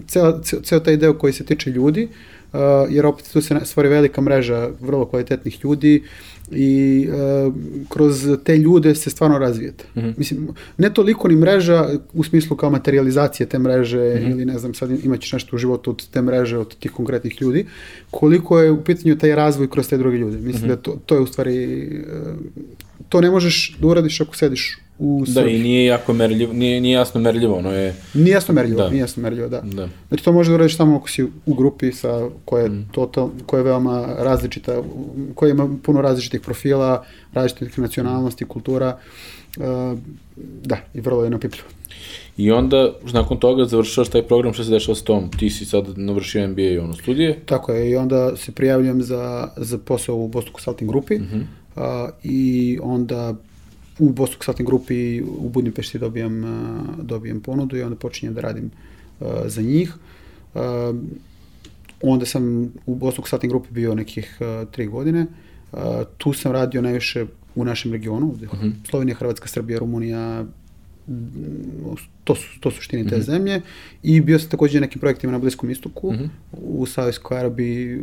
ceo, 0.09 0.41
ceo 0.43 0.81
taj 0.81 0.97
deo 0.97 1.19
koji 1.19 1.33
se 1.33 1.45
tiče 1.45 1.71
ljudi, 1.71 2.09
jer 2.89 3.07
opet 3.07 3.33
tu 3.33 3.43
se 3.43 3.61
stvori 3.65 3.89
velika 3.89 4.21
mreža 4.21 4.69
vrlo 4.81 5.07
kvalitetnih 5.07 5.65
ljudi, 5.65 6.03
i 6.53 7.09
uh, 7.09 7.55
kroz 7.89 8.29
te 8.45 8.57
ljude 8.57 8.95
se 8.95 9.11
stvarno 9.11 9.39
razvijete. 9.39 9.85
Mm 9.95 10.01
-hmm. 10.01 10.15
Mislim, 10.17 10.49
ne 10.79 10.95
toliko 10.95 11.29
ni 11.29 11.37
mreža 11.37 11.89
u 12.13 12.25
smislu 12.25 12.57
kao 12.57 12.71
materializacije 12.71 13.47
te 13.47 13.59
mreže 13.59 13.99
mm 13.99 14.25
-hmm. 14.25 14.31
ili 14.31 14.45
ne 14.45 14.59
znam, 14.59 14.75
sad 14.75 15.05
imaćeš 15.05 15.33
nešto 15.33 15.57
u 15.57 15.59
životu 15.59 15.91
od 15.91 16.09
te 16.11 16.23
mreže, 16.23 16.59
od 16.59 16.77
tih 16.79 16.91
konkretnih 16.91 17.43
ljudi, 17.43 17.67
koliko 18.11 18.61
je 18.61 18.71
u 18.71 18.85
pitanju 18.85 19.19
taj 19.19 19.35
razvoj 19.35 19.71
kroz 19.71 19.89
te 19.89 19.99
druge 19.99 20.17
ljude. 20.17 20.39
Mislim 20.39 20.63
mm 20.63 20.67
-hmm. 20.67 20.77
da 20.77 20.77
to, 20.77 20.99
to 21.07 21.15
je 21.15 21.21
u 21.21 21.27
stvari, 21.27 21.89
uh, 22.23 22.39
to 23.09 23.21
ne 23.21 23.31
možeš 23.31 23.77
da 23.81 23.87
uradiš 23.87 24.21
ako 24.21 24.37
sediš 24.37 24.79
u 24.99 25.27
Srbiji. 25.27 25.53
Da, 25.53 25.59
i 25.59 25.63
nije 25.63 25.85
jako 25.85 26.13
merljivo, 26.13 26.53
nije, 26.53 26.81
nije 26.81 26.95
jasno 26.95 27.21
merljivo, 27.21 27.57
ono 27.57 27.73
je... 27.73 27.95
Nije 28.15 28.33
jasno 28.33 28.55
merljivo, 28.55 28.83
da. 28.83 28.91
nije 28.91 29.01
jasno 29.01 29.23
merljivo, 29.23 29.49
da. 29.49 29.61
da. 29.61 29.89
Znači 30.09 30.25
to 30.25 30.33
možeš 30.33 30.49
da 30.49 30.55
uradiš 30.55 30.77
samo 30.77 30.97
ako 30.97 31.09
si 31.09 31.25
u 31.47 31.55
grupi 31.55 31.93
sa, 31.93 32.29
koja 32.45 32.63
je, 32.63 32.71
mm. 32.71 32.89
total, 32.93 33.31
koja 33.47 33.59
je 33.59 33.65
veoma 33.65 34.07
različita, 34.19 34.83
koja 35.35 35.51
ima 35.51 35.69
puno 35.83 36.03
različitih 36.03 36.41
profila, 36.41 37.05
različitih 37.33 37.79
nacionalnosti, 37.79 38.45
kultura, 38.45 38.99
uh, 39.57 39.99
da, 40.63 40.77
i 40.95 41.01
vrlo 41.01 41.25
je 41.25 41.31
neopipljivo. 41.31 41.69
I 42.37 42.51
onda, 42.51 42.93
nakon 43.13 43.41
toga, 43.41 43.65
završavaš 43.65 44.09
taj 44.09 44.23
program, 44.23 44.55
što 44.55 44.65
se 44.65 44.71
dešava 44.71 44.95
s 44.95 45.03
tom? 45.03 45.31
Ti 45.39 45.51
si 45.51 45.65
sad 45.65 45.99
navršio 45.99 46.49
MBA 46.49 46.63
i 46.63 46.79
ono 46.79 46.95
studije? 46.95 47.41
Tako 47.47 47.73
je, 47.73 47.91
i 47.91 47.97
onda 47.97 48.37
se 48.37 48.53
prijavljujem 48.53 49.03
za, 49.03 49.49
za 49.57 49.79
posao 49.79 50.17
u 50.17 50.29
Boston 50.29 50.53
Consulting 50.55 50.91
grupi, 50.91 51.19
mm 51.19 51.29
-hmm. 51.33 51.43
uh, 51.77 52.11
i 52.23 52.79
onda 52.83 53.35
u 53.99 54.15
Consulting 54.17 54.67
grupi 54.67 55.23
u 55.23 55.49
Budimpešti 55.49 55.99
dobijam, 55.99 56.43
dobijam 57.03 57.41
ponudu 57.41 57.77
i 57.77 57.83
onda 57.83 57.97
počinjem 57.97 58.35
da 58.35 58.41
radim 58.41 58.71
uh, 59.21 59.27
za 59.47 59.63
njih. 59.63 59.95
Uh, 60.55 60.61
onda 62.03 62.27
sam 62.27 62.73
u 62.87 63.13
Consulting 63.17 63.53
grupi 63.53 63.69
bio 63.71 63.95
nekih 63.95 64.39
tri 64.71 64.87
godine. 64.87 65.27
Uh, 65.73 65.79
tu 66.19 66.33
sam 66.33 66.53
radio 66.53 66.83
najviše 66.83 67.27
u 67.55 67.65
našem 67.65 67.93
regionu, 67.93 68.27
uh 68.27 68.43
mhm. 68.43 68.67
-huh. 68.67 68.73
Slovenija, 68.91 69.17
Hrvatska, 69.17 69.49
Srbija, 69.49 69.79
Rumunija, 69.79 70.45
to 72.25 72.35
su, 72.35 72.61
to 72.61 72.71
su 72.71 72.77
suštini 72.77 73.09
te 73.09 73.17
mm 73.17 73.21
-hmm. 73.21 73.25
zemlje 73.25 73.61
i 74.03 74.21
bio 74.21 74.39
sam 74.39 74.51
takođe 74.51 74.81
nekim 74.81 75.01
projektima 75.01 75.33
na 75.33 75.39
Bliskom 75.39 75.71
istoku, 75.71 76.13
mm 76.13 76.17
-hmm. 76.17 76.29
u 76.53 76.87
Savijskoj 76.87 77.39
Arabiji, 77.39 78.03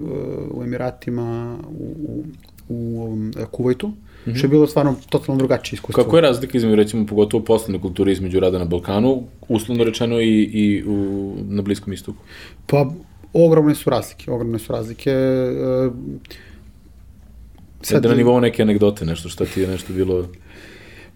u 0.51 0.63
Emiratima, 0.63 1.57
u, 1.69 1.95
u, 2.07 2.23
u 2.69 3.03
um, 3.03 3.33
Kuvajtu. 3.51 3.93
-hmm. 4.25 4.35
što 4.35 4.45
je 4.45 4.49
bilo 4.49 4.67
stvarno 4.67 4.95
totalno 5.09 5.39
drugačije 5.39 5.77
iskustvo. 5.77 6.03
Kako 6.03 6.15
je 6.17 6.21
razlika 6.21 6.57
između, 6.57 6.75
recimo, 6.75 7.05
pogotovo 7.05 7.43
poslovne 7.43 7.81
kulture 7.81 8.11
između 8.11 8.39
rada 8.39 8.59
na 8.59 8.65
Balkanu, 8.65 9.23
uslovno 9.47 9.83
rečeno 9.83 10.21
i, 10.21 10.43
i 10.43 10.83
u, 10.87 11.35
na 11.49 11.61
Bliskom 11.61 11.93
istoku? 11.93 12.23
Pa, 12.67 12.91
ogromne 13.33 13.75
su 13.75 13.89
razlike, 13.89 14.31
ogromne 14.31 14.59
su 14.59 14.73
razlike. 14.73 15.11
E, 15.11 15.89
sad, 17.81 18.03
da 18.03 18.09
na 18.09 18.15
nivou 18.15 18.39
neke 18.39 18.61
anegdote, 18.61 19.05
nešto 19.05 19.29
što 19.29 19.45
ti 19.45 19.61
je 19.61 19.67
nešto 19.67 19.93
bilo... 19.93 20.27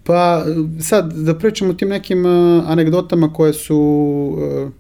Pa, 0.04 0.46
sad, 0.82 1.14
da 1.14 1.36
pričamo 1.36 1.72
o 1.72 1.74
tim 1.74 1.90
nekim 1.90 2.26
uh, 2.26 2.70
anegdotama 2.70 3.34
koje 3.34 3.54
su... 3.54 3.78
Uh, 4.66 4.72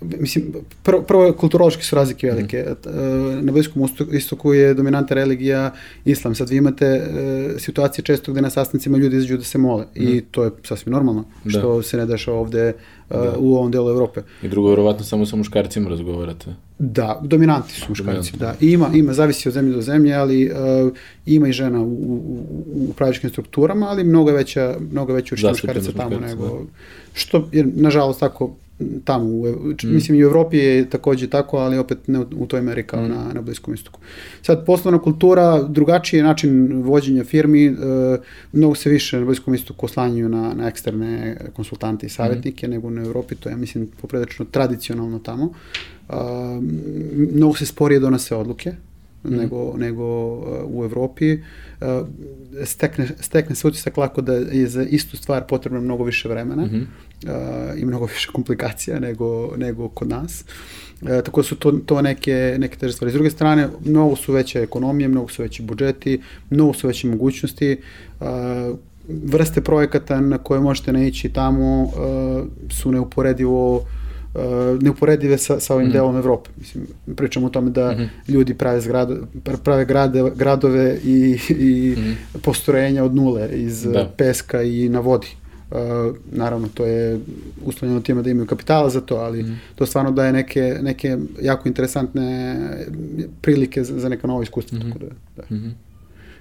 mislim, 0.00 0.52
prvo, 0.82 1.02
prvo 1.02 1.32
kulturološke 1.32 1.82
su 1.82 1.96
razlike 1.96 2.26
velike. 2.26 2.64
Mm. 2.86 3.46
Na 3.46 3.52
Bliskom 3.52 3.88
istoku 4.12 4.54
je 4.54 4.74
dominanta 4.74 5.14
religija 5.14 5.72
islam. 6.04 6.34
Sad 6.34 6.50
vi 6.50 6.56
imate 6.56 6.86
e, 6.86 7.58
situacije 7.58 8.04
često 8.04 8.32
gde 8.32 8.40
na 8.42 8.50
sastancima 8.50 8.98
ljudi 8.98 9.16
izađu 9.16 9.36
da 9.36 9.44
se 9.44 9.58
mole 9.58 9.84
mm. 9.84 10.02
i 10.02 10.06
mhm. 10.06 10.18
to 10.30 10.44
je 10.44 10.50
sasvim 10.62 10.92
normalno, 10.92 11.24
da. 11.44 11.50
što 11.50 11.82
se 11.82 11.96
ne 11.96 12.06
dešava 12.06 12.38
ovde 12.38 12.60
e, 12.60 12.74
da. 13.08 13.34
u 13.38 13.54
ovom 13.54 13.70
delu 13.70 13.90
Evrope. 13.90 14.20
I 14.42 14.48
drugo, 14.48 14.70
verovatno 14.70 15.04
samo 15.04 15.26
sa 15.26 15.36
muškarcima 15.36 15.88
razgovarate. 15.88 16.54
Da, 16.78 17.20
dominanti 17.24 17.72
su 17.72 17.86
muškarci, 17.88 18.36
da. 18.36 18.54
I 18.60 18.70
ima, 18.72 18.90
ima, 18.94 19.12
zavisi 19.12 19.48
od 19.48 19.54
zemlje 19.54 19.74
do 19.74 19.80
zemlje, 19.80 20.14
ali 20.14 20.50
uh, 20.50 20.92
ima 21.26 21.48
i 21.48 21.52
žena 21.52 21.80
u, 21.80 21.84
u, 21.84 22.44
u 22.74 22.90
upravljačkim 22.90 23.30
strukturama, 23.30 23.86
ali 23.86 24.04
mnogo 24.04 24.30
je 24.30 24.36
veća, 24.36 24.76
mnogo 24.90 25.12
veća 25.12 25.34
učinja 25.34 25.50
muškaraca 25.50 25.92
tamo 25.92 26.18
nego, 26.18 26.44
da. 26.44 26.64
što 27.12 27.48
je, 27.52 27.66
nažalost, 27.74 28.20
tako 28.20 28.56
tamo, 29.04 29.26
u, 29.26 29.46
mm. 29.84 29.94
mislim 29.94 30.18
i 30.18 30.24
u 30.24 30.26
Evropi 30.26 30.56
je 30.56 30.90
takođe 30.90 31.30
tako, 31.30 31.58
ali 31.58 31.78
opet 31.78 31.98
ne 32.08 32.18
u 32.18 32.46
toj 32.46 32.62
meri 32.62 32.82
kao 32.82 33.02
mm. 33.02 33.08
na, 33.08 33.32
na 33.34 33.40
Bliskom 33.40 33.74
istoku. 33.74 34.00
Sad, 34.42 34.66
poslovna 34.66 34.98
kultura, 35.02 35.62
drugačiji 35.62 36.22
način 36.22 36.82
vođenja 36.82 37.24
firmi, 37.24 37.66
e, 37.66 37.72
mnogo 38.52 38.74
se 38.74 38.90
više 38.90 39.18
na 39.18 39.24
Bliskom 39.24 39.54
istoku 39.54 39.86
oslanjuju 39.86 40.28
na, 40.28 40.54
na 40.54 40.68
eksterne 40.68 41.36
konsultante 41.52 42.06
i 42.06 42.10
savjetnike 42.10 42.68
mm. 42.68 42.70
nego 42.70 42.90
na 42.90 43.02
Evropi, 43.02 43.34
to 43.34 43.48
je, 43.48 43.52
ja 43.52 43.56
mislim, 43.56 43.88
popredačno 44.00 44.44
tradicionalno 44.44 45.18
tamo. 45.18 45.52
E, 46.08 46.12
mnogo 47.16 47.54
se 47.54 47.66
sporije 47.66 48.00
donose 48.00 48.34
odluke, 48.34 48.72
mm 49.30 49.36
nego, 49.36 49.74
nego 49.76 50.34
uh, 50.34 50.44
u 50.68 50.84
Evropi. 50.84 51.38
Uh, 51.80 51.86
stekne, 52.64 53.08
stekne 53.20 53.54
se 53.54 53.68
utisak 53.68 53.96
lako 53.96 54.20
da 54.20 54.32
je 54.32 54.66
za 54.66 54.82
istu 54.82 55.16
stvar 55.16 55.46
potrebno 55.46 55.80
mnogo 55.80 56.04
više 56.04 56.28
vremena 56.28 56.64
mm 56.64 56.70
-hmm. 56.70 56.86
i 57.76 57.84
mnogo 57.84 58.06
više 58.06 58.28
komplikacija 58.32 59.00
nego, 59.00 59.56
nego 59.56 59.88
kod 59.88 60.08
nas. 60.08 60.44
E, 61.02 61.22
tako 61.22 61.40
da 61.40 61.44
su 61.44 61.56
to, 61.56 61.72
to 61.72 62.02
neke, 62.02 62.56
neke 62.58 62.76
teže 62.76 62.92
stvari. 62.92 63.10
S 63.10 63.14
druge 63.14 63.30
strane, 63.30 63.68
mnogo 63.84 64.16
su 64.16 64.32
veće 64.32 64.60
ekonomije, 64.60 65.08
mnogo 65.08 65.28
su 65.28 65.42
veći 65.42 65.62
budžeti, 65.62 66.20
mnogo 66.50 66.72
su 66.72 66.86
veće 66.86 67.08
mogućnosti. 67.08 67.76
Uh, 68.20 68.26
vrste 69.08 69.60
projekata 69.60 70.20
na 70.20 70.38
koje 70.38 70.60
možete 70.60 70.92
naići 70.92 71.28
tamo 71.28 71.82
uh, 71.82 71.92
su 72.70 72.92
neuporedivo 72.92 73.84
neuporedive 74.80 75.38
sa, 75.38 75.60
sa 75.60 75.74
ovim 75.74 75.86
mm 75.86 75.90
-hmm. 75.90 75.92
delom 75.92 76.16
Evrope. 76.16 76.50
Mislim, 76.58 76.86
pričamo 77.16 77.46
o 77.46 77.50
tome 77.50 77.70
da 77.70 77.92
mm 77.92 77.96
-hmm. 77.96 78.32
ljudi 78.32 78.54
prave, 78.54 78.80
zgrado, 78.80 79.16
prave 79.64 79.84
grade, 79.84 80.30
gradove 80.36 80.98
i, 81.04 81.38
i 81.48 81.94
mm 81.96 82.00
-hmm. 82.00 82.14
postrojenja 82.42 83.04
od 83.04 83.14
nule 83.14 83.48
iz 83.52 83.82
da. 83.82 84.12
peska 84.16 84.62
i 84.62 84.88
na 84.88 85.00
vodi. 85.00 85.28
Uh, 85.70 86.16
naravno, 86.32 86.68
to 86.74 86.84
je 86.84 87.20
uslovljeno 87.64 88.00
time 88.00 88.22
da 88.22 88.30
imaju 88.30 88.46
kapitala 88.46 88.90
za 88.90 89.00
to, 89.00 89.16
ali 89.16 89.42
mm. 89.42 89.60
to 89.74 89.86
stvarno 89.86 90.10
daje 90.10 90.32
neke, 90.32 90.78
neke 90.82 91.18
jako 91.42 91.68
interesantne 91.68 92.56
prilike 93.40 93.84
za, 93.84 93.98
za 93.98 94.08
neka 94.08 94.26
nova 94.26 94.42
iskustva. 94.42 94.78
Mm 94.78 94.82
-hmm. 94.82 94.92
Tako 94.92 94.98
da, 94.98 95.06
da. 95.36 95.56
Mm 95.56 95.58
-hmm. 95.58 95.85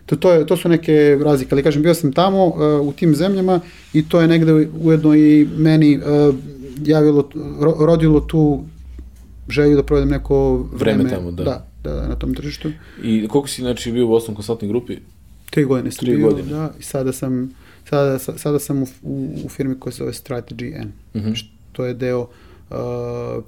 To, 0.05 0.15
to, 0.15 0.31
je, 0.31 0.45
to 0.45 0.57
su 0.57 0.69
neke 0.69 1.17
razlike, 1.23 1.55
ali 1.55 1.63
kažem, 1.63 1.81
bio 1.81 1.93
sam 1.93 2.13
tamo 2.13 2.45
uh, 2.45 2.87
u 2.87 2.93
tim 2.93 3.15
zemljama 3.15 3.59
i 3.93 4.09
to 4.09 4.21
je 4.21 4.27
negde 4.27 4.53
ujedno 4.81 5.15
i 5.15 5.47
meni 5.57 5.97
uh, 5.97 6.35
javilo, 6.85 7.29
ro, 7.59 7.75
rodilo 7.79 8.19
tu 8.19 8.63
želju 9.49 9.75
da 9.75 9.83
provedem 9.83 10.09
neko 10.09 10.57
vreme, 10.73 11.03
vreme 11.03 11.09
tamo, 11.09 11.31
da. 11.31 11.43
Da, 11.43 11.67
da, 11.83 12.07
na 12.07 12.15
tom 12.15 12.33
tržištu. 12.33 12.71
I 13.03 13.27
koliko 13.27 13.47
si 13.47 13.61
znači 13.61 13.91
bio 13.91 14.05
u 14.05 14.09
Boston 14.09 14.35
Consulting 14.35 14.71
grupi? 14.71 14.97
Tri 15.49 15.63
godine 15.63 15.91
sam 15.91 16.05
Tri 16.05 16.15
bio, 16.15 16.29
godine. 16.29 16.49
da, 16.49 16.71
i 16.79 16.83
sada 16.83 17.13
sam, 17.13 17.53
sada, 17.89 18.19
sada 18.19 18.59
sam 18.59 18.83
u, 18.83 18.87
u, 19.03 19.29
u 19.45 19.49
firmi 19.49 19.79
koja 19.79 19.93
se 19.93 19.97
zove 19.97 20.11
Strategy 20.11 20.81
N, 20.81 20.91
uh 21.13 21.21
mhm. 21.21 21.29
-huh. 21.29 21.45
što 21.71 21.85
je 21.85 21.93
deo 21.93 22.21
uh, 22.21 22.77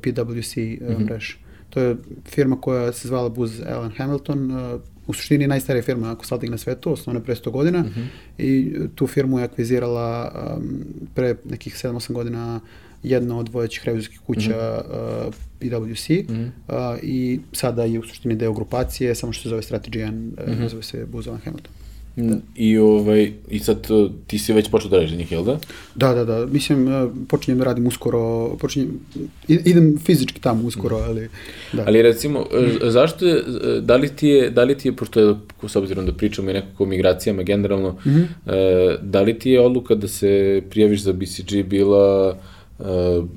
PwC 0.01 0.57
uh, 0.81 0.89
uh 0.89 0.95
-huh. 0.95 1.05
mreže. 1.05 1.37
To 1.69 1.79
je 1.79 1.95
firma 2.25 2.61
koja 2.61 2.93
se 2.93 3.07
zvala 3.07 3.29
Booz 3.29 3.61
Allen 3.69 3.91
Hamilton, 3.97 4.51
uh, 4.51 4.81
u 5.07 5.13
suštini 5.13 5.47
najstarija 5.47 5.83
firma 5.83 6.15
consulting 6.15 6.51
na 6.51 6.57
svetu, 6.57 6.91
osnovna 6.91 7.21
pre 7.21 7.35
100 7.35 7.51
godina 7.51 7.79
uh 7.79 7.85
mhm. 7.85 7.99
-huh. 7.99 8.07
i 8.37 8.73
tu 8.95 9.07
firmu 9.07 9.39
je 9.39 9.45
akvizirala 9.45 10.31
um, 10.57 10.85
pre 11.13 11.35
nekih 11.45 11.75
7-8 11.75 12.11
godina 12.11 12.59
jedna 13.03 13.37
od 13.37 13.49
vojećih 13.49 13.85
revizorskih 13.85 14.19
kuća 14.19 14.83
uh 14.85 14.91
-huh. 14.91 15.27
uh, 15.27 15.33
PwC 15.59 16.09
uh 16.09 16.35
-huh. 16.35 16.49
uh, 16.67 17.03
i 17.03 17.39
sada 17.51 17.83
je 17.83 17.99
u 17.99 18.03
suštini 18.03 18.35
deo 18.35 18.53
grupacije, 18.53 19.15
samo 19.15 19.33
što 19.33 19.43
se 19.43 19.49
zove 19.49 19.61
Strategy 19.61 20.07
N, 20.07 20.31
uh 20.37 20.53
-huh. 20.53 20.69
zove 20.69 20.83
se 20.83 21.07
Allen 21.13 21.41
Hamilton. 21.43 21.76
Da. 22.17 22.35
I, 22.55 22.77
ovaj, 22.77 23.31
I 23.49 23.59
sad 23.59 23.87
ti 24.27 24.39
si 24.39 24.53
već 24.53 24.69
počeo 24.69 24.89
da 24.89 24.95
radiš 24.95 25.11
za 25.11 25.17
njih, 25.17 25.31
jel 25.31 25.43
da? 25.43 25.59
Da, 25.95 26.13
da, 26.13 26.25
da. 26.25 26.45
Mislim, 26.45 26.87
e, 26.87 27.07
počinjem 27.27 27.59
da 27.59 27.65
radim 27.65 27.87
uskoro, 27.87 28.49
počinjem, 28.57 28.99
idem 29.47 29.97
fizički 30.05 30.41
tamo 30.41 30.67
uskoro, 30.67 30.95
ali... 30.95 31.29
Da. 31.73 31.83
Ali 31.87 32.01
recimo, 32.01 32.39
mm. 32.39 32.89
zašto 32.89 33.27
je, 33.27 33.43
da 33.81 33.95
li 33.95 34.09
ti 34.09 34.27
je, 34.27 34.49
da 34.49 34.63
li 34.63 34.77
ti 34.77 34.87
je, 34.87 34.95
pošto 34.95 35.19
je, 35.19 35.35
s 35.67 35.75
obzirom 35.75 36.05
da 36.05 36.13
pričamo 36.13 36.49
i 36.49 36.53
nekako 36.53 36.83
o 36.83 36.87
migracijama 36.87 37.43
generalno, 37.43 37.91
mm 37.91 38.09
-hmm. 38.09 38.97
da 39.01 39.21
li 39.21 39.39
ti 39.39 39.51
je 39.51 39.61
odluka 39.61 39.95
da 39.95 40.07
se 40.07 40.61
prijaviš 40.69 41.01
za 41.01 41.13
BCG 41.13 41.65
bila 41.65 42.37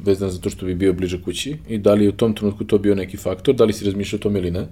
vezana 0.04 0.30
za 0.30 0.40
to 0.40 0.50
što 0.50 0.66
bi 0.66 0.74
bio 0.74 0.92
bliže 0.92 1.22
kući 1.22 1.56
i 1.68 1.78
da 1.78 1.94
li 1.94 2.04
je 2.04 2.08
u 2.08 2.12
tom 2.12 2.34
trenutku 2.34 2.64
to 2.64 2.78
bio 2.78 2.94
neki 2.94 3.16
faktor, 3.16 3.54
da 3.54 3.64
li 3.64 3.72
si 3.72 3.84
razmišljao 3.84 4.18
o 4.18 4.22
tome 4.22 4.38
ili 4.38 4.50
ne? 4.50 4.66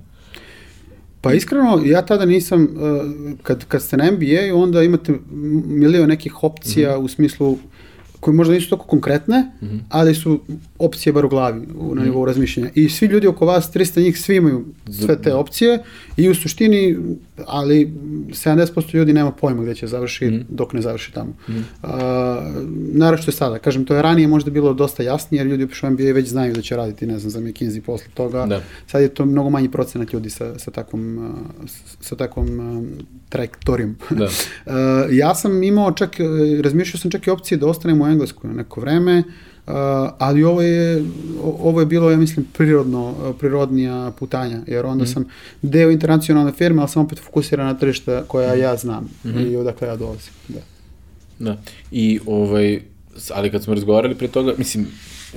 Pa 1.28 1.34
iskreno, 1.34 1.82
ja 1.84 2.02
tada 2.02 2.24
nisam, 2.24 2.62
uh, 2.62 3.38
kad, 3.42 3.64
kad 3.64 3.82
ste 3.82 3.96
na 3.96 4.10
NBA, 4.10 4.54
onda 4.54 4.82
imate 4.82 5.12
milio 5.66 6.06
nekih 6.06 6.44
opcija 6.44 6.90
mm 6.90 7.00
-hmm. 7.00 7.04
u 7.04 7.08
smislu 7.08 7.58
koje 8.28 8.36
možda 8.36 8.54
nisu 8.54 8.68
toliko 8.68 8.86
konkretne, 8.86 9.50
mm 9.62 9.66
-hmm. 9.66 9.80
ali 9.88 10.14
su 10.14 10.40
opcije 10.78 11.12
bar 11.12 11.24
u 11.24 11.28
glavi, 11.28 11.60
u, 11.78 11.94
na 11.94 12.00
mhm. 12.00 12.04
nivou 12.04 12.24
razmišljanja. 12.24 12.70
I 12.74 12.88
svi 12.88 13.06
ljudi 13.06 13.26
oko 13.26 13.46
vas, 13.46 13.72
300 13.74 14.02
njih, 14.02 14.20
svi 14.20 14.36
imaju 14.36 14.64
sve 14.90 15.22
te 15.22 15.34
opcije 15.34 15.78
i 16.16 16.28
u 16.28 16.34
suštini, 16.34 16.96
ali 17.46 17.92
70% 18.28 18.94
ljudi 18.94 19.12
nema 19.12 19.32
pojma 19.32 19.62
gde 19.62 19.74
će 19.74 19.86
završi 19.86 20.26
mm 20.26 20.28
-hmm. 20.28 20.44
dok 20.48 20.72
ne 20.72 20.82
završi 20.82 21.12
tamo. 21.12 21.30
Mm 21.30 21.52
-hmm. 21.52 21.62
uh, 21.82 21.90
naravno 22.92 23.22
što 23.22 23.30
je 23.30 23.34
sada, 23.34 23.58
kažem, 23.58 23.84
to 23.84 23.94
je 23.94 24.02
ranije 24.02 24.28
možda 24.28 24.50
bilo 24.50 24.74
dosta 24.74 25.02
jasnije, 25.02 25.40
jer 25.40 25.46
ljudi 25.46 25.64
u 25.64 25.90
NBA 25.90 26.12
već 26.14 26.28
znaju 26.28 26.54
da 26.54 26.62
će 26.62 26.76
raditi, 26.76 27.06
ne 27.06 27.18
znam, 27.18 27.30
za 27.30 27.40
McKinsey 27.40 27.80
posle 27.80 28.08
toga. 28.14 28.46
Da. 28.46 28.60
Sad 28.86 29.02
je 29.02 29.08
to 29.08 29.26
mnogo 29.26 29.50
manji 29.50 29.70
procenat 29.70 30.12
ljudi 30.12 30.30
sa, 30.30 30.58
sa 30.58 30.70
takvom, 30.70 31.34
sa 32.00 32.16
takvom 32.16 32.76
uh, 32.78 32.84
trajektorijom. 33.28 33.96
Da. 34.10 34.24
uh, 34.28 34.72
ja 35.10 35.34
sam 35.34 35.62
imao 35.62 35.92
čak, 35.92 36.16
razmišljao 36.62 37.00
sam 37.00 37.10
čak 37.10 37.26
i 37.26 37.30
opcije 37.30 37.58
da 37.58 37.66
ostanem 37.66 38.00
u 38.00 38.06
Engleskoj 38.18 38.50
neko 38.50 38.80
vreme, 38.80 39.22
Uh, 39.68 39.74
ali 40.18 40.44
ovo 40.44 40.62
je, 40.62 41.04
ovo 41.42 41.80
je 41.80 41.86
bilo, 41.86 42.10
ja 42.10 42.16
mislim, 42.16 42.46
prirodno, 42.52 43.34
prirodnija 43.38 44.12
putanja, 44.18 44.60
jer 44.66 44.86
onda 44.86 45.04
mm. 45.04 45.06
sam 45.06 45.24
deo 45.62 45.90
internacionalne 45.90 46.52
firme, 46.52 46.80
ali 46.82 46.88
sam 46.88 47.04
opet 47.04 47.18
fokusiran 47.18 47.66
na 47.66 47.74
tržišta 47.74 48.24
koja 48.28 48.54
mm. 48.54 48.58
ja 48.58 48.76
znam 48.76 49.04
mm 49.24 49.28
-hmm. 49.28 49.52
i 49.52 49.56
odakle 49.56 49.88
ja 49.88 49.96
dolazim. 49.96 50.32
Da. 50.48 50.60
da. 51.38 51.56
I 51.90 52.20
ovaj, 52.26 52.80
ali 53.34 53.50
kad 53.50 53.62
smo 53.62 53.74
razgovarali 53.74 54.14
pre 54.14 54.28
toga, 54.28 54.54
mislim, 54.58 54.86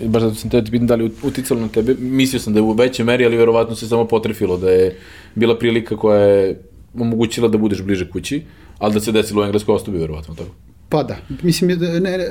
baš 0.06 0.22
zato 0.22 0.36
sam 0.36 0.50
te 0.50 0.64
pitan 0.64 0.88
da 0.88 0.96
li 0.96 1.12
uticalo 1.24 1.60
na 1.60 1.68
tebe, 1.68 1.96
mislio 2.00 2.40
sam 2.40 2.54
da 2.54 2.60
je 2.60 2.64
u 2.64 2.72
većoj 2.72 3.06
meri, 3.06 3.26
ali 3.26 3.38
verovatno 3.38 3.76
se 3.76 3.88
samo 3.88 4.08
potrefilo 4.08 4.58
da 4.58 4.70
je 4.70 4.98
bila 5.36 5.60
prilika 5.60 5.98
koja 5.98 6.22
je 6.22 6.62
omogućila 6.94 7.48
da 7.48 7.58
budeš 7.58 7.82
bliže 7.82 8.10
kući, 8.10 8.44
ali 8.78 8.94
da 8.94 9.00
se 9.00 9.12
desilo 9.12 9.42
u 9.42 9.46
Engleskoj 9.46 9.76
ostavi 9.76 10.00
verovatno 10.00 10.36
tako. 10.36 10.52
Pa 10.92 11.04
da, 11.04 11.18
mislim, 11.44 11.80
ne, 11.80 12.00
ne, 12.00 12.28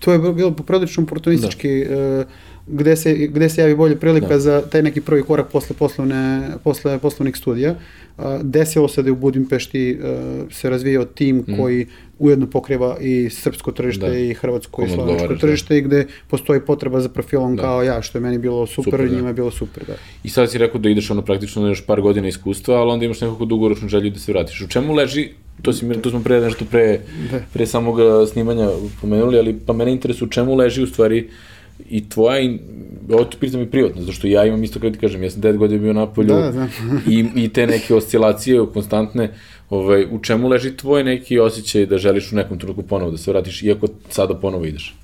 to 0.00 0.12
je 0.12 0.18
bilo 0.18 0.50
poprilično 0.50 1.02
oportunistički, 1.02 1.84
da. 1.84 2.20
Uh, 2.20 2.26
gde, 2.66 2.96
se, 2.96 3.14
gde 3.14 3.48
se 3.48 3.60
javi 3.60 3.74
bolje 3.74 3.96
prilika 3.96 4.28
da. 4.28 4.38
za 4.38 4.62
taj 4.70 4.82
neki 4.82 5.00
prvi 5.00 5.22
korak 5.22 5.48
posle, 5.52 5.76
poslovne, 5.78 6.50
posle 6.64 6.98
poslovnih 6.98 7.36
studija. 7.36 7.74
Uh, 8.18 8.24
desilo 8.42 8.88
se 8.88 9.02
da 9.02 9.08
je 9.08 9.12
u 9.12 9.16
Budimpešti 9.16 9.98
uh, 10.00 10.52
se 10.52 10.70
razvijao 10.70 11.04
tim 11.04 11.36
mm. 11.36 11.56
koji 11.56 11.86
ujedno 12.18 12.46
pokriva 12.46 12.96
i 13.00 13.30
srpsko 13.30 13.72
tržište 13.72 14.08
da. 14.08 14.18
i 14.18 14.34
hrvatsko 14.34 14.84
i 14.84 14.88
slovensko 14.88 15.34
tržište 15.34 15.74
da. 15.74 15.78
i 15.78 15.82
gde 15.82 16.06
postoji 16.28 16.60
potreba 16.60 17.00
za 17.00 17.08
profilom 17.08 17.56
da. 17.56 17.62
kao 17.62 17.82
ja, 17.82 18.02
što 18.02 18.18
je 18.18 18.22
meni 18.22 18.38
bilo 18.38 18.66
super, 18.66 18.92
super 18.92 19.08
da. 19.08 19.16
njima 19.16 19.28
je 19.28 19.34
bilo 19.34 19.50
super. 19.50 19.84
Da. 19.86 19.94
I 20.24 20.28
sad 20.28 20.50
si 20.50 20.58
rekao 20.58 20.80
da 20.80 20.88
ideš 20.88 21.10
ono 21.10 21.22
praktično 21.22 21.62
na 21.62 21.68
još 21.68 21.86
par 21.86 22.00
godina 22.00 22.28
iskustva, 22.28 22.74
ali 22.74 22.90
onda 22.90 23.04
imaš 23.04 23.20
nekako 23.20 23.44
dugoročnu 23.44 23.88
želju 23.88 24.10
da 24.10 24.18
se 24.18 24.32
vratiš. 24.32 24.60
U 24.60 24.68
čemu 24.68 24.94
leži 24.94 25.28
to, 25.62 25.72
si, 25.72 26.02
to 26.02 26.10
smo 26.10 26.20
pre 26.22 26.40
nešto 26.40 26.64
pre, 26.64 27.00
da. 27.30 27.40
pre 27.52 27.66
samog 27.66 27.98
snimanja 28.32 28.68
pomenuli, 29.00 29.38
ali 29.38 29.58
pa 29.66 29.72
mene 29.72 29.92
interesuje 29.92 30.26
u 30.26 30.30
čemu 30.30 30.54
leži 30.54 30.82
u 30.82 30.86
stvari 30.86 31.28
i 31.90 32.08
tvoja, 32.08 32.40
i, 32.40 32.58
ovo 33.10 33.24
tu 33.24 33.38
pitam 33.40 33.60
i 33.60 33.70
privatno, 33.70 34.00
zato 34.00 34.12
što 34.12 34.26
ja 34.26 34.44
imam 34.44 34.64
isto 34.64 34.80
kada 34.80 34.92
ti 34.92 34.98
kažem, 34.98 35.22
ja 35.22 35.30
sam 35.30 35.42
9 35.42 35.56
godina 35.56 35.82
bio 35.82 35.92
na 35.92 36.06
polju 36.06 36.28
da, 36.28 36.50
da. 36.50 36.68
i, 37.08 37.26
i 37.34 37.48
te 37.48 37.66
neke 37.66 37.94
oscilacije 37.94 38.60
konstantne, 38.74 39.34
ovaj, 39.70 40.06
u 40.10 40.18
čemu 40.22 40.48
leži 40.48 40.76
tvoj 40.76 41.04
neki 41.04 41.38
osjećaj 41.38 41.86
da 41.86 41.98
želiš 41.98 42.32
u 42.32 42.36
nekom 42.36 42.58
trenutku 42.58 42.82
ponovo 42.82 43.10
da 43.10 43.18
se 43.18 43.30
vratiš, 43.30 43.62
iako 43.62 43.88
sada 44.10 44.34
ponovo 44.34 44.64
ideš? 44.64 44.94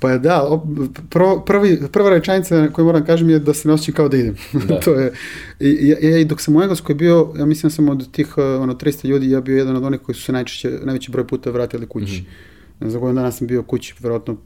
Pa 0.00 0.18
da, 0.18 0.62
prvo, 1.10 1.40
prvi, 1.40 1.80
prva 1.92 2.10
rečenica 2.10 2.68
koju 2.72 2.84
moram 2.84 3.04
kažem 3.04 3.30
je 3.30 3.38
da 3.38 3.54
se 3.54 3.68
ne 3.68 3.74
osjećam 3.74 3.94
kao 3.94 4.08
da 4.08 4.16
idem. 4.16 4.36
Da. 4.68 4.80
to 4.84 4.94
je, 4.94 5.12
i, 5.60 5.94
ja, 6.02 6.18
i 6.18 6.24
dok 6.24 6.40
sam 6.40 6.56
u 6.56 6.62
Engleskoj 6.62 6.94
bio, 6.94 7.32
ja 7.38 7.46
mislim 7.46 7.68
da 7.68 7.74
sam 7.74 7.88
od 7.88 8.10
tih 8.10 8.38
uh, 8.38 8.44
ono, 8.44 8.74
300 8.74 9.08
ljudi, 9.08 9.30
ja 9.30 9.40
bio 9.40 9.56
jedan 9.56 9.76
od 9.76 9.84
onih 9.84 10.00
koji 10.00 10.16
su 10.16 10.22
se 10.22 10.32
najčešće, 10.32 10.70
najveći 10.70 11.10
broj 11.10 11.26
puta 11.26 11.50
vratili 11.50 11.86
kući. 11.86 12.22
Mm 12.22 12.84
-hmm. 12.84 12.88
Za 12.88 12.98
godinu 12.98 13.20
dana 13.20 13.32
sam 13.32 13.46
bio 13.46 13.62
kući, 13.62 13.94
verovatno 14.00 14.36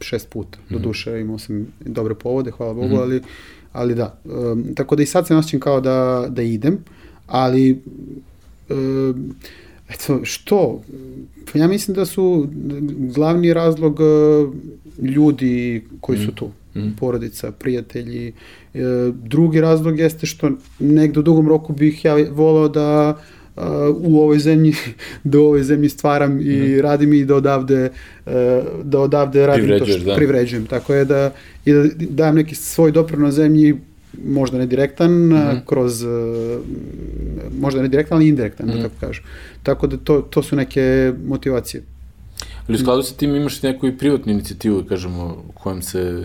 šest 0.00 0.28
puta. 0.28 0.58
Mm 0.58 0.62
-hmm. 0.62 0.72
Do 0.72 0.78
mhm. 0.78 0.88
duše 0.88 1.20
imao 1.20 1.38
sam 1.38 1.66
dobre 1.80 2.14
povode, 2.14 2.50
hvala 2.50 2.74
Bogu, 2.74 2.88
mm 2.88 2.98
-hmm. 2.98 3.02
ali, 3.02 3.22
ali 3.72 3.94
da. 3.94 4.20
Um, 4.24 4.74
tako 4.74 4.96
da 4.96 5.02
i 5.02 5.06
sad 5.06 5.26
se 5.26 5.36
osjećam 5.36 5.60
kao 5.60 5.80
da, 5.80 6.26
da 6.28 6.42
idem, 6.42 6.78
ali 7.26 7.82
um, 8.68 9.34
eto, 9.88 10.24
što? 10.24 10.82
Pa 11.52 11.58
ja 11.58 11.68
mislim 11.68 11.94
da 11.94 12.04
su 12.04 12.48
glavni 13.14 13.54
razlog 13.54 14.00
uh, 14.00 14.54
ljudi 15.04 15.84
koji 16.00 16.18
su 16.18 16.24
mhm. 16.24 16.34
tu. 16.34 16.50
Mm. 16.76 16.96
porodica, 17.00 17.52
prijatelji. 17.52 18.32
E, 18.74 18.80
drugi 19.24 19.60
razlog 19.60 19.98
jeste 19.98 20.26
što 20.26 20.50
negde 20.78 21.20
u 21.20 21.22
dugom 21.22 21.48
roku 21.48 21.72
bih 21.72 22.04
ja 22.04 22.16
volao 22.30 22.68
da 22.68 23.18
uh, 23.56 23.62
u 23.94 24.20
ovoj 24.20 24.38
zemlji 24.38 24.74
da 25.24 25.38
u 25.38 25.42
ovoj 25.42 25.62
zemlji 25.62 25.88
stvaram 25.88 26.40
i 26.40 26.44
mm. 26.44 26.80
radim 26.80 27.12
i 27.12 27.24
da 27.24 27.34
odavde 27.34 27.90
uh, 28.26 28.32
da 28.84 29.00
odavde 29.00 29.46
radim 29.46 29.78
to 29.78 29.86
što 29.86 30.04
da. 30.04 30.14
privređujem. 30.14 30.66
Tako 30.66 30.94
je 30.94 31.04
da 31.04 31.32
i 31.64 31.72
da 31.72 31.84
dajem 31.98 32.34
neki 32.34 32.54
svoj 32.54 32.92
doprinos 32.92 33.34
zemlji 33.34 33.74
možda 34.24 34.58
ne 34.58 34.66
direktan, 34.66 35.10
mm 35.10 35.32
-hmm. 35.32 35.60
kroz, 35.66 36.04
možda 37.58 37.82
ne 37.82 37.88
direktan, 37.88 38.16
ali 38.16 38.28
indirektan, 38.28 38.66
mm 38.66 38.70
-hmm. 38.70 38.72
da 38.72 38.78
mhm. 38.78 38.88
tako 38.88 39.06
kažem. 39.06 39.24
Tako 39.62 39.86
da 39.86 39.96
to, 39.96 40.20
to 40.20 40.42
su 40.42 40.56
neke 40.56 41.12
motivacije. 41.26 41.82
Ali 42.68 42.76
u 42.76 42.78
skladu 42.78 43.02
sa 43.02 43.14
tim 43.14 43.34
imaš 43.34 43.62
neku 43.62 43.86
i 43.86 43.98
privatnu 43.98 44.32
inicijativu, 44.32 44.84
kažemo, 44.88 45.44
kojom 45.54 45.82
se, 45.82 46.24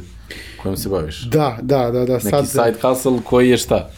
kojom 0.62 0.77
se 0.77 0.89
baviš? 0.89 1.21
Da, 1.21 1.58
da, 1.62 1.91
da. 1.91 2.06
da 2.06 2.13
Neki 2.13 2.30
sad... 2.30 2.47
side 2.47 2.75
hustle 2.82 3.19
koji 3.23 3.49
je 3.49 3.58
šta? 3.58 3.89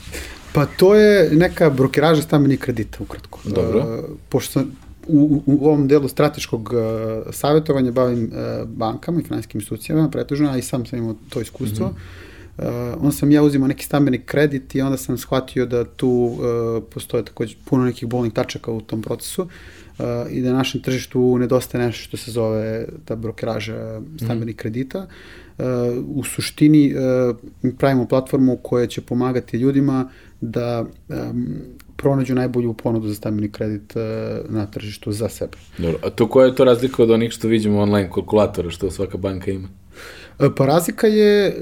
Pa 0.54 0.66
to 0.66 0.96
je 0.96 1.30
neka 1.32 1.70
brokeraža 1.70 2.22
stambenih 2.22 2.60
kredita, 2.60 2.98
ukratko. 3.00 3.40
Dobro. 3.46 3.80
Uh, 3.80 4.16
pošto 4.30 4.64
u, 5.08 5.42
u 5.46 5.68
ovom 5.68 5.88
delu 5.88 6.08
strateškog 6.08 6.74
uh, 6.74 7.34
savjetovanja 7.34 7.92
bavim 7.92 8.24
uh, 8.24 8.68
bankama 8.68 9.20
i 9.20 9.24
finansijskim 9.24 9.60
institucijama, 9.60 10.10
pretužno, 10.10 10.50
a 10.50 10.58
i 10.58 10.62
sam 10.62 10.86
sam 10.86 11.00
imao 11.00 11.16
to 11.30 11.42
iskustvo. 11.42 11.88
Mm 11.88 11.90
-hmm. 11.90 12.33
Uh, 12.58 12.66
onda 12.98 13.12
sam 13.12 13.32
ja 13.32 13.44
uzimao 13.44 13.68
neki 13.68 13.86
stambeni 13.86 14.18
kredit 14.18 14.76
i 14.76 14.82
onda 14.82 14.98
sam 14.98 15.18
shvatio 15.18 15.66
da 15.66 15.84
tu 15.84 16.10
uh, 16.10 16.84
postoje 16.90 17.26
takođe 17.26 17.56
puno 17.66 17.86
nekih 17.86 18.08
bolnih 18.08 18.34
tačaka 18.34 18.72
u 18.72 18.82
tom 18.82 19.02
procesu 19.02 19.42
uh, 19.42 20.06
i 20.30 20.42
da 20.42 20.52
na 20.52 20.58
našem 20.58 20.82
tržištu 20.82 21.38
nedostaje 21.38 21.86
nešto 21.86 22.04
što 22.04 22.18
se 22.18 22.32
zove 22.32 22.86
ta 23.06 23.16
brokeraža 23.16 24.02
stambenih 24.18 24.56
mm 24.56 24.58
kredita. 24.58 25.08
Uh, 25.58 25.66
u 26.16 26.24
suštini 26.24 26.94
uh, 26.96 27.36
pravimo 27.78 28.08
platformu 28.08 28.58
koja 28.58 28.88
će 28.88 29.02
pomagati 29.02 29.58
ljudima 29.58 30.10
da 30.42 30.86
um, 31.10 31.48
pronađu 31.96 32.36
najbolju 32.36 32.74
ponudu 32.74 33.08
za 33.08 33.16
stambeni 33.16 33.52
kredit 33.52 33.96
uh, 33.96 34.02
na 34.50 34.66
tržištu 34.66 35.12
za 35.12 35.30
sebe. 35.30 35.58
Dobro, 35.78 36.00
a 36.04 36.10
to 36.10 36.30
koja 36.30 36.46
je 36.46 36.56
to 36.56 36.64
razlika 36.64 37.04
od 37.04 37.12
onih 37.12 37.32
što 37.32 37.48
vidimo 37.48 37.80
online 37.80 38.10
kalkulatora, 38.14 38.70
što 38.70 38.92
svaka 38.92 39.18
banka 39.18 39.52
ima? 39.52 39.68
E, 40.40 40.50
pa 40.58 40.66
razlika 40.66 41.08
je, 41.08 41.62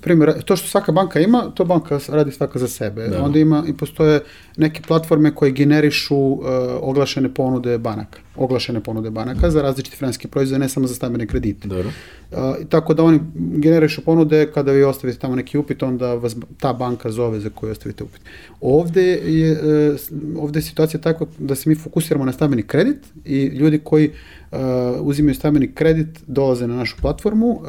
primjer, 0.00 0.42
to 0.42 0.56
što 0.56 0.68
svaka 0.68 0.92
banka 0.92 1.20
ima, 1.20 1.50
to 1.54 1.64
banka 1.64 1.98
radi 2.08 2.30
svaka 2.30 2.58
za 2.58 2.68
sebe. 2.68 3.08
Da. 3.08 3.22
Onda 3.22 3.38
ima 3.38 3.64
i 3.68 3.76
postoje 3.76 4.20
neke 4.56 4.82
platforme 4.82 5.34
koje 5.34 5.52
generišu 5.52 6.16
uh, 6.16 6.40
oglašene 6.80 7.34
ponude 7.34 7.78
banaka. 7.78 8.18
Oglašene 8.36 8.80
ponude 8.80 9.10
banaka 9.10 9.50
za 9.50 9.62
različite 9.62 9.96
finanske 9.96 10.28
proizvode, 10.28 10.58
ne 10.58 10.68
samo 10.68 10.86
za 10.86 10.94
stambene 10.94 11.26
kredite. 11.26 11.68
Dobro. 11.68 11.88
Uh, 12.30 12.38
tako 12.68 12.94
da 12.94 13.04
oni 13.04 13.20
generišu 13.34 14.04
ponude, 14.04 14.52
kada 14.52 14.72
vi 14.72 14.82
ostavite 14.82 15.18
tamo 15.18 15.36
neki 15.36 15.58
upit, 15.58 15.82
onda 15.82 16.14
vas 16.14 16.36
ta 16.60 16.72
banka 16.72 17.10
zove 17.10 17.40
za 17.40 17.50
koju 17.50 17.72
ostavite 17.72 18.04
upit. 18.04 18.20
Ovde 18.60 19.02
je, 19.12 19.52
uh, 19.52 20.42
ovde 20.42 20.58
je 20.58 20.62
situacija 20.62 21.00
tako 21.00 21.26
da 21.38 21.54
se 21.54 21.68
mi 21.68 21.74
fokusiramo 21.74 22.24
na 22.24 22.32
stambeni 22.32 22.62
kredit 22.62 22.98
i 23.24 23.44
ljudi 23.44 23.80
koji 23.84 24.08
uh, 24.08 24.58
uzimaju 25.00 25.34
stambeni 25.34 25.72
kredit 25.74 26.08
dolaze 26.26 26.66
na 26.66 26.76
našu 26.76 26.96
platformu, 27.00 27.48
uh, 27.48 27.60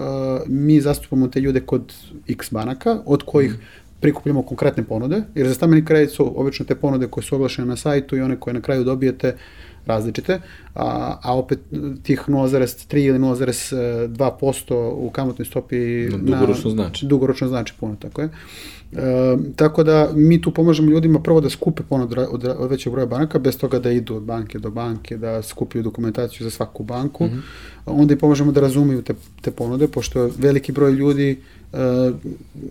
mi 0.47 0.81
zastupamo 0.81 1.27
te 1.27 1.39
ljude 1.39 1.59
kod 1.59 1.93
X 2.27 2.51
banaka, 2.51 2.99
od 3.05 3.23
kojih 3.23 3.51
mm 3.51 3.83
prikupljamo 4.03 4.41
konkretne 4.41 4.83
ponude, 4.83 5.21
jer 5.35 5.47
za 5.47 5.53
stambeni 5.53 5.85
kredit 5.85 6.11
su 6.11 6.41
obično 6.41 6.65
te 6.65 6.75
ponude 6.75 7.07
koje 7.07 7.23
su 7.23 7.35
oglašene 7.35 7.67
na 7.67 7.75
sajtu 7.75 8.17
i 8.17 8.21
one 8.21 8.35
koje 8.39 8.53
na 8.53 8.61
kraju 8.61 8.83
dobijete 8.83 9.35
različite, 9.85 10.41
a, 10.75 11.17
a 11.21 11.37
opet 11.37 11.59
tih 12.03 12.23
0,3 12.27 12.97
ili 12.97 13.19
0,2% 13.19 14.91
u 14.93 15.09
kamatnoj 15.09 15.45
stopi 15.45 16.09
dugoročno 16.09 16.69
na, 16.69 16.75
znači. 16.75 17.05
Dugoročno 17.05 17.47
znači 17.47 17.73
puno, 17.79 17.95
tako 17.99 18.21
je. 18.21 18.29
E, 18.95 19.37
tako 19.55 19.83
da 19.83 20.09
mi 20.15 20.41
tu 20.41 20.51
pomažemo 20.51 20.91
ljudima 20.91 21.19
prvo 21.19 21.41
da 21.41 21.49
skupe 21.49 21.83
ponud 21.89 22.13
od, 22.31 22.45
od 22.57 22.71
većeg 22.71 22.91
broja 22.93 23.05
banaka, 23.05 23.39
bez 23.39 23.57
toga 23.57 23.79
da 23.79 23.91
idu 23.91 24.15
od 24.15 24.23
banke 24.23 24.59
do 24.59 24.69
banke, 24.69 25.17
da 25.17 25.41
skupiju 25.41 25.83
dokumentaciju 25.83 26.43
za 26.43 26.51
svaku 26.51 26.83
banku. 26.83 27.25
Mm 27.25 27.29
-hmm. 27.29 27.41
Onda 27.85 28.13
i 28.13 28.17
pomažemo 28.17 28.51
da 28.51 28.61
razumiju 28.61 29.01
te, 29.01 29.13
te 29.41 29.51
ponude, 29.51 29.87
pošto 29.87 30.29
veliki 30.37 30.71
broj 30.71 30.91
ljudi 30.91 31.41
Uh, 31.73 32.15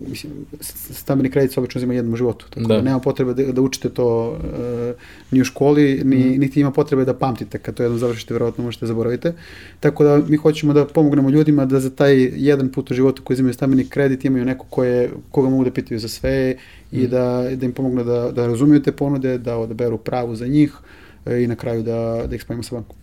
mislim, 0.09 0.33
stambeni 0.69 1.29
kredit 1.29 1.53
se 1.53 1.59
obično 1.59 1.79
uzima 1.79 1.93
jednom 1.93 2.13
u 2.13 2.17
životu, 2.17 2.45
tako 2.49 2.67
da, 2.67 2.75
da 2.75 2.81
nema 2.81 2.99
potrebe 2.99 3.33
da, 3.33 3.51
da 3.51 3.61
učite 3.61 3.89
to 3.89 4.29
uh, 4.29 5.01
ni 5.31 5.41
u 5.41 5.43
školi, 5.43 6.01
ni, 6.03 6.15
mm. 6.15 6.39
niti 6.39 6.59
ima 6.59 6.71
potrebe 6.71 7.05
da 7.05 7.13
pamtite, 7.13 7.57
kad 7.57 7.75
to 7.75 7.83
jednom 7.83 7.99
završite, 7.99 8.33
verovatno 8.33 8.63
možete 8.63 8.85
zaboravite. 8.85 9.33
Tako 9.79 10.03
da 10.03 10.21
mi 10.27 10.37
hoćemo 10.37 10.73
da 10.73 10.85
pomognemo 10.85 11.29
ljudima 11.29 11.65
da 11.65 11.79
za 11.79 11.89
taj 11.89 12.15
jedan 12.35 12.71
put 12.71 12.91
u 12.91 12.93
životu 12.93 13.23
koji 13.23 13.35
uzimaju 13.35 13.53
stambeni 13.53 13.89
kredit 13.89 14.25
imaju 14.25 14.45
neko 14.45 14.65
koje, 14.69 15.09
koga 15.31 15.49
mogu 15.49 15.63
da 15.63 15.71
pitaju 15.71 15.99
za 15.99 16.07
sve 16.07 16.55
mm. 16.91 16.99
i 16.99 17.07
da, 17.07 17.49
da 17.55 17.65
im 17.65 17.71
pomognu 17.71 18.03
da, 18.03 18.31
da 18.31 18.47
razumiju 18.47 18.81
te 18.81 18.91
ponude, 18.91 19.37
da 19.37 19.57
odaberu 19.57 19.97
pravu 19.97 20.35
za 20.35 20.47
njih 20.47 20.73
uh, 20.73 20.85
i 21.25 21.47
na 21.47 21.55
kraju 21.55 21.83
da, 21.83 22.23
da 22.27 22.35
ih 22.35 22.41
spavimo 22.41 22.63
sa 22.63 22.75
bankom. 22.75 22.95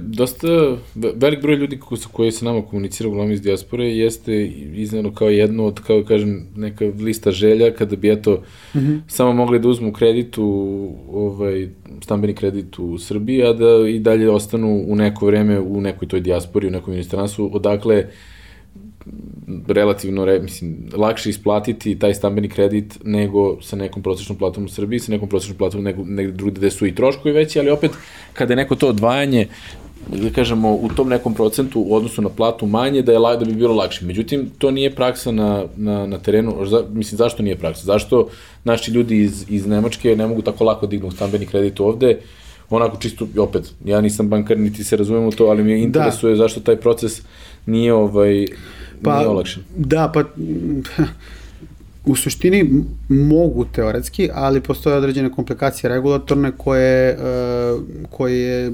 Dosta 0.00 0.48
velik 0.94 1.42
broj 1.42 1.56
ljudi 1.56 1.78
koji, 1.78 2.00
koji 2.12 2.32
se 2.32 2.44
nama 2.44 2.62
komunicira 2.62 3.08
uglavnom 3.08 3.32
iz 3.32 3.42
dijaspore 3.42 3.84
jeste 3.84 4.46
izneno 4.74 5.14
kao 5.14 5.28
jedno 5.28 5.64
od, 5.64 5.80
kao 5.80 6.04
kažem, 6.04 6.46
neka 6.56 6.84
lista 6.84 7.30
želja 7.30 7.70
kada 7.70 7.96
bi 7.96 8.12
eto 8.12 8.42
mm 8.74 8.78
-hmm. 8.78 9.00
samo 9.08 9.32
mogli 9.32 9.58
da 9.58 9.68
uzmu 9.68 9.92
kredit 9.92 10.38
u, 10.38 10.90
ovaj, 11.12 11.68
stambeni 12.00 12.34
kredit 12.34 12.78
u 12.78 12.98
Srbiji, 12.98 13.42
a 13.42 13.52
da 13.52 13.88
i 13.88 13.98
dalje 13.98 14.30
ostanu 14.30 14.84
u 14.88 14.96
neko 14.96 15.26
vreme 15.26 15.60
u 15.60 15.80
nekoj 15.80 16.08
toj 16.08 16.20
dijaspori, 16.20 16.66
u 16.66 16.70
nekom 16.70 16.94
inostranstvu, 16.94 17.50
odakle 17.52 18.06
relativno, 19.68 20.24
re, 20.24 20.38
mislim, 20.40 20.76
lakše 20.92 21.30
isplatiti 21.30 21.98
taj 21.98 22.14
stambeni 22.14 22.48
kredit 22.48 22.98
nego 23.04 23.62
sa 23.62 23.76
nekom 23.76 24.02
prosečnom 24.02 24.38
platom 24.38 24.64
u 24.64 24.68
Srbiji, 24.68 24.98
sa 24.98 25.12
nekom 25.12 25.28
prosečnom 25.28 25.58
platom 25.58 25.82
nego, 25.82 26.04
negde 26.04 26.32
drugde 26.32 26.58
gde 26.58 26.70
su 26.70 26.86
i 26.86 26.94
troškovi 26.94 27.34
veći, 27.34 27.58
ali 27.58 27.70
opet 27.70 27.90
kada 28.32 28.52
je 28.52 28.56
neko 28.56 28.74
to 28.74 28.88
odvajanje 28.88 29.48
da 30.08 30.30
kažemo, 30.30 30.74
u 30.74 30.88
tom 30.96 31.08
nekom 31.08 31.34
procentu 31.34 31.80
u 31.80 31.94
odnosu 31.94 32.22
na 32.22 32.28
platu 32.28 32.66
manje, 32.66 33.02
da, 33.02 33.12
je, 33.12 33.18
da 33.18 33.44
bi 33.44 33.54
bilo 33.54 33.74
lakše. 33.74 34.04
Međutim, 34.04 34.50
to 34.58 34.70
nije 34.70 34.94
praksa 34.94 35.32
na, 35.32 35.64
na, 35.76 36.06
na 36.06 36.18
terenu. 36.18 36.66
Za, 36.66 36.84
mislim, 36.92 37.18
zašto 37.18 37.42
nije 37.42 37.56
praksa? 37.56 37.84
Zašto 37.84 38.28
naši 38.64 38.90
ljudi 38.90 39.22
iz, 39.22 39.44
iz 39.48 39.66
Nemačke 39.66 40.16
ne 40.16 40.26
mogu 40.26 40.42
tako 40.42 40.64
lako 40.64 40.86
dignu 40.86 41.10
stambeni 41.10 41.46
kredit 41.46 41.80
ovde? 41.80 42.18
Onako 42.70 42.96
čisto, 42.96 43.26
opet, 43.38 43.74
ja 43.84 44.00
nisam 44.00 44.28
bankar, 44.28 44.58
niti 44.58 44.84
se 44.84 44.96
razumem 44.96 45.24
u 45.24 45.32
to, 45.32 45.44
ali 45.44 45.64
me 45.64 45.80
interesuje 45.80 46.30
da. 46.30 46.36
zašto 46.36 46.60
taj 46.60 46.76
proces 46.76 47.22
nije 47.66 47.94
ovaj 47.94 48.46
pa, 49.02 49.16
nije 49.16 49.28
olakšan. 49.28 49.62
Da, 49.76 50.12
pa 50.14 50.24
u 52.12 52.16
suštini 52.16 52.84
mogu 53.08 53.64
teoretski, 53.64 54.30
ali 54.34 54.60
postoje 54.60 54.96
određene 54.96 55.32
komplikacije 55.32 55.90
regulatorne 55.90 56.52
koje, 56.56 57.08
e, 57.08 57.16
koje 58.10 58.72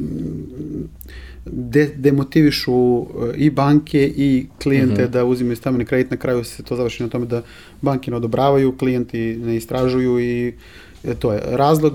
de, 1.53 1.91
demotivišu 1.97 3.01
e, 3.01 3.37
i 3.37 3.51
banke 3.51 4.13
i 4.17 4.47
klijente 4.63 5.03
mhm. 5.03 5.03
-huh. 5.03 5.11
da 5.11 5.25
uzimaju 5.25 5.57
stambeni 5.57 5.85
kredit, 5.85 6.11
na 6.11 6.17
kraju 6.17 6.45
se 6.45 6.63
to 6.63 6.77
završi 6.77 7.03
na 7.03 7.09
tome 7.09 7.27
da 7.27 7.43
banke 7.81 8.11
ne 8.11 8.17
odobravaju, 8.17 8.77
klijenti 8.77 9.37
ne 9.37 9.57
istražuju 9.57 10.21
i 10.21 10.53
e, 11.05 11.15
to 11.15 11.33
je 11.33 11.41
razlog 11.47 11.95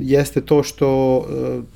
jeste 0.00 0.40
to 0.40 0.62
što 0.62 1.24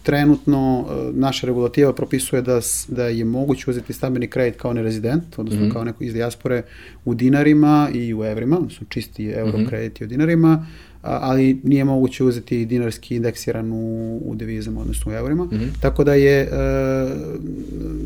trenutno 0.03 0.87
naša 1.12 1.47
regulativa 1.47 1.92
propisuje 1.92 2.42
da, 2.42 2.61
da 2.88 3.05
je 3.05 3.25
moguće 3.25 3.71
uzeti 3.71 3.92
stambeni 3.92 4.27
kredit 4.27 4.61
kao 4.61 4.73
nerezident, 4.73 5.38
odnosno 5.38 5.61
mm 5.61 5.68
-hmm. 5.68 5.73
kao 5.73 5.85
neko 5.85 6.05
iz 6.05 6.12
dijaspore 6.12 6.62
u 7.05 7.14
dinarima 7.14 7.88
i 7.94 8.14
u 8.14 8.25
evrima, 8.25 8.57
odnosno 8.57 8.87
čisti 8.88 9.27
euro 9.27 9.59
mm 9.59 9.61
-hmm. 9.61 9.68
krediti 9.68 10.05
u 10.05 10.07
dinarima, 10.07 10.66
ali 11.02 11.61
nije 11.62 11.84
moguće 11.84 12.24
uzeti 12.24 12.64
dinarski 12.64 13.16
indeksiran 13.16 13.72
u, 13.72 14.16
u 14.24 14.34
devizama, 14.34 14.80
odnosno 14.80 15.12
u 15.12 15.14
eurima. 15.14 15.44
Mm 15.44 15.50
-hmm. 15.50 15.80
Tako 15.80 16.04
da 16.04 16.14
je, 16.14 16.42
uh, 16.42 17.11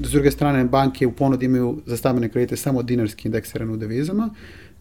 s 0.05 0.11
druge 0.11 0.31
strane, 0.31 0.65
banke 0.65 1.07
u 1.07 1.13
ponudi 1.13 1.47
imaju 1.47 1.79
za 1.87 1.97
stambene 1.97 2.29
kredite 2.29 2.57
samo 2.57 2.83
dinarski 2.83 3.29
indeksiran 3.29 3.71
u 3.71 3.77
devizama, 3.77 4.31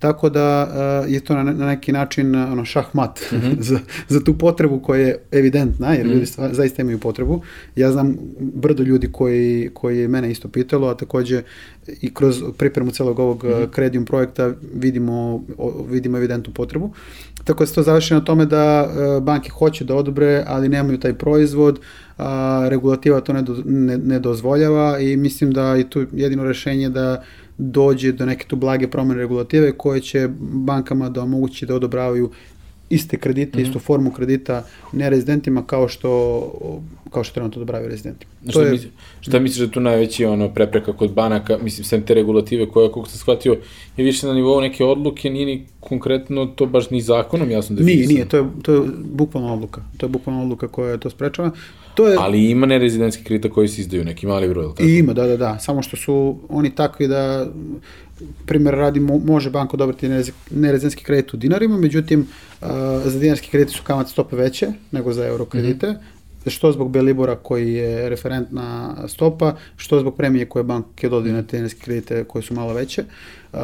Tako 0.02 0.30
da 0.30 0.67
uh, 1.06 1.13
je 1.13 1.19
to 1.19 1.36
na, 1.36 1.43
na 1.43 1.65
neki 1.65 1.91
način 1.91 2.36
ono 2.36 2.65
šahmat 2.65 3.19
mm 3.32 3.36
-hmm. 3.36 3.62
za, 3.69 3.80
za 4.10 4.24
tu 4.24 4.38
potrebu 4.38 4.80
koja 4.80 5.02
je 5.02 5.17
evidentna, 5.32 5.93
jer 5.93 6.06
mm 6.06 6.10
-hmm. 6.10 6.13
ljudi 6.13 6.26
stva, 6.26 6.54
zaista 6.54 6.82
imaju 6.82 7.00
potrebu. 7.00 7.41
Ja 7.76 7.91
znam 7.91 8.17
brdo 8.39 8.84
ljudi 8.84 9.12
koji, 9.12 9.69
koji 9.74 10.00
je 10.00 10.08
mene 10.08 10.32
isto 10.32 10.47
pitalo, 10.47 10.88
a 10.88 10.97
takođe 10.97 11.43
i 12.02 12.13
kroz 12.13 12.43
pripremu 12.58 12.91
celog 12.91 13.19
ovog 13.19 13.43
mm 13.43 13.47
-hmm. 13.47 13.69
kredium 13.69 14.06
projekta 14.06 14.54
vidimo, 14.74 15.43
o, 15.58 15.86
vidimo 15.89 16.17
evidentnu 16.17 16.54
potrebu. 16.54 16.93
Tako 17.44 17.64
da 17.64 17.68
se 17.68 17.76
to 17.76 17.84
završi 17.84 18.14
na 18.14 18.22
tome 18.22 18.46
da 18.46 18.88
uh, 18.88 19.24
banke 19.24 19.50
hoće 19.50 19.86
da 19.86 19.96
odobre, 19.96 20.44
ali 20.48 20.70
nemaju 20.70 21.00
taj 21.00 21.14
proizvod, 21.14 21.80
a 22.18 22.68
regulativa 22.70 23.22
to 23.22 23.34
ne, 23.34 23.42
do, 23.42 23.64
ne, 23.66 23.98
ne 23.98 24.20
dozvoljava 24.20 25.00
i 25.00 25.18
mislim 25.18 25.52
da 25.52 25.76
je 25.76 25.90
tu 25.90 26.06
jedino 26.14 26.44
rešenje 26.44 26.90
da 26.90 27.24
dođe 27.58 28.12
do 28.12 28.26
neke 28.26 28.46
tu 28.48 28.56
blage 28.56 28.88
promene 28.88 29.20
regulative 29.20 29.72
koje 29.72 30.02
će 30.02 30.30
bankama 30.40 31.10
da 31.10 31.24
omogući 31.24 31.66
da 31.66 31.76
odobravaju 31.76 32.32
iste 32.90 33.18
kredite, 33.18 33.58
mm 33.58 33.62
-hmm. 33.62 33.68
istu 33.68 33.80
formu 33.80 34.12
kredita 34.12 34.64
nerezidentima 34.94 35.64
kao 35.66 35.88
što 35.88 36.10
kao 37.12 37.24
što 37.24 37.34
trenutno 37.34 37.60
odobravaju 37.60 37.89
rezidenti. 37.89 38.26
To 38.45 38.52
šta, 38.52 38.62
je, 38.62 38.71
misli, 38.71 38.89
šta 39.21 39.39
misliš 39.39 39.58
da 39.58 39.63
je 39.63 39.71
tu 39.71 39.80
najveći 39.80 40.26
ono 40.26 40.54
prepreka 40.54 40.93
kod 40.93 41.13
banaka, 41.13 41.58
mislim 41.58 41.86
sem 41.86 42.02
te 42.02 42.13
regulative 42.13 42.69
koja 42.69 42.88
kako 42.88 43.06
sam 43.06 43.19
shvatio 43.19 43.58
je 43.97 44.06
više 44.06 44.28
na 44.28 44.34
nivou 44.34 44.62
neke 44.62 44.86
odluke, 44.86 45.30
nije 45.30 45.45
ni 45.45 45.65
konkretno 45.80 46.45
to 46.45 46.65
baš 46.65 46.89
ni 46.89 47.02
zakonom 47.02 47.52
jasno 47.52 47.76
definisano. 47.76 48.08
Nije, 48.08 48.15
nije, 48.15 48.30
to 48.30 48.38
je 48.38 48.43
to 48.62 48.74
je 48.74 48.82
bukvalno 49.04 49.54
odluka. 49.54 49.82
To 49.97 50.06
je 50.06 50.10
bukvalno 50.10 50.41
odluka 50.41 50.67
koja 50.67 50.97
to 50.97 51.10
sprečava. 51.10 51.52
To 51.95 52.08
je 52.08 52.17
Ali 52.19 52.50
ima 52.50 52.65
nerezidentski 52.65 53.24
kredita 53.24 53.50
koji 53.50 53.67
se 53.67 53.82
izdaju 53.82 54.04
neki 54.04 54.28
mali 54.28 54.50
broj, 54.50 54.65
tako? 54.69 54.84
Ima, 54.84 55.13
da, 55.13 55.28
da, 55.28 55.38
da, 55.38 55.60
samo 55.60 55.82
što 55.82 55.97
su 55.97 56.39
oni 56.50 56.76
takvi 56.76 57.08
da 57.08 57.47
primjer 58.45 58.76
radi, 58.76 59.00
može 59.00 59.50
banka 59.50 59.74
odobriti 59.74 60.10
nerezidentski 60.52 61.04
kredit 61.04 61.34
u 61.34 61.38
dinarima, 61.38 61.78
međutim, 61.78 62.28
za 63.06 63.19
dinarski 63.19 63.50
kredit 63.50 63.69
su 63.69 63.84
kamat 63.84 64.08
stope 64.08 64.36
veće 64.36 64.67
nego 64.91 65.13
za 65.13 65.26
euro 65.26 65.45
kredite, 65.45 65.88
mm 65.88 65.93
-hmm. 65.93 66.21
Što 66.50 66.72
zbog 66.72 66.92
Belibora 66.92 67.36
koji 67.36 67.74
je 67.74 68.10
referentna 68.10 68.96
stopa, 69.08 69.56
što 69.78 70.00
zbog 70.00 70.16
premije 70.16 70.46
koje 70.46 70.64
banke 70.64 71.10
dodaju 71.10 71.34
na 71.34 71.44
te 71.44 71.68
kredite 71.82 72.24
koje 72.24 72.42
su 72.42 72.54
malo 72.54 72.74
veće. 72.74 73.04
Uh, 73.54 73.60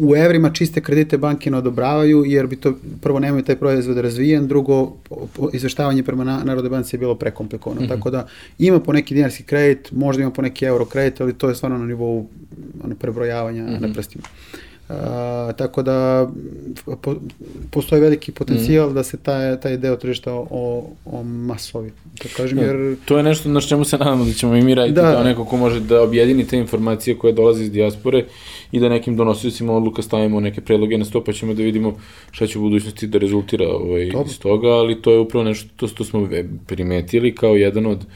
u 0.00 0.16
evrima 0.16 0.50
čiste 0.50 0.80
kredite 0.80 1.18
banke 1.18 1.50
ne 1.50 1.58
odobravaju 1.58 2.24
jer 2.26 2.46
bi 2.46 2.56
to 2.56 2.74
prvo 3.00 3.18
nemaju 3.18 3.44
taj 3.44 3.56
proizvod 3.56 3.98
razvijen, 3.98 4.48
drugo 4.48 4.92
izveštavanje 5.52 6.02
prema 6.02 6.24
Narode 6.24 6.68
banci 6.68 6.96
je 6.96 6.98
bilo 6.98 7.14
prekomplikovano. 7.14 7.80
Mm 7.80 7.84
-hmm. 7.84 7.88
Tako 7.88 8.10
da 8.10 8.26
ima 8.58 8.80
po 8.80 8.92
neki 8.92 9.14
dinarski 9.14 9.42
kredit, 9.42 9.92
možda 9.92 10.22
ima 10.22 10.30
po 10.30 10.42
neki 10.42 10.64
euro 10.64 10.84
kredit, 10.84 11.20
ali 11.20 11.32
to 11.32 11.48
je 11.48 11.54
stvarno 11.54 11.78
na 11.78 11.86
nivou 11.86 12.28
ono, 12.84 12.94
prebrojavanja 12.94 13.62
mm 13.62 13.68
-hmm. 13.68 13.80
na 13.80 13.92
prstima. 13.94 14.24
Uh, 14.24 14.71
A, 14.92 15.52
tako 15.56 15.82
da 15.82 16.28
po, 17.02 17.14
postoji 17.70 18.00
veliki 18.00 18.32
potencijal 18.32 18.90
mm. 18.90 18.94
da 18.94 19.02
se 19.02 19.16
taj, 19.16 19.60
taj 19.60 19.76
deo 19.76 19.96
tržišta 19.96 20.32
o, 20.34 20.90
o 21.04 21.22
masovi. 21.22 21.90
Da 22.22 22.28
kažem, 22.36 22.58
da, 22.58 22.64
jer... 22.64 22.96
To 23.04 23.16
je 23.16 23.22
nešto 23.22 23.48
na 23.48 23.60
čemu 23.60 23.84
se 23.84 23.98
nadamo 23.98 24.24
da 24.24 24.32
ćemo 24.32 24.56
i 24.56 24.62
mi 24.62 24.74
raditi 24.74 24.94
da. 24.94 25.12
kao 25.12 25.24
neko 25.24 25.44
ko 25.44 25.56
može 25.56 25.80
da 25.80 26.02
objedini 26.02 26.46
te 26.46 26.58
informacije 26.58 27.18
koje 27.18 27.32
dolaze 27.32 27.64
iz 27.64 27.70
dijaspore 27.70 28.24
i 28.72 28.80
da 28.80 28.88
nekim 28.88 29.16
donosiocima 29.16 29.72
odluka 29.72 30.02
stavimo 30.02 30.40
neke 30.40 30.60
predloge 30.60 30.98
na 30.98 31.04
sto, 31.04 31.24
pa 31.24 31.32
ćemo 31.32 31.54
da 31.54 31.62
vidimo 31.62 31.96
šta 32.30 32.46
će 32.46 32.58
u 32.58 32.62
budućnosti 32.62 33.06
da 33.06 33.18
rezultira 33.18 33.68
ovaj, 33.68 34.12
iz 34.26 34.38
toga, 34.38 34.68
ali 34.68 35.02
to 35.02 35.12
je 35.12 35.18
upravo 35.18 35.44
nešto, 35.44 35.68
to, 35.76 35.88
to 35.88 36.04
smo 36.04 36.28
primetili 36.66 37.34
kao 37.34 37.56
jedan 37.56 37.86
od, 37.86 38.06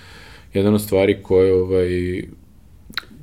jedan 0.54 0.74
od 0.74 0.82
stvari 0.82 1.22
koje, 1.22 1.54
ovaj, 1.54 2.22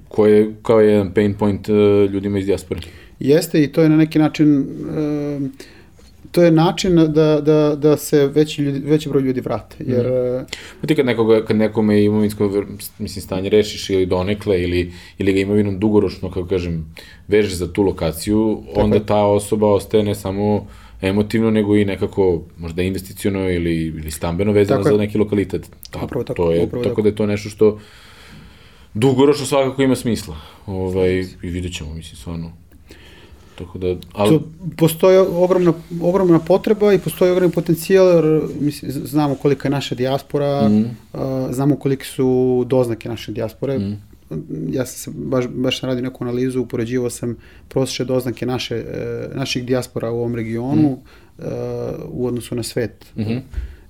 koje 0.08 0.54
kao 0.62 0.80
jedan 0.80 1.14
pain 1.14 1.34
point 1.34 1.70
uh, 1.70 1.76
ljudima 2.12 2.40
iz 2.40 2.46
dijaspore. 2.46 2.82
Jeste 3.24 3.64
i 3.64 3.72
to 3.72 3.82
je 3.82 3.90
na 3.90 3.98
neki 3.98 4.20
način 4.20 4.66
to 6.34 6.44
je 6.44 6.52
način 6.52 6.96
da, 6.96 7.42
da, 7.42 7.76
da 7.76 7.98
se 7.98 8.28
veći, 8.28 8.62
ljudi, 8.62 8.80
veći 8.80 9.10
broj 9.10 9.22
ljudi 9.22 9.42
vrate. 9.42 9.76
Jer, 9.80 10.08
mm. 10.82 10.88
Ti 10.88 10.96
kad, 10.96 11.06
nekoga, 11.06 11.46
kad 11.46 11.58
nekome 11.58 12.04
imovinsko 12.04 12.66
mislim, 13.00 13.22
stanje 13.22 13.50
rešiš 13.50 13.90
ili 13.90 14.06
donekle 14.06 14.62
ili, 14.64 14.94
ili 15.18 15.34
ga 15.34 15.40
imovinom 15.40 15.80
dugoročno, 15.80 16.32
kako 16.32 16.48
kažem, 16.48 16.96
vežeš 17.28 17.54
za 17.54 17.74
tu 17.74 17.84
lokaciju, 17.84 18.64
Tako 18.68 18.82
onda 18.82 18.96
je. 18.96 19.06
ta 19.06 19.24
osoba 19.26 19.68
ostaje 19.68 20.04
ne 20.04 20.16
samo 20.16 20.68
emotivno, 21.02 21.52
nego 21.52 21.76
i 21.78 21.86
nekako 21.86 22.42
možda 22.58 22.82
investiciono 22.82 23.50
ili, 23.50 23.76
ili 23.76 24.12
stambeno 24.12 24.52
vezano 24.52 24.84
za 24.84 24.98
neki 24.98 25.18
lokalitet. 25.18 25.70
Ta, 25.92 26.00
upravo 26.04 26.24
tako, 26.24 26.44
to 26.44 26.52
je, 26.52 26.64
upravo 26.64 26.84
tako 26.84 27.02
da 27.02 27.10
je 27.10 27.16
to 27.16 27.26
nešto 27.26 27.50
što 27.50 27.80
dugoročno 28.94 29.46
svakako 29.46 29.82
ima 29.82 29.96
smisla. 29.96 30.36
Ovaj, 30.66 31.20
I 31.20 31.50
vidjet 31.50 31.74
ćemo, 31.74 31.94
mislim, 31.94 32.18
stvarno 32.18 32.52
Tako 33.66 33.78
da, 33.78 33.96
ali... 34.14 34.30
To 34.30 34.44
postoji 34.78 35.18
ogromna, 35.18 35.74
ogromna 36.02 36.40
potreba 36.40 36.94
i 36.94 37.00
postoji 37.00 37.32
ogromni 37.32 37.54
potencijal, 37.54 38.08
jer 38.08 38.42
mislim, 38.60 38.92
znamo 38.92 39.36
kolika 39.36 39.68
je 39.68 39.72
naša 39.72 39.96
dijaspora, 39.96 40.70
mm. 40.70 40.84
uh, 41.14 41.20
znamo 41.52 41.76
koliki 41.76 42.06
su 42.06 42.64
doznake 42.68 43.10
naše 43.10 43.32
dijaspore. 43.32 43.80
Mm. 43.80 44.02
Ja 44.70 44.86
sam 44.86 44.98
se 44.98 45.20
baš, 45.20 45.46
baš 45.48 45.80
sam 45.80 45.90
radio 45.90 46.04
neku 46.04 46.24
analizu, 46.24 46.62
upoređivao 46.62 47.10
sam 47.10 47.36
prosječne 47.68 48.06
doznake 48.06 48.46
naše, 48.46 48.76
uh, 48.76 49.36
naših 49.36 49.66
dijaspora 49.66 50.12
u 50.12 50.18
ovom 50.18 50.36
regionu 50.36 50.90
mm. 50.90 51.44
uh, 51.44 51.46
u 52.10 52.28
odnosu 52.28 52.56
na 52.56 52.64
svet. 52.64 53.06
Mm 53.16 53.22
-hmm. 53.22 53.42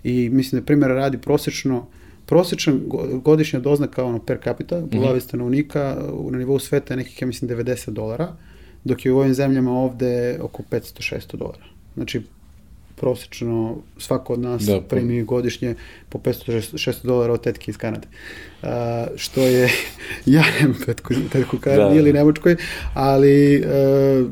I 0.04 0.30
mislim 0.30 0.62
da 0.62 0.66
primjer 0.66 0.92
radi 0.92 1.18
prosječno 1.18 1.86
prosječna 2.26 2.74
godišnja 3.24 3.60
doznaka 3.60 4.04
ono, 4.04 4.20
per 4.20 4.38
capita, 4.44 4.76
po 4.92 4.98
mm 4.98 5.02
-hmm. 5.02 5.20
stanovnika 5.20 5.98
na 6.32 6.38
nivou 6.38 6.60
sveta 6.60 6.94
je 6.94 6.98
nekih, 6.98 7.22
ja 7.22 7.28
mislim, 7.28 7.52
90 7.52 7.90
dolara. 7.90 8.26
Mm 8.26 8.53
dok 8.84 9.06
je 9.06 9.12
u 9.12 9.18
ovim 9.18 9.34
zemljama 9.34 9.72
ovde 9.72 10.40
oko 10.42 10.64
500-600 10.72 11.36
dolara. 11.36 11.66
Znači, 11.94 12.22
prosečno 12.96 13.76
svako 13.98 14.34
od 14.34 14.40
nas 14.40 14.64
da, 14.64 14.82
pa... 14.82 14.88
primi 14.88 15.24
godišnje 15.24 15.76
po 16.10 16.18
500-600 16.18 17.04
dolara 17.04 17.34
od 17.34 17.42
tetke 17.42 17.72
iz 17.72 17.78
Kanade. 17.78 18.08
Uh, 18.62 18.70
što 19.16 19.42
je, 19.42 19.70
ja 20.26 20.44
nemam 20.60 20.78
tetku, 20.86 21.14
tetku 21.32 21.58
Kanade 21.58 21.94
da. 21.94 22.00
ili 22.00 22.14
Nemačkoj, 22.14 22.56
ali 22.94 23.64
uh, 23.66 24.28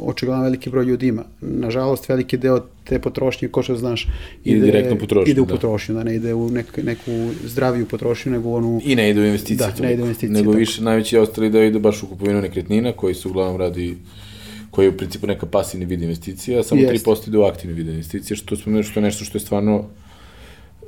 očigledno 0.00 0.42
veliki 0.42 0.70
broj 0.70 0.84
ljudi 0.84 1.06
ima. 1.06 1.24
Nažalost, 1.40 2.08
veliki 2.08 2.36
deo 2.36 2.60
te 2.84 2.98
potrošnje, 2.98 3.48
ko 3.48 3.62
što 3.62 3.76
znaš, 3.76 4.08
ide, 4.44 4.56
ide 4.56 4.66
direktno 4.66 4.98
potrošnju, 4.98 5.30
ide 5.30 5.40
u 5.40 5.46
da. 5.46 5.54
potrošnju, 5.54 5.94
da 5.94 6.04
ne 6.04 6.14
ide 6.14 6.34
u 6.34 6.50
nek, 6.50 6.76
neku 6.82 7.30
zdraviju 7.44 7.86
potrošnju, 7.86 8.32
nego 8.32 8.50
onu... 8.50 8.80
I 8.84 8.96
ne 8.96 9.10
ide 9.10 9.20
u 9.20 9.24
investicije. 9.24 9.72
Da, 9.78 9.82
ne 9.82 9.92
ide 9.92 10.02
u 10.02 10.06
investicije. 10.06 10.32
Nego 10.32 10.52
tako. 10.52 10.58
više, 10.58 10.82
najveći 10.82 11.18
ostali 11.18 11.50
da 11.50 11.62
ide 11.62 11.78
baš 11.78 12.02
u 12.02 12.06
kupovinu 12.06 12.40
nekretnina, 12.40 12.92
koji 12.92 13.14
su 13.14 13.28
uglavnom 13.28 13.56
radi 13.56 13.96
koji 14.80 14.86
je 14.86 14.94
u 14.94 14.96
principu 14.96 15.26
neka 15.26 15.46
pasivni 15.46 15.86
vid 15.86 16.02
investicija, 16.02 16.60
a 16.60 16.62
samo 16.62 16.80
Jest. 16.80 17.06
3% 17.06 17.28
ide 17.28 17.38
u 17.38 17.42
aktivni 17.42 17.76
vid 17.76 17.88
investicije, 17.88 18.36
što 18.36 18.56
smo 18.56 18.82
što 18.82 19.00
je 19.00 19.04
nešto 19.04 19.24
što 19.24 19.38
je 19.38 19.42
stvarno 19.42 19.84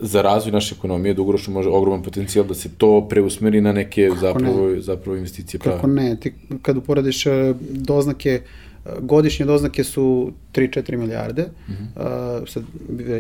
za 0.01 0.23
razvoj 0.23 0.53
naše 0.53 0.75
ekonomije 0.79 1.15
dugoročno 1.15 1.53
može 1.53 1.69
ogroman 1.69 2.03
potencijal 2.03 2.47
da 2.47 2.55
se 2.55 2.69
to 2.79 3.07
preusmeri 3.09 3.61
na 3.61 3.73
neke 3.73 4.09
Kako 4.09 4.21
zapravo, 4.21 4.69
ne? 4.69 4.81
zapravo 4.81 5.17
investicije. 5.17 5.61
Kako 5.61 5.87
ne, 5.87 6.17
ti 6.17 6.33
kad 6.63 6.77
uporediš 6.77 7.27
e, 7.27 7.55
doznake 7.71 8.41
uh, 8.41 8.73
Godišnje 9.01 9.47
doznake 9.47 9.85
su 9.85 10.33
3-4 10.53 10.97
milijarde, 10.97 11.43
mm 11.43 11.73
-hmm. 11.73 12.41
uh, 12.41 12.49
sad 12.49 12.63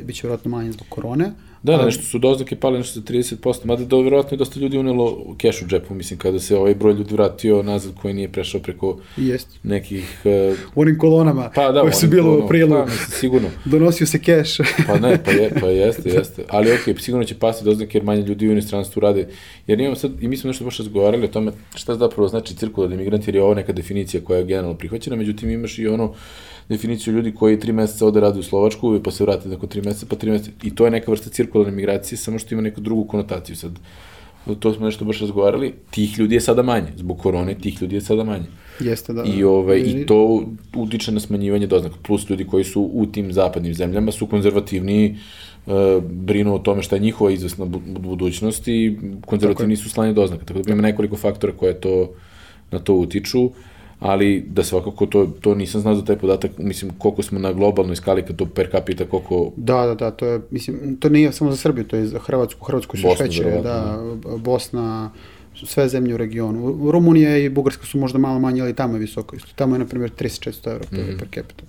bit 0.04 0.16
će 0.16 0.26
vjerojatno 0.26 0.50
manje 0.50 0.72
zbog 0.72 0.86
korone, 0.88 1.32
Da, 1.62 1.76
da, 1.76 1.84
nešto 1.84 2.02
su 2.02 2.18
doznake 2.18 2.56
pale 2.56 2.78
nešto 2.78 3.00
za 3.00 3.06
30%, 3.06 3.64
mada 3.64 3.84
da 3.84 3.96
verovatno 3.96 4.34
je 4.34 4.38
dosta 4.38 4.60
ljudi 4.60 4.78
unelo 4.78 5.34
keš 5.38 5.62
u 5.62 5.66
džepu, 5.66 5.94
mislim, 5.94 6.18
kada 6.18 6.38
se 6.38 6.56
ovaj 6.56 6.74
broj 6.74 6.92
ljudi 6.92 7.14
vratio 7.14 7.62
nazad 7.62 7.92
koji 8.02 8.14
nije 8.14 8.32
prešao 8.32 8.60
preko 8.60 8.98
Jest. 9.16 9.48
nekih... 9.62 10.20
Uh, 10.24 10.58
u 10.74 10.80
onim 10.80 10.98
kolonama 10.98 11.50
pa, 11.54 11.72
da, 11.72 11.80
koje 11.80 11.92
su 11.92 12.08
bilo 12.08 12.38
u 12.38 12.44
aprilu. 12.44 12.70
Pa, 12.70 12.84
mislim, 12.84 13.06
sigurno. 13.10 13.48
Donosio 13.64 14.06
se 14.06 14.18
keš. 14.18 14.56
pa 14.88 14.98
ne, 14.98 15.24
pa, 15.24 15.30
je, 15.30 15.50
pa 15.60 15.66
jeste, 15.66 16.08
jeste. 16.18 16.44
Ali 16.48 16.72
okej, 16.72 16.94
okay, 16.94 17.00
sigurno 17.00 17.24
će 17.24 17.34
pasti 17.34 17.64
doznake 17.64 17.98
jer 17.98 18.04
manje 18.04 18.22
ljudi 18.22 18.48
u 18.48 18.52
inostranstvu 18.52 19.00
rade. 19.00 19.28
Jer 19.66 19.80
imamo 19.80 19.96
sad, 19.96 20.22
i 20.22 20.28
mi 20.28 20.36
smo 20.36 20.48
nešto 20.48 20.64
baš 20.64 20.78
razgovarali 20.78 21.24
o 21.24 21.28
tome 21.28 21.52
šta 21.74 21.94
zapravo 21.94 22.28
znači 22.28 22.56
cirkularni 22.56 22.96
migrant, 22.96 23.28
jer 23.28 23.34
je 23.34 23.42
ovo 23.42 23.54
neka 23.54 23.72
definicija 23.72 24.24
koja 24.24 24.38
je 24.38 24.44
generalno 24.44 24.78
prihvaćena, 24.78 25.16
međutim 25.16 25.50
imaš 25.50 25.78
i 25.78 25.86
ono 25.86 26.14
definiciju 26.68 27.14
ljudi 27.14 27.34
koji 27.34 27.60
tri 27.60 27.72
meseca 27.72 28.06
ode 28.06 28.20
rade 28.20 28.38
u 28.38 28.42
Slovačku 28.42 29.00
pa 29.04 29.10
se 29.10 29.24
vrate 29.24 29.48
nakon 29.48 29.68
tri 29.68 29.82
meseca, 29.82 30.06
pa 30.10 30.16
tri 30.16 30.30
meseca. 30.30 30.50
I 30.62 30.74
to 30.74 30.84
je 30.84 30.90
neka 30.90 31.10
vrsta 31.10 31.30
cirkularne 31.52 31.76
migracije, 31.76 32.18
samo 32.18 32.38
što 32.38 32.54
ima 32.54 32.62
neku 32.62 32.80
drugu 32.80 33.04
konotaciju 33.04 33.56
sad. 33.56 33.78
To 34.58 34.72
smo 34.74 34.86
nešto 34.86 35.04
baš 35.04 35.20
razgovarali. 35.20 35.74
Tih 35.90 36.18
ljudi 36.18 36.34
je 36.34 36.40
sada 36.40 36.62
manje. 36.62 36.92
Zbog 36.96 37.18
korone 37.18 37.54
tih 37.54 37.82
ljudi 37.82 37.96
je 37.96 38.00
sada 38.00 38.24
manje. 38.24 38.46
Jeste, 38.80 39.12
da. 39.12 39.24
I, 39.24 39.44
ovaj, 39.44 39.78
I 39.78 40.06
to 40.06 40.42
utiče 40.76 41.12
na 41.12 41.20
smanjivanje 41.20 41.66
doznaka. 41.66 41.96
Plus 42.02 42.30
ljudi 42.30 42.44
koji 42.44 42.64
su 42.64 42.82
u 42.82 43.06
tim 43.06 43.32
zapadnim 43.32 43.74
zemljama 43.74 44.12
su 44.12 44.26
konzervativniji, 44.26 45.16
uh, 45.66 46.02
brinu 46.02 46.54
o 46.54 46.58
tome 46.58 46.82
šta 46.82 46.96
je 46.96 47.00
njihova 47.00 47.30
izvesna 47.30 47.64
budućnost 47.98 48.68
i 48.68 48.98
konzervativni 49.26 49.76
su 49.76 49.90
slanje 49.90 50.12
doznaka. 50.12 50.44
Tako 50.44 50.62
da 50.62 50.72
ima 50.72 50.82
nekoliko 50.82 51.16
faktora 51.16 51.52
koje 51.52 51.80
to, 51.80 52.10
na 52.70 52.78
to 52.78 52.94
utiču. 52.94 53.44
Uh, 53.44 53.52
ali 54.02 54.44
da 54.48 54.64
svakako 54.64 55.06
to, 55.06 55.26
to 55.40 55.54
nisam 55.54 55.80
znao 55.80 55.94
za 55.94 56.04
taj 56.04 56.16
podatak, 56.16 56.50
mislim 56.58 56.90
koliko 56.98 57.22
smo 57.22 57.38
na 57.38 57.52
globalnoj 57.52 57.96
skali 57.96 58.22
kad 58.22 58.36
to 58.36 58.46
per 58.46 58.68
capita, 58.70 59.04
koliko... 59.04 59.52
Da, 59.56 59.86
da, 59.86 59.94
da, 59.94 60.10
to 60.10 60.26
je, 60.26 60.40
mislim, 60.50 60.96
to 61.00 61.08
nije 61.08 61.32
samo 61.32 61.50
za 61.50 61.56
Srbiju, 61.56 61.84
to 61.84 61.96
je 61.96 62.06
za 62.06 62.18
Hrvatsku, 62.18 62.64
Hrvatsku 62.64 62.96
su 62.96 63.08
šveće, 63.16 63.44
da, 63.44 63.60
da, 63.62 64.36
Bosna, 64.36 65.10
sve 65.54 65.88
zemlje 65.88 66.14
u 66.14 66.16
regionu. 66.16 66.90
Rumunija 66.90 67.36
i 67.38 67.48
Bugarska 67.48 67.86
su 67.86 67.98
možda 67.98 68.18
malo 68.18 68.38
manje, 68.38 68.62
ali 68.62 68.74
tamo 68.74 68.96
je 68.96 69.00
visoko 69.00 69.36
isto. 69.36 69.48
Tamo 69.56 69.74
je, 69.74 69.78
na 69.78 69.86
primjer, 69.86 70.10
3400 70.18 70.70
euro 70.70 70.84
mm 70.92 70.96
-hmm. 70.96 71.18
per 71.18 71.28
capita. 71.34 71.64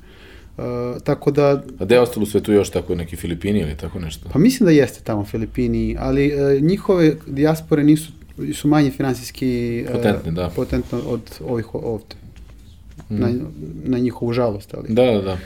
Uh, 0.58 0.63
tako 1.04 1.32
da... 1.32 1.63
A 1.80 1.86
gde 1.86 1.96
je 1.96 2.02
ostalo 2.02 2.24
u 2.24 2.28
svetu 2.28 2.54
još 2.54 2.69
tako 2.69 2.96
neki 2.96 3.15
Filipini 3.15 3.60
ili 3.60 3.78
tako 3.78 4.00
nešto? 4.00 4.30
Pa 4.34 4.39
mislim 4.39 4.65
da 4.65 4.72
jeste 4.72 5.04
tamo 5.04 5.26
Filipini, 5.26 5.96
ali 6.00 6.34
uh, 6.34 6.63
njihove 6.63 7.15
dijaspore 7.28 7.84
nisu 7.84 8.12
su 8.54 8.67
manje 8.67 8.91
finansijski 8.91 9.84
potentne, 9.91 10.30
uh, 10.30 10.36
da. 10.36 10.52
potentno 10.56 11.00
od 11.08 11.22
ovih 11.48 11.76
ovde 11.76 12.23
na, 13.10 13.30
na 13.84 13.98
njihovu 13.98 14.34
žalost. 14.34 14.74
Ali. 14.74 14.88
Da, 14.89 15.04
da, 15.06 15.22
da. 15.22 15.38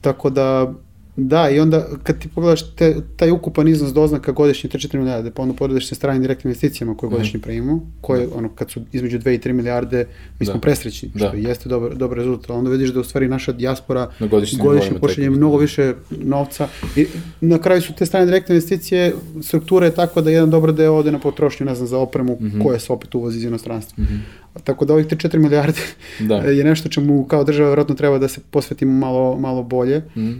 Tako 0.00 0.30
da, 0.30 0.74
da, 1.16 1.50
i 1.50 1.60
onda 1.60 1.86
kad 2.02 2.18
ti 2.18 2.28
pogledaš 2.28 2.74
te, 2.74 2.96
taj 3.16 3.30
ukupan 3.30 3.68
iznos 3.68 3.92
doznaka 3.92 4.32
godišnje 4.32 4.70
3-4 4.70 4.98
milijarde, 4.98 5.30
pa 5.30 5.42
onda 5.42 5.54
podeliš 5.54 5.88
se 5.88 5.94
stranim 5.94 6.22
direktnim 6.22 6.50
investicijama 6.50 6.96
koje 6.96 7.08
mhm. 7.08 7.16
godišnje 7.16 7.38
mm. 7.38 7.42
primimo, 7.42 7.86
koje, 8.00 8.26
da. 8.26 8.34
ono, 8.34 8.48
kad 8.48 8.70
su 8.70 8.80
između 8.92 9.18
2 9.18 9.34
i 9.34 9.38
3 9.38 9.52
milijarde, 9.52 10.06
mi 10.38 10.46
smo 10.46 10.54
da. 10.54 10.60
presrećni, 10.60 11.10
što 11.16 11.30
da. 11.30 11.36
jeste 11.36 11.68
dobar, 11.68 11.96
dobar 11.96 12.18
rezultat. 12.18 12.50
Onda 12.50 12.70
vidiš 12.70 12.90
da 12.90 13.00
u 13.00 13.04
stvari 13.04 13.28
naša 13.28 13.52
dijaspora 13.52 14.10
na 14.18 14.26
godišnje, 14.26 14.58
godišnje 14.58 14.98
pošalje 14.98 15.30
mnogo 15.30 15.56
više 15.56 15.94
novca 16.10 16.68
i 16.96 17.06
na 17.40 17.58
kraju 17.58 17.82
su 17.82 17.92
te 17.92 18.06
strane 18.06 18.26
direktne 18.26 18.54
investicije, 18.54 19.14
struktura 19.42 19.86
je 19.86 19.94
tako 19.94 20.20
da 20.20 20.30
jedan 20.30 20.50
dobar 20.50 20.72
deo 20.72 20.94
ode 20.94 21.12
na 21.12 21.18
potrošnju, 21.18 21.66
ne 21.66 21.74
znam, 21.74 21.88
za 21.88 21.98
opremu 21.98 22.32
mm 22.40 22.44
-hmm. 22.44 22.62
koja 22.62 22.78
se 22.78 22.92
opet 22.92 23.14
uvozi 23.14 23.38
iz 23.38 23.44
inostranstva. 23.44 24.04
Mm 24.04 24.06
-hmm. 24.06 24.18
Tako 24.64 24.84
da 24.84 24.94
ovih 24.94 25.06
te 25.06 25.16
4 25.16 25.38
milijarde 25.38 25.80
da. 26.28 26.36
je 26.36 26.64
nešto 26.64 26.88
čemu 26.88 27.24
kao 27.24 27.44
država 27.44 27.68
vjerojatno 27.68 27.94
treba 27.94 28.18
da 28.18 28.28
se 28.28 28.40
posvetimo 28.50 28.92
malo, 28.92 29.36
malo 29.36 29.62
bolje. 29.62 30.02
Mm. 30.16 30.28
Uh, 30.30 30.34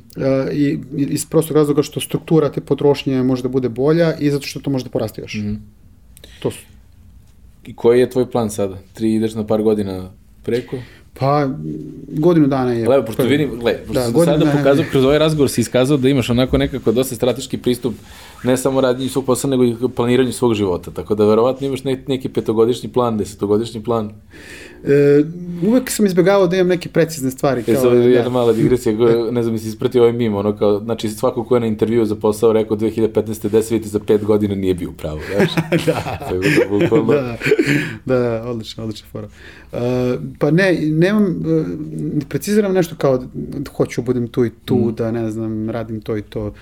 I 0.53 0.79
iz 0.97 1.27
prostog 1.27 1.57
razloga 1.57 1.83
što 1.83 2.01
struktura 2.01 2.53
te 2.53 2.61
potrošnje 2.61 3.23
može 3.23 3.43
da 3.43 3.49
bude 3.49 3.69
bolja 3.69 4.15
i 4.19 4.31
zato 4.31 4.47
što 4.47 4.61
to 4.61 4.71
može 4.71 4.85
da 4.85 4.91
poraste 4.91 5.21
još. 5.21 5.35
Mm. 5.35 5.55
To 6.43 6.51
su. 6.51 6.61
I 7.67 7.77
koji 7.77 8.01
je 8.01 8.11
tvoj 8.11 8.31
plan 8.31 8.51
sada? 8.51 8.79
Tri 8.93 9.15
ideš 9.15 9.35
na 9.35 9.47
par 9.47 9.63
godina 9.63 10.11
preko? 10.43 10.77
Pa, 11.19 11.49
godinu 12.09 12.47
dana 12.47 12.73
je... 12.73 12.85
Gledaj, 12.85 13.07
pošto 13.07 13.23
vidim, 13.23 13.51
gledaj, 13.61 13.83
pošto 13.87 14.11
da, 14.11 14.25
sada 14.25 14.53
pokazao, 14.59 14.85
kroz 14.91 15.05
ovaj 15.05 15.19
razgovor 15.19 15.51
si 15.51 15.61
iskazao 15.61 15.97
da 15.97 16.09
imaš 16.09 16.31
onako 16.31 16.59
nekako 16.59 16.93
dosta 16.93 17.15
strateški 17.15 17.59
pristup 17.59 17.95
ne 18.45 18.57
samo 18.57 18.81
radnji 18.81 19.09
svog 19.09 19.25
posla, 19.25 19.51
nego 19.51 19.65
i 19.65 19.77
planiranju 19.97 20.33
svog 20.33 20.55
života. 20.55 20.91
Tako 20.91 21.15
da 21.15 21.25
verovatno 21.25 21.67
imaš 21.67 21.85
neki 21.85 22.29
petogodišnji 22.29 22.89
plan, 22.89 23.19
desetogodišnji 23.19 23.83
plan. 23.83 24.11
E, 24.85 25.25
uvek 25.67 25.91
sam 25.91 26.07
izbjegavao 26.07 26.47
da 26.47 26.57
imam 26.57 26.69
neke 26.69 26.89
precizne 26.89 27.31
stvari. 27.31 27.63
Kao, 27.63 27.75
e, 27.75 27.77
sad, 27.77 27.93
da, 27.93 27.99
jedna 27.99 28.31
mala 28.31 28.53
digresija, 28.53 28.95
ne 29.33 29.43
znam, 29.43 29.59
si 29.59 29.69
ispratio 29.69 30.03
ovaj 30.03 30.13
mimo, 30.13 30.39
ono 30.39 30.57
kao, 30.57 30.81
znači 30.81 31.09
svako 31.09 31.45
ko 31.45 31.57
je 31.57 31.61
na 31.61 31.67
intervju 31.67 32.05
za 32.05 32.17
posao 32.17 32.53
rekao 32.53 32.77
2015. 32.77 33.49
10 33.49 33.73
vidite 33.73 33.89
za 33.89 33.99
5 33.99 34.25
godina 34.25 34.55
nije 34.55 34.75
bio 34.75 34.93
pravo, 34.93 35.21
znaš? 35.37 35.55
da. 35.87 36.19
da, 38.07 38.19
da, 38.19 38.19
da, 38.19 38.43
odlično, 38.47 38.85
odlično 38.85 39.09
fora. 39.13 39.29
Uh, 39.73 39.79
pa 40.39 40.51
ne, 40.51 40.79
nemam, 40.83 41.25
uh, 41.25 41.67
preciziram 42.29 42.73
nešto 42.73 42.95
kao 42.99 43.19
da 43.35 43.71
hoću 43.77 44.03
budem 44.03 44.29
tu 44.29 44.45
i 44.45 44.51
tu, 44.65 44.77
mm. 44.77 44.95
da 44.95 45.11
ne 45.11 45.31
znam, 45.31 45.71
radim 45.71 46.01
to 46.01 46.17
i 46.17 46.23
to 46.23 46.53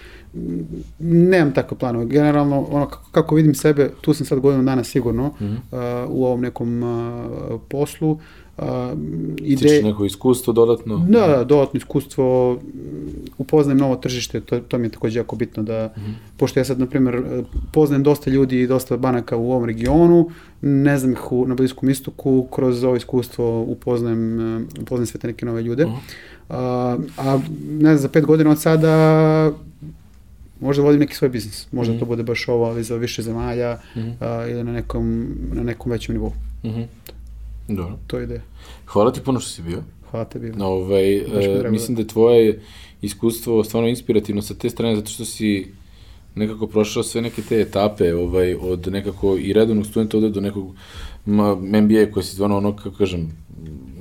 nemam 0.99 1.55
takve 1.55 1.79
planove. 1.79 2.07
Generalno, 2.07 2.66
ono, 2.70 2.87
kako, 2.87 3.11
kako 3.11 3.35
vidim 3.35 3.55
sebe, 3.55 3.91
tu 4.01 4.14
sam 4.14 4.26
sad 4.26 4.41
godinu 4.41 4.64
dana 4.64 4.85
sigurno 4.85 5.26
mm 5.26 5.45
-hmm. 5.45 6.05
uh, 6.05 6.11
u 6.11 6.24
ovom 6.24 6.41
nekom 6.41 6.83
uh, 6.83 7.61
poslu. 7.68 8.18
Uh, 8.59 8.64
ide... 9.39 9.62
Tiče 9.62 9.83
neko 9.83 10.05
iskustvo 10.05 10.53
dodatno? 10.53 11.07
Da, 11.09 11.26
da, 11.26 11.45
dodatno 11.45 11.79
iskustvo, 11.79 12.59
upoznajem 13.39 13.79
novo 13.79 13.97
tržište, 13.97 14.41
to, 14.41 14.61
to 14.61 14.79
mi 14.79 14.87
je 14.87 14.91
takođe 14.91 15.18
jako 15.18 15.37
bitno 15.37 15.62
da, 15.62 15.93
mm 15.97 16.01
-hmm. 16.01 16.14
pošto 16.37 16.61
ja 16.61 16.64
sad, 16.64 16.79
na 16.79 16.87
primjer, 16.87 17.22
poznajem 17.72 18.03
dosta 18.03 18.31
ljudi 18.31 18.61
i 18.61 18.66
dosta 18.66 18.97
banaka 18.97 19.37
u 19.37 19.53
ovom 19.53 19.64
regionu, 19.64 20.31
ne 20.61 20.99
znam 20.99 21.12
ih 21.12 21.33
u, 21.33 21.47
na 21.47 21.55
Bliskom 21.55 21.91
istoku, 21.91 22.47
kroz 22.51 22.85
ovo 22.85 22.97
iskustvo 22.97 23.62
upoznajem, 23.62 24.57
uh, 24.57 24.62
upoznajem 24.83 25.07
sve 25.07 25.20
te 25.20 25.26
neke 25.26 25.47
nove 25.47 25.62
ljude. 25.62 25.85
Uh 25.85 25.91
-huh. 25.91 26.97
uh, 26.97 27.05
a 27.16 27.41
ne 27.70 27.97
znam, 27.97 27.99
za 27.99 28.09
pet 28.09 28.26
godina 28.26 28.51
od 28.51 28.61
sada 28.61 29.53
možda 30.61 30.82
vodim 30.82 31.00
neki 31.00 31.14
svoj 31.14 31.28
biznis. 31.28 31.66
Možda 31.72 31.92
mm 31.92 31.96
-hmm. 31.96 32.00
to 32.00 32.06
bude 32.06 32.22
baš 32.22 32.48
ovo, 32.48 32.64
ali 32.64 32.84
za 32.84 32.96
više 32.96 33.22
zemalja 33.22 33.78
mm 33.96 34.00
-hmm. 34.00 34.12
a, 34.20 34.46
ili 34.46 34.64
na 34.64 34.72
nekom, 34.72 35.28
na 35.52 35.62
nekom 35.62 35.92
većem 35.92 36.14
nivou. 36.14 36.32
Mm 36.64 36.68
-hmm. 36.68 36.86
Dobro. 37.68 37.98
To 38.06 38.18
je 38.18 38.24
ideja. 38.24 38.40
Hvala 38.86 39.12
ti 39.12 39.20
puno 39.20 39.40
što 39.40 39.50
si 39.50 39.62
bio. 39.62 39.82
Hvala 40.11 40.24
tebi. 40.24 40.52
No, 40.56 40.66
ovaj, 40.66 41.16
e, 41.16 41.70
mislim 41.70 41.94
da 41.94 42.02
je 42.02 42.09
tvoje 42.09 42.61
iskustvo 43.02 43.64
stvarno 43.64 43.88
inspirativno 43.88 44.42
sa 44.42 44.54
te 44.54 44.70
strane, 44.70 44.96
zato 44.96 45.11
što 45.11 45.24
si 45.24 45.72
nekako 46.34 46.66
prošao 46.66 47.02
sve 47.02 47.22
neke 47.22 47.42
te 47.42 47.61
etape, 47.61 48.14
ovaj, 48.14 48.54
od 48.54 48.88
nekako 48.92 49.36
i 49.36 49.52
redovnog 49.52 49.86
studenta 49.86 50.16
ovde 50.16 50.30
do 50.30 50.40
nekog 50.40 50.74
MBA 51.26 52.12
koji 52.12 52.24
si 52.24 52.32
stvarno 52.32 52.56
ono, 52.56 52.76
kako 52.76 52.96
kažem, 52.96 53.32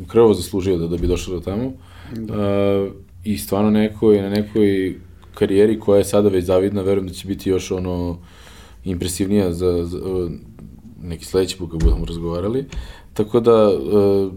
krvo 0.08 0.34
zaslužio 0.34 0.78
da, 0.78 0.88
da 0.88 0.98
bi 0.98 1.08
došao 1.08 1.34
do 1.34 1.40
tamo. 1.40 1.72
Da. 2.16 2.34
Uh, 2.34 2.92
I 3.24 3.38
stvarno 3.38 3.72
neko 3.72 4.12
je 4.12 4.22
na 4.22 4.30
nekoj 4.30 4.96
karijeri 5.38 5.80
koja 5.80 5.98
je 5.98 6.04
sada 6.04 6.30
već 6.30 6.46
zavidna, 6.46 6.82
verujem 6.82 7.08
da 7.08 7.14
će 7.14 7.28
biti 7.28 7.50
još 7.50 7.72
ono 7.72 8.18
impresivnija 8.86 9.54
za, 9.54 9.86
za 9.86 10.00
neki 11.04 11.26
sledeći 11.26 11.58
put 11.58 11.72
kad 11.72 11.84
budemo 11.84 12.06
razgovarali. 12.06 12.66
Tako 13.14 13.40
da, 13.40 13.70
uh, 13.70 14.32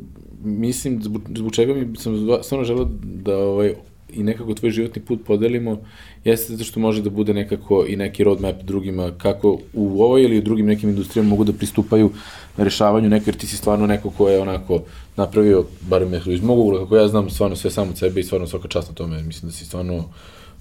mislim, 0.45 1.03
zbog, 1.03 1.53
čega 1.53 1.75
mi 1.75 1.97
sam 1.97 2.29
stvarno 2.43 2.65
želeo 2.65 2.89
da 3.03 3.37
ovaj, 3.37 3.75
i 4.13 4.23
nekako 4.23 4.55
tvoj 4.55 4.71
životni 4.71 5.03
put 5.03 5.21
podelimo, 5.27 5.79
jeste 6.25 6.53
zato 6.53 6.65
što 6.65 6.81
može 6.81 7.03
da 7.03 7.11
bude 7.11 7.35
nekako 7.35 7.85
i 7.89 7.97
neki 7.97 8.25
roadmap 8.25 8.63
drugima, 8.63 9.11
kako 9.19 9.59
u 9.75 10.03
ovoj 10.03 10.23
ili 10.23 10.39
u 10.39 10.43
drugim 10.43 10.67
nekim 10.67 10.89
industrijama 10.89 11.31
mogu 11.31 11.45
da 11.45 11.53
pristupaju 11.53 12.11
rešavanju 12.57 13.09
neko, 13.09 13.25
jer 13.27 13.37
ti 13.37 13.47
si 13.47 13.57
stvarno 13.57 13.87
neko 13.87 14.11
ko 14.11 14.29
je 14.29 14.41
onako 14.41 14.83
napravio, 15.17 15.65
barem 15.81 16.15
iz 16.27 16.43
mog 16.43 16.59
ugla, 16.59 16.79
kako 16.79 16.97
ja 16.97 17.09
znam 17.09 17.31
stvarno 17.31 17.57
sve 17.57 17.71
samo 17.71 17.91
od 17.91 17.99
sebe 17.99 18.21
i 18.21 18.25
stvarno 18.25 18.47
svaka 18.47 18.69
čast 18.69 18.89
na 18.89 18.95
tome, 18.95 19.23
mislim 19.23 19.51
da 19.51 19.57
si 19.57 19.65
stvarno 19.65 20.05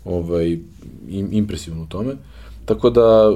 ovaj, 0.05 0.57
im, 1.09 1.29
impresivno 1.31 1.83
u 1.83 1.85
tome. 1.85 2.15
Tako 2.65 2.89
da, 2.89 3.31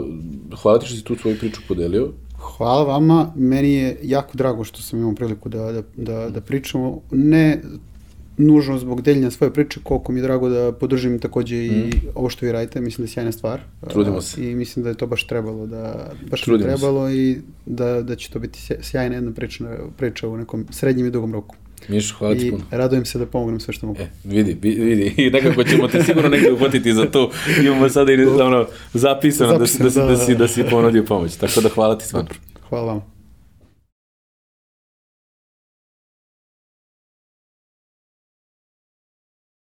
hvala 0.62 0.80
ti 0.80 0.86
što 0.86 0.96
si 0.96 1.04
tu 1.04 1.16
svoju 1.16 1.38
priču 1.40 1.62
podelio. 1.68 2.12
Hvala 2.58 2.84
vama, 2.84 3.32
meni 3.36 3.74
je 3.74 3.98
jako 4.04 4.38
drago 4.38 4.64
što 4.64 4.82
sam 4.82 5.00
imao 5.00 5.16
priliku 5.16 5.50
da, 5.50 5.72
da, 5.72 5.82
da, 5.98 6.30
da 6.30 6.42
pričamo, 6.42 7.02
ne 7.12 7.62
nužno 8.38 8.78
zbog 8.78 9.02
deljenja 9.02 9.32
svoje 9.32 9.54
priče, 9.54 9.80
koliko 9.84 10.12
mi 10.12 10.20
je 10.20 10.24
drago 10.24 10.50
da 10.50 10.72
podržim 10.72 11.20
takođe 11.20 11.66
i 11.66 11.70
mm. 11.72 11.92
ovo 12.16 12.30
što 12.30 12.46
vi 12.46 12.52
radite, 12.52 12.82
mislim 12.82 13.06
da 13.06 13.10
je 13.10 13.14
sjajna 13.14 13.32
stvar. 13.32 13.62
Trudimo 13.90 14.22
se. 14.22 14.52
I 14.52 14.56
mislim 14.56 14.84
da 14.84 14.90
je 14.90 14.96
to 14.96 15.08
baš 15.08 15.28
trebalo, 15.28 15.68
da 15.68 16.12
baš 16.32 16.42
Trudimo 16.42 16.70
trebalo 16.70 17.10
se. 17.10 17.16
i 17.16 17.38
da, 17.66 18.02
da 18.02 18.16
će 18.16 18.32
to 18.32 18.40
biti 18.40 18.60
sjajna 18.82 19.16
jedna 19.16 19.32
priča, 19.32 19.78
priča 19.98 20.28
u 20.28 20.38
nekom 20.38 20.66
srednjem 20.70 21.08
i 21.08 21.12
dugom 21.12 21.34
roku. 21.34 21.56
Miš, 21.88 22.12
hvala 22.12 22.36
ti 22.36 22.52
puno. 22.52 22.64
I 22.72 22.78
radujem 22.78 23.06
se 23.06 23.20
da 23.20 23.26
pomognem 23.26 23.60
sve 23.60 23.74
što 23.74 23.88
mogu. 23.88 24.00
E, 24.00 24.08
vidi, 24.24 24.58
vidi, 24.62 25.14
i 25.18 25.30
nekako 25.36 25.64
ćemo 25.64 25.88
te 25.88 26.04
sigurno 26.04 26.30
negde 26.30 26.52
uhvatiti 26.52 26.94
za 26.94 27.06
to. 27.06 27.32
Imamo 27.66 27.90
sada 27.90 28.12
i 28.12 28.26
ono, 28.26 28.66
zapisano, 28.94 29.60
zapisano 29.60 29.90
da, 29.90 29.90
da, 29.90 30.08
da, 30.08 30.18
da, 30.18 30.26
si, 30.26 30.36
da 30.36 30.48
si 30.48 30.64
ponudio 30.64 31.04
pomoć. 31.04 31.36
Tako 31.36 31.62
da 31.62 31.70
hvala 31.70 31.98
ti 31.98 32.06
stvarno. 32.06 32.30
Hvala 32.70 32.86
vam. 32.86 33.23